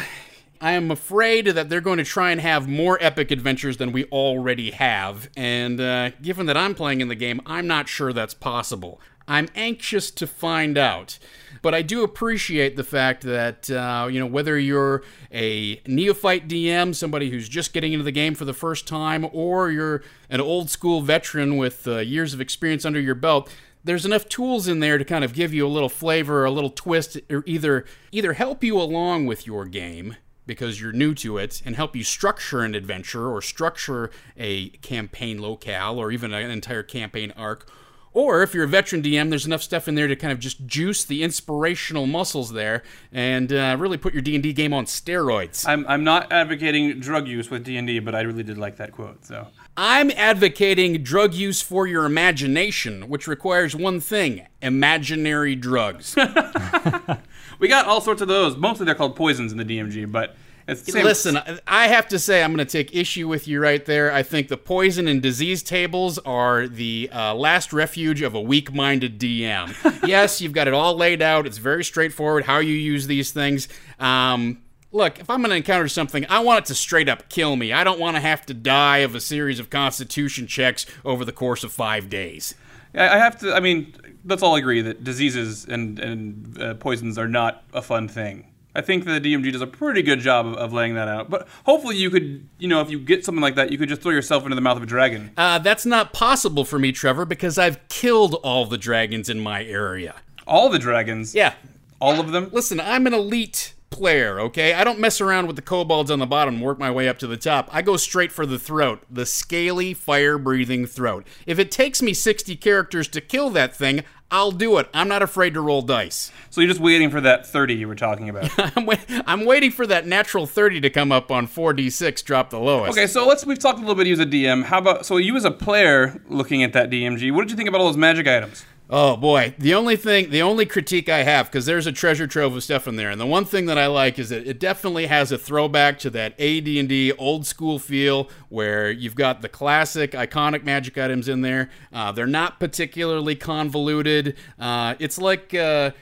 I 0.62 0.72
am 0.72 0.90
afraid 0.90 1.46
that 1.46 1.70
they're 1.70 1.80
going 1.80 1.96
to 1.96 2.04
try 2.04 2.32
and 2.32 2.40
have 2.40 2.68
more 2.68 2.98
epic 3.00 3.30
adventures 3.30 3.78
than 3.78 3.92
we 3.92 4.04
already 4.06 4.72
have, 4.72 5.30
and 5.34 5.80
uh, 5.80 6.10
given 6.20 6.44
that 6.46 6.56
I'm 6.56 6.74
playing 6.74 7.00
in 7.00 7.08
the 7.08 7.14
game, 7.14 7.40
I'm 7.46 7.66
not 7.66 7.88
sure 7.88 8.12
that's 8.12 8.34
possible. 8.34 9.00
I'm 9.26 9.48
anxious 9.54 10.10
to 10.10 10.26
find 10.26 10.76
out. 10.76 11.18
But 11.62 11.74
I 11.74 11.82
do 11.82 12.02
appreciate 12.02 12.76
the 12.76 12.84
fact 12.84 13.22
that, 13.22 13.70
uh, 13.70 14.08
you 14.10 14.18
know, 14.18 14.26
whether 14.26 14.58
you're 14.58 15.02
a 15.32 15.80
neophyte 15.86 16.48
DM, 16.48 16.94
somebody 16.94 17.30
who's 17.30 17.48
just 17.48 17.72
getting 17.72 17.92
into 17.92 18.04
the 18.04 18.12
game 18.12 18.34
for 18.34 18.44
the 18.44 18.52
first 18.52 18.88
time, 18.88 19.26
or 19.32 19.70
you're 19.70 20.02
an 20.28 20.40
old 20.40 20.68
school 20.68 21.00
veteran 21.00 21.56
with 21.56 21.86
uh, 21.86 21.98
years 21.98 22.34
of 22.34 22.40
experience 22.40 22.84
under 22.84 23.00
your 23.00 23.14
belt, 23.14 23.50
there's 23.84 24.04
enough 24.04 24.28
tools 24.28 24.68
in 24.68 24.80
there 24.80 24.98
to 24.98 25.04
kind 25.04 25.24
of 25.24 25.32
give 25.32 25.54
you 25.54 25.66
a 25.66 25.68
little 25.68 25.88
flavor, 25.88 26.44
a 26.44 26.50
little 26.50 26.70
twist, 26.70 27.18
or 27.30 27.42
either 27.46 27.86
either 28.12 28.34
help 28.34 28.62
you 28.62 28.78
along 28.78 29.26
with 29.26 29.46
your 29.46 29.64
game 29.64 30.16
because 30.50 30.80
you're 30.80 30.90
new 30.90 31.14
to 31.14 31.38
it 31.38 31.62
and 31.64 31.76
help 31.76 31.94
you 31.94 32.02
structure 32.02 32.62
an 32.62 32.74
adventure 32.74 33.28
or 33.28 33.40
structure 33.40 34.10
a 34.36 34.70
campaign 34.80 35.40
locale 35.40 35.96
or 35.96 36.10
even 36.10 36.34
an 36.34 36.50
entire 36.50 36.82
campaign 36.82 37.32
arc 37.36 37.70
or 38.12 38.42
if 38.42 38.54
you're 38.54 38.64
a 38.64 38.68
veteran 38.68 39.02
DM, 39.02 39.30
there's 39.30 39.46
enough 39.46 39.62
stuff 39.62 39.86
in 39.86 39.94
there 39.94 40.08
to 40.08 40.16
kind 40.16 40.32
of 40.32 40.40
just 40.40 40.66
juice 40.66 41.04
the 41.04 41.22
inspirational 41.22 42.06
muscles 42.06 42.52
there 42.52 42.82
and 43.12 43.52
uh, 43.52 43.76
really 43.78 43.96
put 43.96 44.12
your 44.12 44.22
D&D 44.22 44.52
game 44.52 44.72
on 44.72 44.86
steroids. 44.86 45.64
I'm, 45.68 45.86
I'm 45.86 46.02
not 46.02 46.32
advocating 46.32 46.98
drug 46.98 47.28
use 47.28 47.50
with 47.50 47.62
D&D, 47.62 48.00
but 48.00 48.16
I 48.16 48.22
really 48.22 48.42
did 48.42 48.58
like 48.58 48.78
that 48.78 48.90
quote. 48.90 49.24
So 49.24 49.46
I'm 49.76 50.10
advocating 50.10 51.04
drug 51.04 51.34
use 51.34 51.62
for 51.62 51.86
your 51.86 52.04
imagination, 52.04 53.08
which 53.08 53.28
requires 53.28 53.76
one 53.76 54.00
thing: 54.00 54.46
imaginary 54.60 55.54
drugs. 55.54 56.16
we 57.60 57.68
got 57.68 57.86
all 57.86 58.00
sorts 58.00 58.20
of 58.20 58.28
those. 58.28 58.56
Mostly 58.56 58.86
they're 58.86 58.94
called 58.96 59.14
poisons 59.14 59.52
in 59.52 59.58
the 59.58 59.64
DMG, 59.64 60.10
but 60.10 60.34
Listen, 60.68 61.38
I 61.66 61.88
have 61.88 62.08
to 62.08 62.18
say, 62.18 62.42
I'm 62.42 62.54
going 62.54 62.64
to 62.64 62.70
take 62.70 62.94
issue 62.94 63.26
with 63.26 63.48
you 63.48 63.60
right 63.60 63.84
there. 63.84 64.12
I 64.12 64.22
think 64.22 64.48
the 64.48 64.56
poison 64.56 65.08
and 65.08 65.20
disease 65.20 65.62
tables 65.62 66.18
are 66.18 66.68
the 66.68 67.10
uh, 67.12 67.34
last 67.34 67.72
refuge 67.72 68.22
of 68.22 68.34
a 68.34 68.40
weak 68.40 68.72
minded 68.72 69.18
DM. 69.18 69.74
yes, 70.06 70.40
you've 70.40 70.52
got 70.52 70.68
it 70.68 70.74
all 70.74 70.94
laid 70.94 71.22
out, 71.22 71.46
it's 71.46 71.58
very 71.58 71.82
straightforward 71.82 72.44
how 72.44 72.58
you 72.58 72.74
use 72.74 73.08
these 73.08 73.32
things. 73.32 73.68
Um, 73.98 74.62
look, 74.92 75.18
if 75.18 75.28
I'm 75.28 75.40
going 75.40 75.50
to 75.50 75.56
encounter 75.56 75.88
something, 75.88 76.24
I 76.28 76.40
want 76.40 76.64
it 76.64 76.66
to 76.66 76.74
straight 76.74 77.08
up 77.08 77.28
kill 77.28 77.56
me. 77.56 77.72
I 77.72 77.82
don't 77.82 77.98
want 77.98 78.16
to 78.16 78.20
have 78.20 78.46
to 78.46 78.54
die 78.54 78.98
of 78.98 79.14
a 79.14 79.20
series 79.20 79.58
of 79.58 79.70
constitution 79.70 80.46
checks 80.46 80.86
over 81.04 81.24
the 81.24 81.32
course 81.32 81.64
of 81.64 81.72
five 81.72 82.08
days. 82.08 82.54
I 82.94 83.18
have 83.18 83.38
to, 83.40 83.54
I 83.54 83.60
mean, 83.60 83.94
let's 84.24 84.42
all 84.42 84.56
agree 84.56 84.80
that 84.82 85.04
diseases 85.04 85.64
and, 85.64 85.98
and 85.98 86.60
uh, 86.60 86.74
poisons 86.74 87.18
are 87.18 87.28
not 87.28 87.64
a 87.72 87.82
fun 87.82 88.08
thing. 88.08 88.46
I 88.74 88.82
think 88.82 89.04
the 89.04 89.20
DMG 89.20 89.52
does 89.52 89.62
a 89.62 89.66
pretty 89.66 90.02
good 90.02 90.20
job 90.20 90.46
of, 90.46 90.54
of, 90.54 90.72
laying 90.72 90.94
that 90.94 91.08
out. 91.08 91.28
But 91.28 91.48
hopefully, 91.64 91.96
you 91.96 92.08
could, 92.08 92.48
you 92.58 92.68
know, 92.68 92.80
if 92.80 92.88
you 92.88 93.00
get 93.00 93.24
something 93.24 93.42
like 93.42 93.56
that, 93.56 93.72
you 93.72 93.78
could 93.78 93.88
just 93.88 94.00
throw 94.00 94.12
yourself 94.12 94.44
into 94.44 94.54
the 94.54 94.60
mouth 94.60 94.76
of 94.76 94.84
a 94.84 94.86
dragon. 94.86 95.32
Uh, 95.36 95.58
that's 95.58 95.84
not 95.84 96.12
possible 96.12 96.64
for 96.64 96.78
me, 96.78 96.92
Trevor, 96.92 97.24
because 97.24 97.58
I've 97.58 97.86
killed 97.88 98.34
all 98.44 98.66
the 98.66 98.78
dragons 98.78 99.28
in 99.28 99.40
my 99.40 99.64
area. 99.64 100.14
All 100.46 100.68
the 100.68 100.78
dragons? 100.78 101.34
Yeah. 101.34 101.54
All 102.00 102.20
of 102.20 102.30
them? 102.30 102.48
Listen, 102.52 102.78
I'm 102.78 103.08
an 103.08 103.14
elite 103.14 103.74
player, 103.90 104.40
okay? 104.40 104.72
I 104.72 104.84
don't 104.84 104.98
mess 104.98 105.20
around 105.20 105.46
with 105.46 105.56
the 105.56 105.62
kobolds 105.62 106.10
on 106.10 106.18
the 106.18 106.26
bottom 106.26 106.54
and 106.54 106.62
work 106.62 106.78
my 106.78 106.90
way 106.90 107.08
up 107.08 107.18
to 107.18 107.26
the 107.26 107.36
top. 107.36 107.68
I 107.72 107.82
go 107.82 107.96
straight 107.96 108.32
for 108.32 108.46
the 108.46 108.58
throat, 108.58 109.02
the 109.10 109.26
scaly, 109.26 109.94
fire 109.94 110.38
breathing 110.38 110.86
throat. 110.86 111.26
If 111.46 111.58
it 111.58 111.70
takes 111.70 112.00
me 112.00 112.14
60 112.14 112.56
characters 112.56 113.08
to 113.08 113.20
kill 113.20 113.50
that 113.50 113.74
thing, 113.74 114.04
I'll 114.32 114.52
do 114.52 114.78
it. 114.78 114.88
I'm 114.94 115.08
not 115.08 115.22
afraid 115.22 115.54
to 115.54 115.60
roll 115.60 115.82
dice. 115.82 116.30
So 116.50 116.60
you're 116.60 116.68
just 116.68 116.80
waiting 116.80 117.10
for 117.10 117.20
that 117.20 117.46
30 117.46 117.74
you 117.74 117.88
were 117.88 117.96
talking 117.96 118.28
about. 118.28 118.50
I'm, 118.76 118.88
I'm, 119.26 119.44
waiting 119.44 119.72
for 119.72 119.86
that 119.88 120.06
natural 120.06 120.46
30 120.46 120.82
to 120.82 120.90
come 120.90 121.10
up 121.10 121.32
on 121.32 121.48
4d6, 121.48 122.24
drop 122.24 122.50
the 122.50 122.60
lowest. 122.60 122.96
Okay, 122.96 123.08
so 123.08 123.26
let's 123.26 123.44
we've 123.44 123.58
talked 123.58 123.78
a 123.78 123.80
little 123.80 123.96
bit 123.96 124.06
you 124.06 124.12
as 124.12 124.20
a 124.20 124.26
DM. 124.26 124.64
How 124.64 124.78
about 124.78 125.04
so 125.04 125.16
you 125.16 125.34
as 125.36 125.44
a 125.44 125.50
player 125.50 126.22
looking 126.28 126.62
at 126.62 126.72
that 126.74 126.90
DMG, 126.90 127.32
what 127.32 127.42
did 127.42 127.50
you 127.50 127.56
think 127.56 127.68
about 127.68 127.80
all 127.80 127.88
those 127.88 127.96
magic 127.96 128.28
items? 128.28 128.64
Oh 128.92 129.16
boy, 129.16 129.54
the 129.56 129.74
only 129.74 129.94
thing, 129.94 130.30
the 130.30 130.42
only 130.42 130.66
critique 130.66 131.08
I 131.08 131.22
have, 131.22 131.46
because 131.46 131.64
there's 131.64 131.86
a 131.86 131.92
treasure 131.92 132.26
trove 132.26 132.56
of 132.56 132.64
stuff 132.64 132.88
in 132.88 132.96
there, 132.96 133.08
and 133.08 133.20
the 133.20 133.26
one 133.26 133.44
thing 133.44 133.66
that 133.66 133.78
I 133.78 133.86
like 133.86 134.18
is 134.18 134.30
that 134.30 134.44
it 134.48 134.58
definitely 134.58 135.06
has 135.06 135.30
a 135.30 135.38
throwback 135.38 136.00
to 136.00 136.10
that 136.10 136.32
AD&D 136.32 137.12
old 137.12 137.46
school 137.46 137.78
feel, 137.78 138.28
where 138.48 138.90
you've 138.90 139.14
got 139.14 139.42
the 139.42 139.48
classic, 139.48 140.10
iconic 140.10 140.64
magic 140.64 140.98
items 140.98 141.28
in 141.28 141.42
there. 141.42 141.70
Uh, 141.92 142.10
they're 142.10 142.26
not 142.26 142.58
particularly 142.58 143.36
convoluted. 143.36 144.36
Uh, 144.58 144.96
it's 144.98 145.18
like. 145.18 145.54
Uh, 145.54 145.92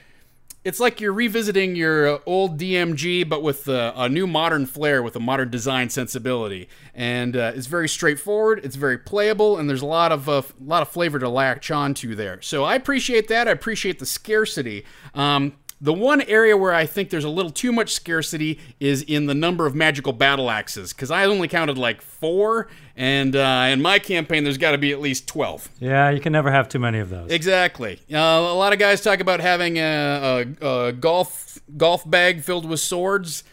it's 0.69 0.79
like 0.79 1.01
you're 1.01 1.11
revisiting 1.11 1.75
your 1.75 2.07
uh, 2.07 2.19
old 2.27 2.59
DMG, 2.59 3.27
but 3.27 3.41
with 3.41 3.67
a, 3.67 3.91
a, 3.95 4.07
new 4.07 4.27
modern 4.27 4.67
flair, 4.67 5.01
with 5.01 5.15
a 5.15 5.19
modern 5.19 5.49
design 5.49 5.89
sensibility, 5.89 6.69
and 6.93 7.35
uh, 7.35 7.53
it's 7.55 7.65
very 7.65 7.89
straightforward. 7.89 8.61
It's 8.63 8.75
very 8.75 8.99
playable, 8.99 9.57
and 9.57 9.67
there's 9.67 9.81
a 9.81 9.87
lot 9.87 10.11
of 10.11 10.29
uh, 10.29 10.43
lot 10.63 10.83
of 10.83 10.89
flavor 10.89 11.17
to 11.17 11.27
latch 11.27 11.71
onto 11.71 12.13
there. 12.13 12.39
So 12.43 12.65
I 12.65 12.75
appreciate 12.75 13.29
that. 13.29 13.47
I 13.47 13.51
appreciate 13.51 13.97
the 13.97 14.05
scarcity. 14.05 14.85
Um, 15.15 15.53
the 15.81 15.93
one 15.93 16.21
area 16.23 16.57
where 16.57 16.73
I 16.73 16.85
think 16.85 17.09
there's 17.09 17.23
a 17.23 17.29
little 17.29 17.51
too 17.51 17.71
much 17.71 17.93
scarcity 17.93 18.59
is 18.79 19.01
in 19.03 19.27
the 19.27 19.33
number 19.33 19.65
of 19.65 19.75
magical 19.75 20.13
battle 20.13 20.49
axes, 20.49 20.93
because 20.93 21.09
I 21.11 21.25
only 21.25 21.47
counted 21.47 21.77
like 21.77 22.01
four, 22.01 22.67
and 22.95 23.35
uh, 23.35 23.67
in 23.69 23.81
my 23.81 23.99
campaign 23.99 24.43
there's 24.43 24.57
got 24.57 24.71
to 24.71 24.77
be 24.77 24.91
at 24.91 24.99
least 24.99 25.27
12. 25.27 25.69
Yeah, 25.79 26.09
you 26.09 26.19
can 26.19 26.33
never 26.33 26.51
have 26.51 26.67
too 26.67 26.79
many 26.79 26.99
of 26.99 27.09
those. 27.09 27.31
Exactly. 27.31 27.99
Uh, 28.11 28.17
a 28.17 28.55
lot 28.55 28.73
of 28.73 28.79
guys 28.79 29.01
talk 29.01 29.19
about 29.19 29.39
having 29.39 29.77
a, 29.77 30.45
a, 30.61 30.67
a 30.87 30.91
golf 30.93 31.59
golf 31.77 32.09
bag 32.09 32.41
filled 32.41 32.67
with 32.67 32.79
swords. 32.79 33.43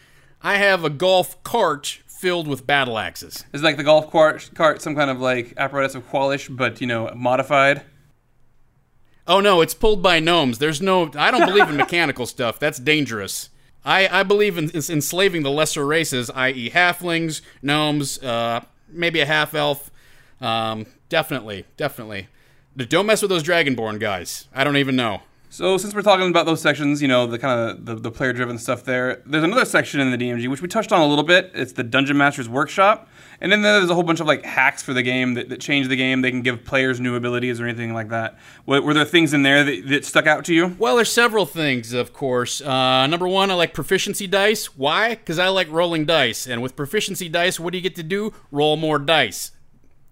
I 0.41 0.57
have 0.57 0.83
a 0.83 0.89
golf 0.89 1.41
cart 1.43 2.01
filled 2.07 2.47
with 2.47 2.65
battle 2.65 2.97
axes. 2.97 3.45
Is 3.53 3.63
like 3.63 3.77
the 3.77 3.83
golf 3.83 4.11
cart, 4.11 4.49
cart 4.55 4.81
some 4.81 4.95
kind 4.95 5.09
of 5.09 5.21
like 5.21 5.53
apparatus 5.57 5.95
of 5.95 6.09
Kwalish, 6.09 6.55
but 6.55 6.81
you 6.81 6.87
know 6.87 7.11
modified? 7.15 7.83
Oh 9.27 9.41
no, 9.41 9.61
it's 9.61 9.73
pulled 9.73 10.01
by 10.01 10.19
gnomes. 10.19 10.59
There's 10.59 10.81
no. 10.81 11.11
I 11.15 11.31
don't 11.31 11.45
believe 11.45 11.69
in 11.69 11.75
mechanical 11.85 12.25
stuff. 12.25 12.59
That's 12.59 12.79
dangerous. 12.79 13.49
I, 13.83 14.19
I 14.19 14.23
believe 14.23 14.57
in, 14.57 14.69
in 14.71 14.81
enslaving 14.89 15.43
the 15.43 15.51
lesser 15.51 15.85
races, 15.85 16.29
i.e., 16.31 16.69
halflings, 16.69 17.41
gnomes, 17.61 18.21
uh, 18.21 18.61
maybe 18.89 19.21
a 19.21 19.25
half 19.25 19.53
elf. 19.53 19.89
Um, 20.41 20.85
definitely, 21.09 21.65
definitely. 21.77 22.27
Don't 22.75 23.05
mess 23.05 23.21
with 23.21 23.29
those 23.29 23.43
dragonborn 23.43 23.99
guys. 23.99 24.47
I 24.53 24.63
don't 24.63 24.77
even 24.77 24.95
know. 24.95 25.21
So 25.49 25.77
since 25.77 25.95
we're 25.95 26.01
talking 26.01 26.29
about 26.29 26.45
those 26.45 26.61
sections, 26.61 27.01
you 27.01 27.07
know, 27.07 27.25
the 27.25 27.39
kind 27.39 27.69
of 27.69 27.85
the, 27.85 27.95
the 27.95 28.11
player 28.11 28.33
driven 28.33 28.57
stuff 28.57 28.83
there, 28.83 29.23
there's 29.25 29.43
another 29.43 29.65
section 29.65 29.99
in 30.01 30.11
the 30.11 30.17
DMG 30.17 30.49
which 30.49 30.61
we 30.61 30.67
touched 30.67 30.91
on 30.91 31.01
a 31.01 31.07
little 31.07 31.23
bit. 31.23 31.51
It's 31.53 31.71
the 31.71 31.83
Dungeon 31.83 32.17
Master's 32.17 32.49
Workshop. 32.49 33.09
And 33.39 33.51
then 33.51 33.61
there's 33.61 33.89
a 33.89 33.93
whole 33.93 34.03
bunch 34.03 34.19
of 34.19 34.27
like 34.27 34.43
hacks 34.43 34.81
for 34.81 34.93
the 34.93 35.03
game 35.03 35.35
that, 35.35 35.49
that 35.49 35.59
change 35.59 35.87
the 35.87 35.95
game. 35.95 36.21
They 36.21 36.31
can 36.31 36.41
give 36.41 36.63
players 36.65 36.99
new 36.99 37.15
abilities 37.15 37.61
or 37.61 37.65
anything 37.65 37.93
like 37.93 38.09
that. 38.09 38.37
Were, 38.65 38.81
were 38.81 38.93
there 38.93 39.05
things 39.05 39.33
in 39.33 39.43
there 39.43 39.63
that, 39.63 39.87
that 39.87 40.05
stuck 40.05 40.27
out 40.27 40.45
to 40.45 40.53
you? 40.53 40.75
Well, 40.79 40.95
there's 40.95 41.11
several 41.11 41.45
things, 41.45 41.93
of 41.93 42.13
course. 42.13 42.61
Uh, 42.61 43.07
number 43.07 43.27
one, 43.27 43.51
I 43.51 43.53
like 43.53 43.73
proficiency 43.73 44.27
dice. 44.27 44.77
Why? 44.77 45.15
Because 45.15 45.39
I 45.39 45.49
like 45.49 45.71
rolling 45.71 46.05
dice. 46.05 46.47
And 46.47 46.61
with 46.61 46.75
proficiency 46.75 47.29
dice, 47.29 47.59
what 47.59 47.71
do 47.71 47.77
you 47.77 47.83
get 47.83 47.95
to 47.95 48.03
do? 48.03 48.33
Roll 48.51 48.77
more 48.77 48.99
dice. 48.99 49.51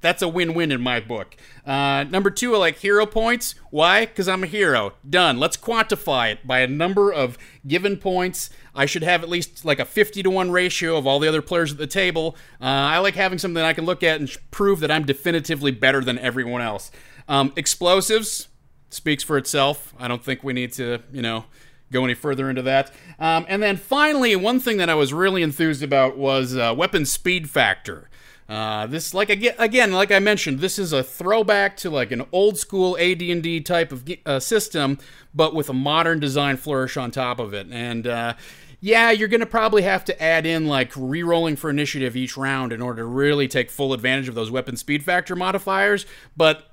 That's 0.05 0.21
a 0.21 0.27
win-win 0.27 0.71
in 0.71 0.81
my 0.81 0.99
book. 0.99 1.35
Uh, 1.65 2.03
number 2.03 2.29
two, 2.29 2.53
I 2.53 2.59
like 2.59 2.77
hero 2.77 3.07
points. 3.07 3.55
Why? 3.71 4.05
Because 4.05 4.27
I'm 4.27 4.43
a 4.43 4.45
hero. 4.47 4.93
Done. 5.09 5.39
Let's 5.39 5.57
quantify 5.57 6.31
it 6.31 6.45
by 6.45 6.59
a 6.59 6.67
number 6.67 7.11
of 7.11 7.39
given 7.65 7.97
points. 7.97 8.51
I 8.75 8.85
should 8.85 9.01
have 9.01 9.23
at 9.23 9.29
least 9.29 9.65
like 9.65 9.79
a 9.79 9.85
50 9.85 10.21
to 10.21 10.29
1 10.29 10.51
ratio 10.51 10.95
of 10.95 11.07
all 11.07 11.17
the 11.19 11.27
other 11.27 11.41
players 11.41 11.71
at 11.71 11.79
the 11.79 11.87
table. 11.87 12.35
Uh, 12.61 12.65
I 12.65 12.99
like 12.99 13.15
having 13.15 13.39
something 13.39 13.63
I 13.63 13.73
can 13.73 13.85
look 13.85 14.03
at 14.03 14.19
and 14.19 14.29
prove 14.51 14.79
that 14.81 14.91
I'm 14.91 15.07
definitively 15.07 15.71
better 15.71 16.01
than 16.01 16.19
everyone 16.19 16.61
else. 16.61 16.91
Um, 17.27 17.51
explosives 17.55 18.47
speaks 18.91 19.23
for 19.23 19.39
itself. 19.39 19.95
I 19.97 20.07
don't 20.07 20.23
think 20.23 20.43
we 20.43 20.53
need 20.53 20.71
to, 20.73 21.01
you 21.11 21.23
know, 21.23 21.45
go 21.91 22.03
any 22.03 22.13
further 22.13 22.47
into 22.47 22.61
that. 22.61 22.91
Um, 23.17 23.47
and 23.49 23.63
then 23.63 23.75
finally, 23.75 24.35
one 24.35 24.59
thing 24.59 24.77
that 24.77 24.89
I 24.89 24.93
was 24.93 25.13
really 25.13 25.41
enthused 25.41 25.81
about 25.81 26.15
was 26.15 26.55
uh, 26.55 26.75
weapon 26.77 27.07
speed 27.07 27.49
factor. 27.49 28.07
Uh, 28.47 28.85
this, 28.85 29.13
like 29.13 29.29
again, 29.29 29.91
like 29.91 30.11
I 30.11 30.19
mentioned, 30.19 30.59
this 30.59 30.77
is 30.77 30.93
a 30.93 31.01
throwback 31.03 31.77
to 31.77 31.89
like 31.89 32.11
an 32.11 32.25
old 32.31 32.59
school 32.59 32.95
AD&D 32.97 33.61
type 33.61 33.91
of 33.91 34.07
uh, 34.25 34.39
system, 34.39 34.99
but 35.33 35.55
with 35.55 35.69
a 35.69 35.73
modern 35.73 36.19
design 36.19 36.57
flourish 36.57 36.95
on 36.95 37.09
top 37.09 37.39
of 37.39 37.53
it. 37.55 37.67
And 37.71 38.05
uh, 38.05 38.35
yeah, 38.79 39.09
you're 39.09 39.29
going 39.29 39.39
to 39.39 39.47
probably 39.47 39.81
have 39.81 40.05
to 40.05 40.21
add 40.21 40.45
in 40.45 40.67
like 40.67 40.91
re-rolling 40.95 41.55
for 41.55 41.71
initiative 41.71 42.15
each 42.15 42.37
round 42.37 42.71
in 42.71 42.81
order 42.83 43.01
to 43.01 43.07
really 43.07 43.47
take 43.47 43.71
full 43.71 43.93
advantage 43.93 44.27
of 44.27 44.35
those 44.35 44.51
weapon 44.51 44.77
speed 44.77 45.03
factor 45.03 45.35
modifiers. 45.35 46.05
But 46.37 46.69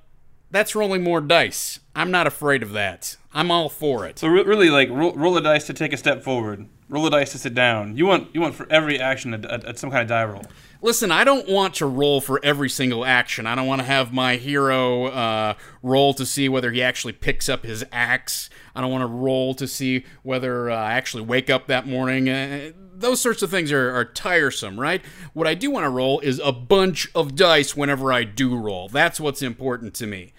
that's 0.51 0.75
rolling 0.75 1.03
more 1.03 1.21
dice. 1.21 1.79
I'm 1.95 2.11
not 2.11 2.27
afraid 2.27 2.61
of 2.61 2.73
that. 2.73 3.17
I'm 3.33 3.49
all 3.49 3.67
for 3.67 4.05
it. 4.05 4.19
So 4.19 4.27
re- 4.27 4.43
really, 4.43 4.69
like 4.69 4.89
roll, 4.91 5.13
roll 5.13 5.35
a 5.37 5.41
dice 5.41 5.65
to 5.65 5.73
take 5.73 5.91
a 5.91 5.97
step 5.97 6.21
forward, 6.21 6.69
roll 6.87 7.07
a 7.07 7.09
dice 7.09 7.31
to 7.31 7.39
sit 7.39 7.55
down. 7.55 7.97
You 7.97 8.05
want 8.05 8.29
you 8.35 8.41
want 8.41 8.53
for 8.53 8.71
every 8.71 8.99
action 8.99 9.33
at 9.33 9.79
some 9.79 9.89
kind 9.89 10.03
of 10.03 10.07
die 10.07 10.25
roll 10.25 10.43
listen, 10.83 11.11
I 11.11 11.23
don't 11.23 11.47
want 11.47 11.75
to 11.75 11.87
roll 11.87 12.21
for 12.21 12.39
every 12.43 12.69
single 12.69 13.05
action. 13.05 13.47
I 13.47 13.55
don't 13.55 13.65
want 13.65 13.79
to 13.79 13.87
have 13.87 14.13
my 14.13 14.35
hero 14.35 15.05
uh, 15.05 15.53
roll 15.81 16.13
to 16.13 16.25
see 16.25 16.49
whether 16.49 16.71
he 16.71 16.83
actually 16.83 17.13
picks 17.13 17.49
up 17.49 17.65
his 17.65 17.83
axe. 17.91 18.49
I 18.75 18.81
don't 18.81 18.91
want 18.91 19.01
to 19.01 19.07
roll 19.07 19.55
to 19.55 19.67
see 19.67 20.05
whether 20.21 20.69
uh, 20.69 20.75
I 20.75 20.93
actually 20.93 21.23
wake 21.23 21.49
up 21.49 21.67
that 21.67 21.87
morning. 21.87 22.29
Uh, 22.29 22.71
those 22.93 23.21
sorts 23.21 23.41
of 23.41 23.49
things 23.49 23.71
are, 23.71 23.95
are 23.95 24.05
tiresome, 24.05 24.79
right? 24.79 25.01
What 25.33 25.47
I 25.47 25.55
do 25.55 25.71
want 25.71 25.85
to 25.85 25.89
roll 25.89 26.19
is 26.19 26.39
a 26.43 26.51
bunch 26.51 27.09
of 27.15 27.35
dice 27.35 27.75
whenever 27.75 28.11
I 28.11 28.25
do 28.25 28.55
roll. 28.55 28.89
That's 28.89 29.19
what's 29.19 29.41
important 29.41 29.93
to 29.95 30.05
me. 30.05 30.33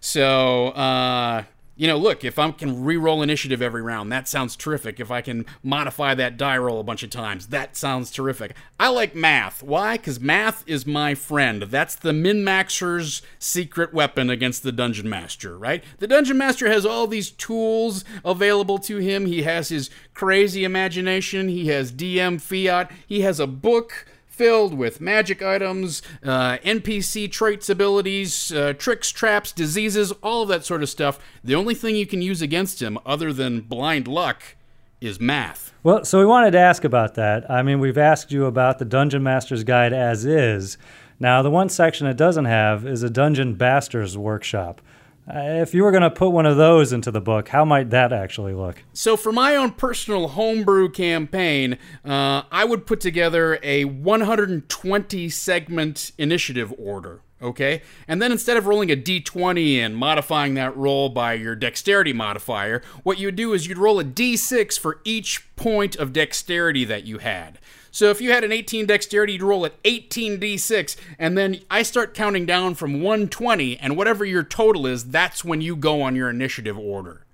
So, 0.00 0.68
uh, 0.68 1.44
you 1.78 1.86
know, 1.86 1.96
look, 1.96 2.24
if 2.24 2.40
I 2.40 2.50
can 2.50 2.82
re-roll 2.82 3.22
initiative 3.22 3.62
every 3.62 3.82
round, 3.82 4.10
that 4.10 4.26
sounds 4.26 4.56
terrific. 4.56 4.98
If 4.98 5.12
I 5.12 5.20
can 5.20 5.46
modify 5.62 6.12
that 6.16 6.36
die 6.36 6.58
roll 6.58 6.80
a 6.80 6.84
bunch 6.84 7.04
of 7.04 7.10
times, 7.10 7.46
that 7.46 7.76
sounds 7.76 8.10
terrific. 8.10 8.56
I 8.80 8.88
like 8.88 9.14
math. 9.14 9.62
Why? 9.62 9.96
Because 9.96 10.18
math 10.18 10.64
is 10.66 10.86
my 10.86 11.14
friend. 11.14 11.62
That's 11.62 11.94
the 11.94 12.12
min-maxer's 12.12 13.22
secret 13.38 13.94
weapon 13.94 14.28
against 14.28 14.64
the 14.64 14.72
dungeon 14.72 15.08
master, 15.08 15.56
right? 15.56 15.84
The 15.98 16.08
dungeon 16.08 16.36
master 16.36 16.68
has 16.68 16.84
all 16.84 17.06
these 17.06 17.30
tools 17.30 18.04
available 18.24 18.78
to 18.80 18.96
him. 18.96 19.26
He 19.26 19.42
has 19.42 19.68
his 19.68 19.88
crazy 20.14 20.64
imagination. 20.64 21.48
He 21.48 21.68
has 21.68 21.92
DM 21.92 22.40
fiat. 22.40 22.90
He 23.06 23.20
has 23.20 23.38
a 23.38 23.46
book 23.46 24.04
filled 24.38 24.72
with 24.72 25.00
magic 25.00 25.42
items, 25.42 26.00
uh, 26.22 26.58
NPC 26.64 27.30
traits, 27.30 27.68
abilities, 27.68 28.52
uh, 28.52 28.72
tricks, 28.78 29.10
traps, 29.10 29.50
diseases, 29.50 30.12
all 30.22 30.42
of 30.42 30.48
that 30.48 30.64
sort 30.64 30.82
of 30.82 30.88
stuff. 30.88 31.18
The 31.42 31.56
only 31.56 31.74
thing 31.74 31.96
you 31.96 32.06
can 32.06 32.22
use 32.22 32.40
against 32.40 32.80
him, 32.80 32.98
other 33.04 33.32
than 33.32 33.62
blind 33.62 34.06
luck, 34.06 34.54
is 35.00 35.20
math. 35.20 35.72
Well, 35.82 36.04
so 36.04 36.20
we 36.20 36.26
wanted 36.26 36.52
to 36.52 36.58
ask 36.58 36.84
about 36.84 37.16
that. 37.16 37.50
I 37.50 37.62
mean, 37.62 37.80
we've 37.80 37.98
asked 37.98 38.30
you 38.30 38.46
about 38.46 38.78
the 38.78 38.84
Dungeon 38.84 39.24
Master's 39.24 39.64
Guide 39.64 39.92
as 39.92 40.24
is. 40.24 40.78
Now, 41.18 41.42
the 41.42 41.50
one 41.50 41.68
section 41.68 42.06
it 42.06 42.16
doesn't 42.16 42.44
have 42.44 42.86
is 42.86 43.02
a 43.02 43.10
Dungeon 43.10 43.56
Master's 43.58 44.16
Workshop. 44.16 44.80
Uh, 45.28 45.60
if 45.60 45.74
you 45.74 45.82
were 45.82 45.90
going 45.90 46.02
to 46.02 46.10
put 46.10 46.30
one 46.30 46.46
of 46.46 46.56
those 46.56 46.92
into 46.92 47.10
the 47.10 47.20
book, 47.20 47.48
how 47.48 47.64
might 47.64 47.90
that 47.90 48.12
actually 48.14 48.54
look? 48.54 48.82
So, 48.94 49.14
for 49.16 49.30
my 49.30 49.56
own 49.56 49.72
personal 49.72 50.28
homebrew 50.28 50.90
campaign, 50.90 51.76
uh, 52.02 52.42
I 52.50 52.64
would 52.64 52.86
put 52.86 53.00
together 53.00 53.58
a 53.62 53.84
120 53.84 55.28
segment 55.28 56.12
initiative 56.16 56.72
order. 56.78 57.20
Okay? 57.40 57.82
And 58.08 58.20
then 58.20 58.32
instead 58.32 58.56
of 58.56 58.66
rolling 58.66 58.90
a 58.90 58.96
d20 58.96 59.76
and 59.76 59.96
modifying 59.96 60.54
that 60.54 60.76
roll 60.76 61.08
by 61.08 61.34
your 61.34 61.54
dexterity 61.54 62.12
modifier, 62.12 62.82
what 63.04 63.18
you'd 63.18 63.36
do 63.36 63.52
is 63.52 63.66
you'd 63.66 63.78
roll 63.78 64.00
a 64.00 64.04
d6 64.04 64.78
for 64.78 65.00
each 65.04 65.54
point 65.54 65.94
of 65.94 66.12
dexterity 66.12 66.84
that 66.86 67.04
you 67.04 67.18
had. 67.18 67.58
So 67.90 68.10
if 68.10 68.20
you 68.20 68.30
had 68.30 68.44
an 68.44 68.52
18 68.52 68.86
dexterity, 68.86 69.34
you'd 69.34 69.42
roll 69.42 69.64
at 69.66 69.82
18d6, 69.82 70.96
and 71.18 71.36
then 71.36 71.60
I 71.70 71.82
start 71.82 72.14
counting 72.14 72.46
down 72.46 72.74
from 72.74 73.02
120, 73.02 73.78
and 73.78 73.96
whatever 73.96 74.24
your 74.24 74.42
total 74.42 74.86
is, 74.86 75.06
that's 75.06 75.44
when 75.44 75.60
you 75.60 75.74
go 75.74 76.02
on 76.02 76.14
your 76.14 76.30
initiative 76.30 76.78
order. 76.78 77.24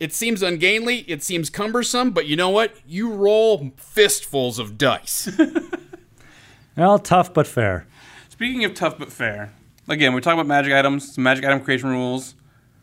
It 0.00 0.12
seems 0.12 0.42
ungainly, 0.42 0.98
it 1.08 1.22
seems 1.22 1.50
cumbersome, 1.50 2.10
but 2.12 2.26
you 2.26 2.36
know 2.36 2.50
what? 2.50 2.74
You 2.86 3.12
roll 3.12 3.72
fistfuls 3.76 4.58
of 4.58 4.78
dice. 4.78 5.28
well, 6.76 6.98
tough 6.98 7.34
but 7.34 7.46
fair. 7.46 7.86
Speaking 8.28 8.64
of 8.64 8.74
tough 8.74 8.98
but 8.98 9.10
fair, 9.10 9.52
again, 9.88 10.12
we're 10.12 10.20
talking 10.20 10.38
about 10.38 10.46
magic 10.46 10.72
items, 10.72 11.14
some 11.14 11.24
magic 11.24 11.44
item 11.44 11.60
creation 11.60 11.88
rules. 11.88 12.36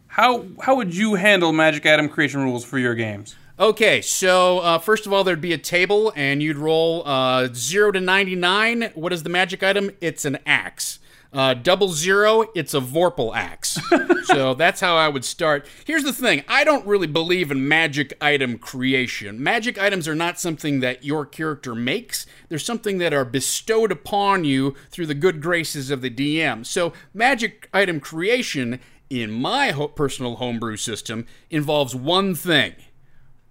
How 0.07 0.45
how 0.61 0.75
would 0.75 0.93
you 0.93 1.15
handle 1.15 1.53
magic 1.53 1.85
item 1.85 2.09
creation 2.09 2.41
rules 2.43 2.65
for 2.65 2.77
your 2.77 2.95
games? 2.95 3.35
Okay, 3.58 4.01
so 4.01 4.60
uh, 4.60 4.80
first 4.80 5.06
of 5.06 5.14
all, 5.14 5.24
there'd 5.24 5.39
be 5.39 5.53
a 5.53 5.58
table, 5.58 6.12
and 6.14 6.43
you'd 6.43 6.58
roll 6.58 7.08
uh, 7.08 7.47
0 7.53 7.93
to 7.93 8.01
99. 8.01 8.91
What 8.95 9.14
is 9.14 9.24
the 9.24 9.30
magic 9.30 9.64
item? 9.64 9.91
It's 10.01 10.26
an 10.26 10.39
axe. 10.45 10.99
Uh, 11.32 11.53
double 11.53 11.89
zero, 11.89 12.45
it's 12.53 12.74
a 12.74 12.80
Vorpal 12.80 13.36
axe. 13.36 13.78
so 14.24 14.53
that's 14.53 14.80
how 14.82 14.95
I 14.95 15.08
would 15.08 15.24
start. 15.26 15.68
Here's 15.86 16.03
the 16.03 16.14
thing 16.14 16.43
I 16.47 16.64
don't 16.64 16.86
really 16.86 17.08
believe 17.08 17.49
in 17.51 17.68
magic 17.68 18.14
item 18.22 18.58
creation. 18.58 19.41
Magic 19.41 19.78
items 19.78 20.08
are 20.08 20.16
not 20.16 20.39
something 20.39 20.80
that 20.82 21.03
your 21.03 21.26
character 21.26 21.76
makes, 21.76 22.26
they're 22.47 22.58
something 22.58 22.99
that 22.99 23.14
are 23.14 23.26
bestowed 23.26 23.91
upon 23.91 24.45
you 24.45 24.76
through 24.89 25.08
the 25.08 25.14
good 25.14 25.41
graces 25.41 25.91
of 25.91 26.01
the 26.01 26.10
DM. 26.10 26.66
So 26.66 26.93
magic 27.14 27.70
item 27.74 27.99
creation, 27.99 28.80
in 29.10 29.30
my 29.32 29.72
ho- 29.72 29.89
personal 29.89 30.38
homebrew 30.38 30.78
system, 30.78 31.26
involves 31.49 31.93
one 31.93 32.34
thing 32.34 32.76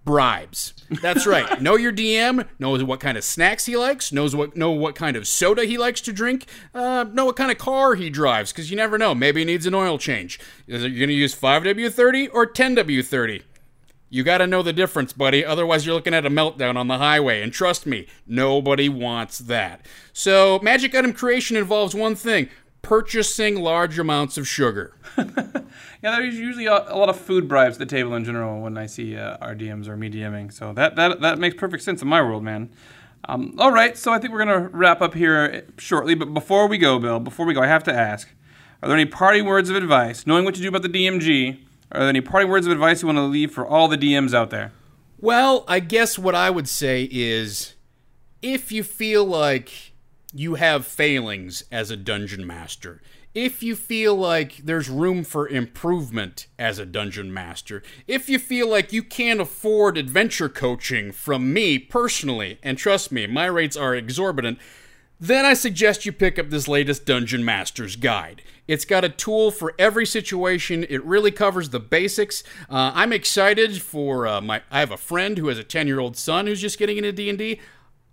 bribes. 0.05 0.73
That's 1.01 1.25
right. 1.27 1.61
know 1.61 1.75
your 1.75 1.91
DM. 1.91 2.47
Knows 2.59 2.83
what 2.83 2.99
kind 2.99 3.17
of 3.17 3.23
snacks 3.23 3.65
he 3.65 3.75
likes. 3.75 4.11
Knows 4.11 4.35
what 4.35 4.55
know 4.55 4.71
what 4.71 4.95
kind 4.95 5.17
of 5.17 5.27
soda 5.27 5.65
he 5.65 5.77
likes 5.77 5.99
to 6.01 6.13
drink. 6.13 6.45
Uh, 6.73 7.05
know 7.11 7.25
what 7.25 7.35
kind 7.35 7.51
of 7.51 7.57
car 7.57 7.95
he 7.95 8.09
drives 8.09 8.51
because 8.51 8.69
you 8.69 8.77
never 8.77 8.97
know. 8.97 9.13
Maybe 9.13 9.41
he 9.41 9.45
needs 9.45 9.65
an 9.65 9.73
oil 9.73 9.97
change. 9.97 10.39
Is 10.67 10.83
it, 10.83 10.91
you're 10.91 10.99
going 10.99 11.09
to 11.09 11.15
use 11.15 11.35
5W30 11.35 12.29
or 12.31 12.45
10W30? 12.45 13.41
You 14.09 14.23
got 14.23 14.37
to 14.37 14.47
know 14.47 14.61
the 14.61 14.71
difference, 14.71 15.11
buddy. 15.11 15.43
Otherwise, 15.43 15.85
you're 15.85 15.95
looking 15.95 16.13
at 16.13 16.25
a 16.25 16.29
meltdown 16.29 16.77
on 16.77 16.87
the 16.87 16.99
highway. 16.99 17.41
And 17.41 17.51
trust 17.51 17.85
me, 17.85 18.07
nobody 18.27 18.87
wants 18.87 19.39
that. 19.39 19.85
So, 20.13 20.59
magic 20.61 20.93
item 20.95 21.11
creation 21.11 21.57
involves 21.57 21.95
one 21.95 22.15
thing 22.15 22.49
purchasing 22.85 23.59
large 23.59 23.97
amounts 23.97 24.37
of 24.37 24.47
sugar. 24.47 24.93
yeah, 25.17 25.25
there's 26.03 26.37
usually 26.37 26.67
a, 26.67 26.73
a, 26.73 26.95
lot 26.95 27.09
of 27.09 27.17
food 27.19 27.47
bribes 27.47 27.77
at 27.77 27.79
the 27.79 27.85
table 27.87 28.13
in 28.13 28.23
general 28.23 28.61
when 28.61 28.77
I 28.77 28.85
see 28.85 29.17
uh, 29.17 29.37
our 29.41 29.55
DMs 29.55 29.87
or 29.87 29.97
me 29.97 30.07
DMing. 30.07 30.53
So 30.53 30.71
that, 30.73 30.95
that, 30.95 31.19
that 31.21 31.39
makes 31.39 31.55
perfect 31.55 31.81
sense 31.81 32.03
in 32.03 32.07
my 32.07 32.21
world, 32.21 32.43
man. 32.43 32.69
Um, 33.27 33.55
all 33.57 33.71
right, 33.71 33.97
so 33.97 34.13
I 34.13 34.19
think 34.19 34.33
we're 34.33 34.45
going 34.45 34.61
to 34.61 34.69
wrap 34.69 35.01
up 35.01 35.15
here 35.15 35.65
shortly. 35.79 36.13
But 36.13 36.31
before 36.35 36.67
we 36.67 36.77
go, 36.77 36.99
Bill, 36.99 37.19
before 37.19 37.47
we 37.47 37.55
go, 37.55 37.61
I 37.63 37.65
have 37.65 37.83
to 37.85 37.93
ask 37.93 38.29
Are 38.83 38.87
there 38.87 38.95
any 38.95 39.09
parting 39.09 39.45
words 39.45 39.71
of 39.71 39.75
advice, 39.75 40.27
knowing 40.27 40.45
what 40.45 40.53
to 40.53 40.61
do 40.61 40.67
about 40.67 40.83
the 40.83 40.89
DMG? 40.89 41.57
Are 41.91 42.01
there 42.01 42.09
any 42.09 42.21
parting 42.21 42.51
words 42.51 42.67
of 42.67 42.71
advice 42.71 43.01
you 43.01 43.07
want 43.07 43.17
to 43.17 43.23
leave 43.23 43.51
for 43.51 43.65
all 43.65 43.87
the 43.87 43.97
DMs 43.97 44.35
out 44.35 44.51
there? 44.51 44.73
Well, 45.19 45.65
I 45.67 45.79
guess 45.79 46.19
what 46.19 46.35
I 46.35 46.51
would 46.51 46.69
say 46.69 47.09
is 47.11 47.73
if 48.43 48.71
you 48.71 48.83
feel 48.83 49.25
like 49.25 49.94
you 50.35 50.55
have 50.55 50.85
failings 50.85 51.63
as 51.71 51.89
a 51.89 51.95
dungeon 51.95 52.45
master, 52.45 53.01
if 53.33 53.63
you 53.63 53.75
feel 53.75 54.15
like 54.15 54.57
there's 54.57 54.89
room 54.89 55.23
for 55.23 55.47
improvement 55.47 56.47
as 56.59 56.77
a 56.77 56.85
dungeon 56.85 57.33
master, 57.33 57.81
if 58.05 58.27
you 58.27 58.37
feel 58.37 58.69
like 58.69 58.91
you 58.91 59.01
can't 59.01 59.39
afford 59.39 59.97
adventure 59.97 60.49
coaching 60.49 61.11
from 61.11 61.53
me 61.53 61.79
personally, 61.79 62.59
and 62.63 62.77
trust 62.77 63.13
me, 63.13 63.25
my 63.27 63.45
rates 63.45 63.77
are 63.77 63.95
exorbitant, 63.95 64.59
then 65.19 65.45
I 65.45 65.53
suggest 65.53 66.05
you 66.05 66.11
pick 66.11 66.37
up 66.37 66.49
this 66.49 66.67
latest 66.67 67.05
Dungeon 67.05 67.45
Master's 67.45 67.95
Guide. 67.95 68.41
It's 68.67 68.83
got 68.83 69.05
a 69.05 69.09
tool 69.09 69.49
for 69.51 69.73
every 69.79 70.05
situation. 70.05 70.85
It 70.89 71.03
really 71.05 71.31
covers 71.31 71.69
the 71.69 71.79
basics. 71.79 72.43
Uh, 72.69 72.91
I'm 72.93 73.13
excited 73.13 73.81
for 73.81 74.27
uh, 74.27 74.41
my. 74.41 74.61
I 74.69 74.81
have 74.81 74.91
a 74.91 74.97
friend 74.97 75.37
who 75.37 75.47
has 75.47 75.57
a 75.57 75.63
10 75.63 75.87
year 75.87 75.99
old 75.99 76.17
son 76.17 76.47
who's 76.47 76.59
just 76.59 76.77
getting 76.77 76.97
into 76.97 77.13
D&D. 77.13 77.61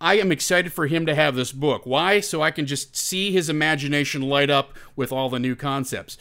I 0.03 0.18
am 0.18 0.32
excited 0.32 0.72
for 0.72 0.88
him 0.88 1.07
to 1.07 1.14
have 1.14 1.36
this 1.36 1.53
book. 1.53 1.86
Why? 1.86 2.18
So 2.18 2.42
I 2.42 2.50
can 2.50 2.66
just 2.66 2.96
see 2.96 3.30
his 3.30 3.48
imagination 3.48 4.20
light 4.22 4.50
up 4.50 4.76
with 4.96 5.12
all 5.12 5.30
the 5.30 5.38
new 5.38 5.55
concepts. 5.55 6.18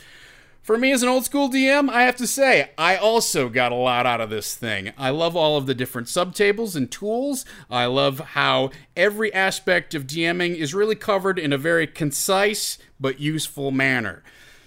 For 0.61 0.77
me 0.77 0.91
as 0.91 1.01
an 1.01 1.09
old 1.09 1.25
school 1.25 1.49
DM, 1.49 1.89
I 1.89 2.03
have 2.03 2.15
to 2.17 2.27
say, 2.27 2.69
I 2.77 2.95
also 2.95 3.49
got 3.49 3.71
a 3.71 3.75
lot 3.75 4.05
out 4.05 4.21
of 4.21 4.29
this 4.29 4.55
thing. 4.55 4.93
I 4.99 5.09
love 5.09 5.35
all 5.35 5.57
of 5.57 5.65
the 5.65 5.73
different 5.73 6.07
subtables 6.07 6.75
and 6.75 6.91
tools. 6.91 7.43
I 7.71 7.87
love 7.87 8.19
how 8.19 8.69
every 8.95 9.33
aspect 9.33 9.95
of 9.95 10.05
DMing 10.05 10.55
is 10.55 10.75
really 10.75 10.95
covered 10.95 11.39
in 11.39 11.51
a 11.51 11.57
very 11.57 11.87
concise 11.87 12.77
but 12.99 13.19
useful 13.19 13.71
manner. 13.71 14.21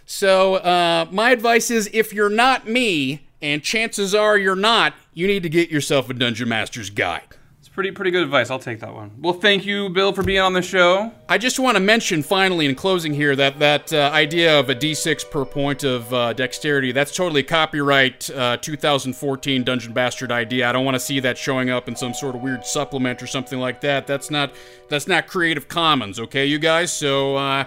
So, 0.04 0.56
uh, 0.56 1.06
my 1.12 1.30
advice 1.30 1.70
is 1.70 1.88
if 1.92 2.12
you're 2.12 2.28
not 2.28 2.66
me, 2.68 3.28
and 3.40 3.62
chances 3.62 4.12
are 4.12 4.36
you're 4.36 4.56
not, 4.56 4.94
you 5.12 5.28
need 5.28 5.44
to 5.44 5.48
get 5.48 5.70
yourself 5.70 6.10
a 6.10 6.14
Dungeon 6.14 6.48
Master's 6.48 6.90
Guide. 6.90 7.36
Pretty 7.74 7.90
pretty 7.90 8.12
good 8.12 8.22
advice. 8.22 8.50
I'll 8.50 8.60
take 8.60 8.78
that 8.80 8.94
one. 8.94 9.10
Well, 9.20 9.32
thank 9.32 9.66
you, 9.66 9.88
Bill, 9.88 10.12
for 10.12 10.22
being 10.22 10.38
on 10.38 10.52
the 10.52 10.62
show. 10.62 11.10
I 11.28 11.38
just 11.38 11.58
want 11.58 11.76
to 11.76 11.80
mention 11.80 12.22
finally 12.22 12.66
in 12.66 12.76
closing 12.76 13.12
here 13.12 13.34
that 13.34 13.58
that 13.58 13.92
uh, 13.92 14.12
idea 14.14 14.56
of 14.60 14.70
a 14.70 14.76
d6 14.76 15.28
per 15.28 15.44
point 15.44 15.82
of 15.82 16.14
uh, 16.14 16.32
dexterity 16.34 16.92
that's 16.92 17.12
totally 17.16 17.42
copyright 17.42 18.30
uh, 18.30 18.58
2014 18.58 19.64
Dungeon 19.64 19.92
Bastard 19.92 20.30
idea. 20.30 20.68
I 20.68 20.72
don't 20.72 20.84
want 20.84 20.94
to 20.94 21.00
see 21.00 21.18
that 21.18 21.36
showing 21.36 21.68
up 21.68 21.88
in 21.88 21.96
some 21.96 22.14
sort 22.14 22.36
of 22.36 22.42
weird 22.42 22.64
supplement 22.64 23.20
or 23.20 23.26
something 23.26 23.58
like 23.58 23.80
that. 23.80 24.06
That's 24.06 24.30
not 24.30 24.54
that's 24.88 25.08
not 25.08 25.26
Creative 25.26 25.66
Commons, 25.66 26.20
okay, 26.20 26.46
you 26.46 26.60
guys. 26.60 26.92
So 26.92 27.34
uh, 27.34 27.64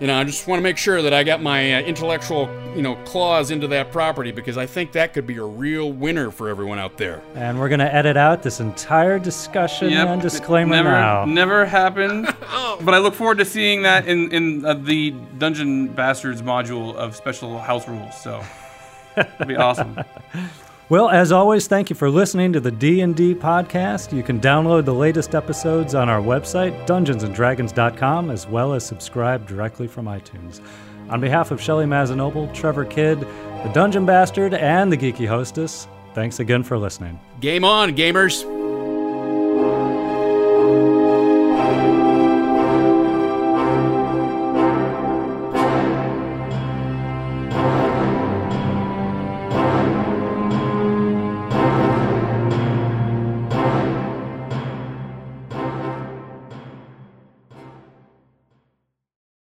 you 0.00 0.06
know, 0.06 0.18
I 0.18 0.24
just 0.24 0.46
want 0.46 0.58
to 0.58 0.62
make 0.62 0.78
sure 0.78 1.02
that 1.02 1.12
I 1.12 1.22
got 1.22 1.42
my 1.42 1.74
uh, 1.74 1.80
intellectual, 1.82 2.48
you 2.74 2.80
know, 2.80 2.96
claws 3.04 3.50
into 3.50 3.68
that 3.68 3.92
property 3.92 4.32
because 4.32 4.56
I 4.56 4.64
think 4.64 4.92
that 4.92 5.12
could 5.12 5.26
be 5.26 5.36
a 5.36 5.44
real 5.44 5.92
winner 5.92 6.30
for 6.30 6.48
everyone 6.48 6.78
out 6.78 6.96
there. 6.96 7.22
And 7.34 7.60
we're 7.60 7.68
going 7.68 7.80
to 7.80 7.94
edit 7.94 8.16
out 8.16 8.42
this 8.42 8.60
entire 8.60 9.18
discussion 9.18 9.90
Yep, 9.90 10.08
and 10.08 10.20
it 10.20 10.22
disclaimer 10.22 10.76
never, 10.76 10.90
now. 10.90 11.24
Never 11.26 11.66
happened. 11.66 12.34
But 12.82 12.94
I 12.94 12.98
look 12.98 13.14
forward 13.14 13.36
to 13.38 13.44
seeing 13.44 13.82
that 13.82 14.08
in 14.08 14.32
in 14.32 14.64
uh, 14.64 14.72
the 14.72 15.10
Dungeon 15.36 15.88
Bastards 15.88 16.40
module 16.40 16.94
of 16.94 17.14
special 17.14 17.58
house 17.58 17.86
rules. 17.86 18.18
So 18.18 18.42
it'll 19.18 19.46
be 19.46 19.56
awesome. 19.56 20.00
Well, 20.90 21.08
as 21.08 21.30
always, 21.30 21.68
thank 21.68 21.88
you 21.88 21.94
for 21.94 22.10
listening 22.10 22.52
to 22.52 22.58
the 22.58 22.72
D&D 22.72 23.36
podcast. 23.36 24.12
You 24.12 24.24
can 24.24 24.40
download 24.40 24.84
the 24.84 24.92
latest 24.92 25.36
episodes 25.36 25.94
on 25.94 26.08
our 26.08 26.20
website, 26.20 26.84
dungeonsanddragons.com, 26.84 28.28
as 28.28 28.48
well 28.48 28.72
as 28.72 28.84
subscribe 28.84 29.46
directly 29.46 29.86
from 29.86 30.06
iTunes. 30.06 30.60
On 31.08 31.20
behalf 31.20 31.52
of 31.52 31.60
Shelly 31.60 31.86
Mazzanoble, 31.86 32.52
Trevor 32.52 32.84
Kidd, 32.84 33.20
the 33.20 33.70
Dungeon 33.72 34.04
Bastard, 34.04 34.52
and 34.52 34.92
the 34.92 34.96
Geeky 34.96 35.28
Hostess, 35.28 35.86
thanks 36.12 36.40
again 36.40 36.64
for 36.64 36.76
listening. 36.76 37.20
Game 37.38 37.64
on, 37.64 37.94
gamers! 37.94 38.59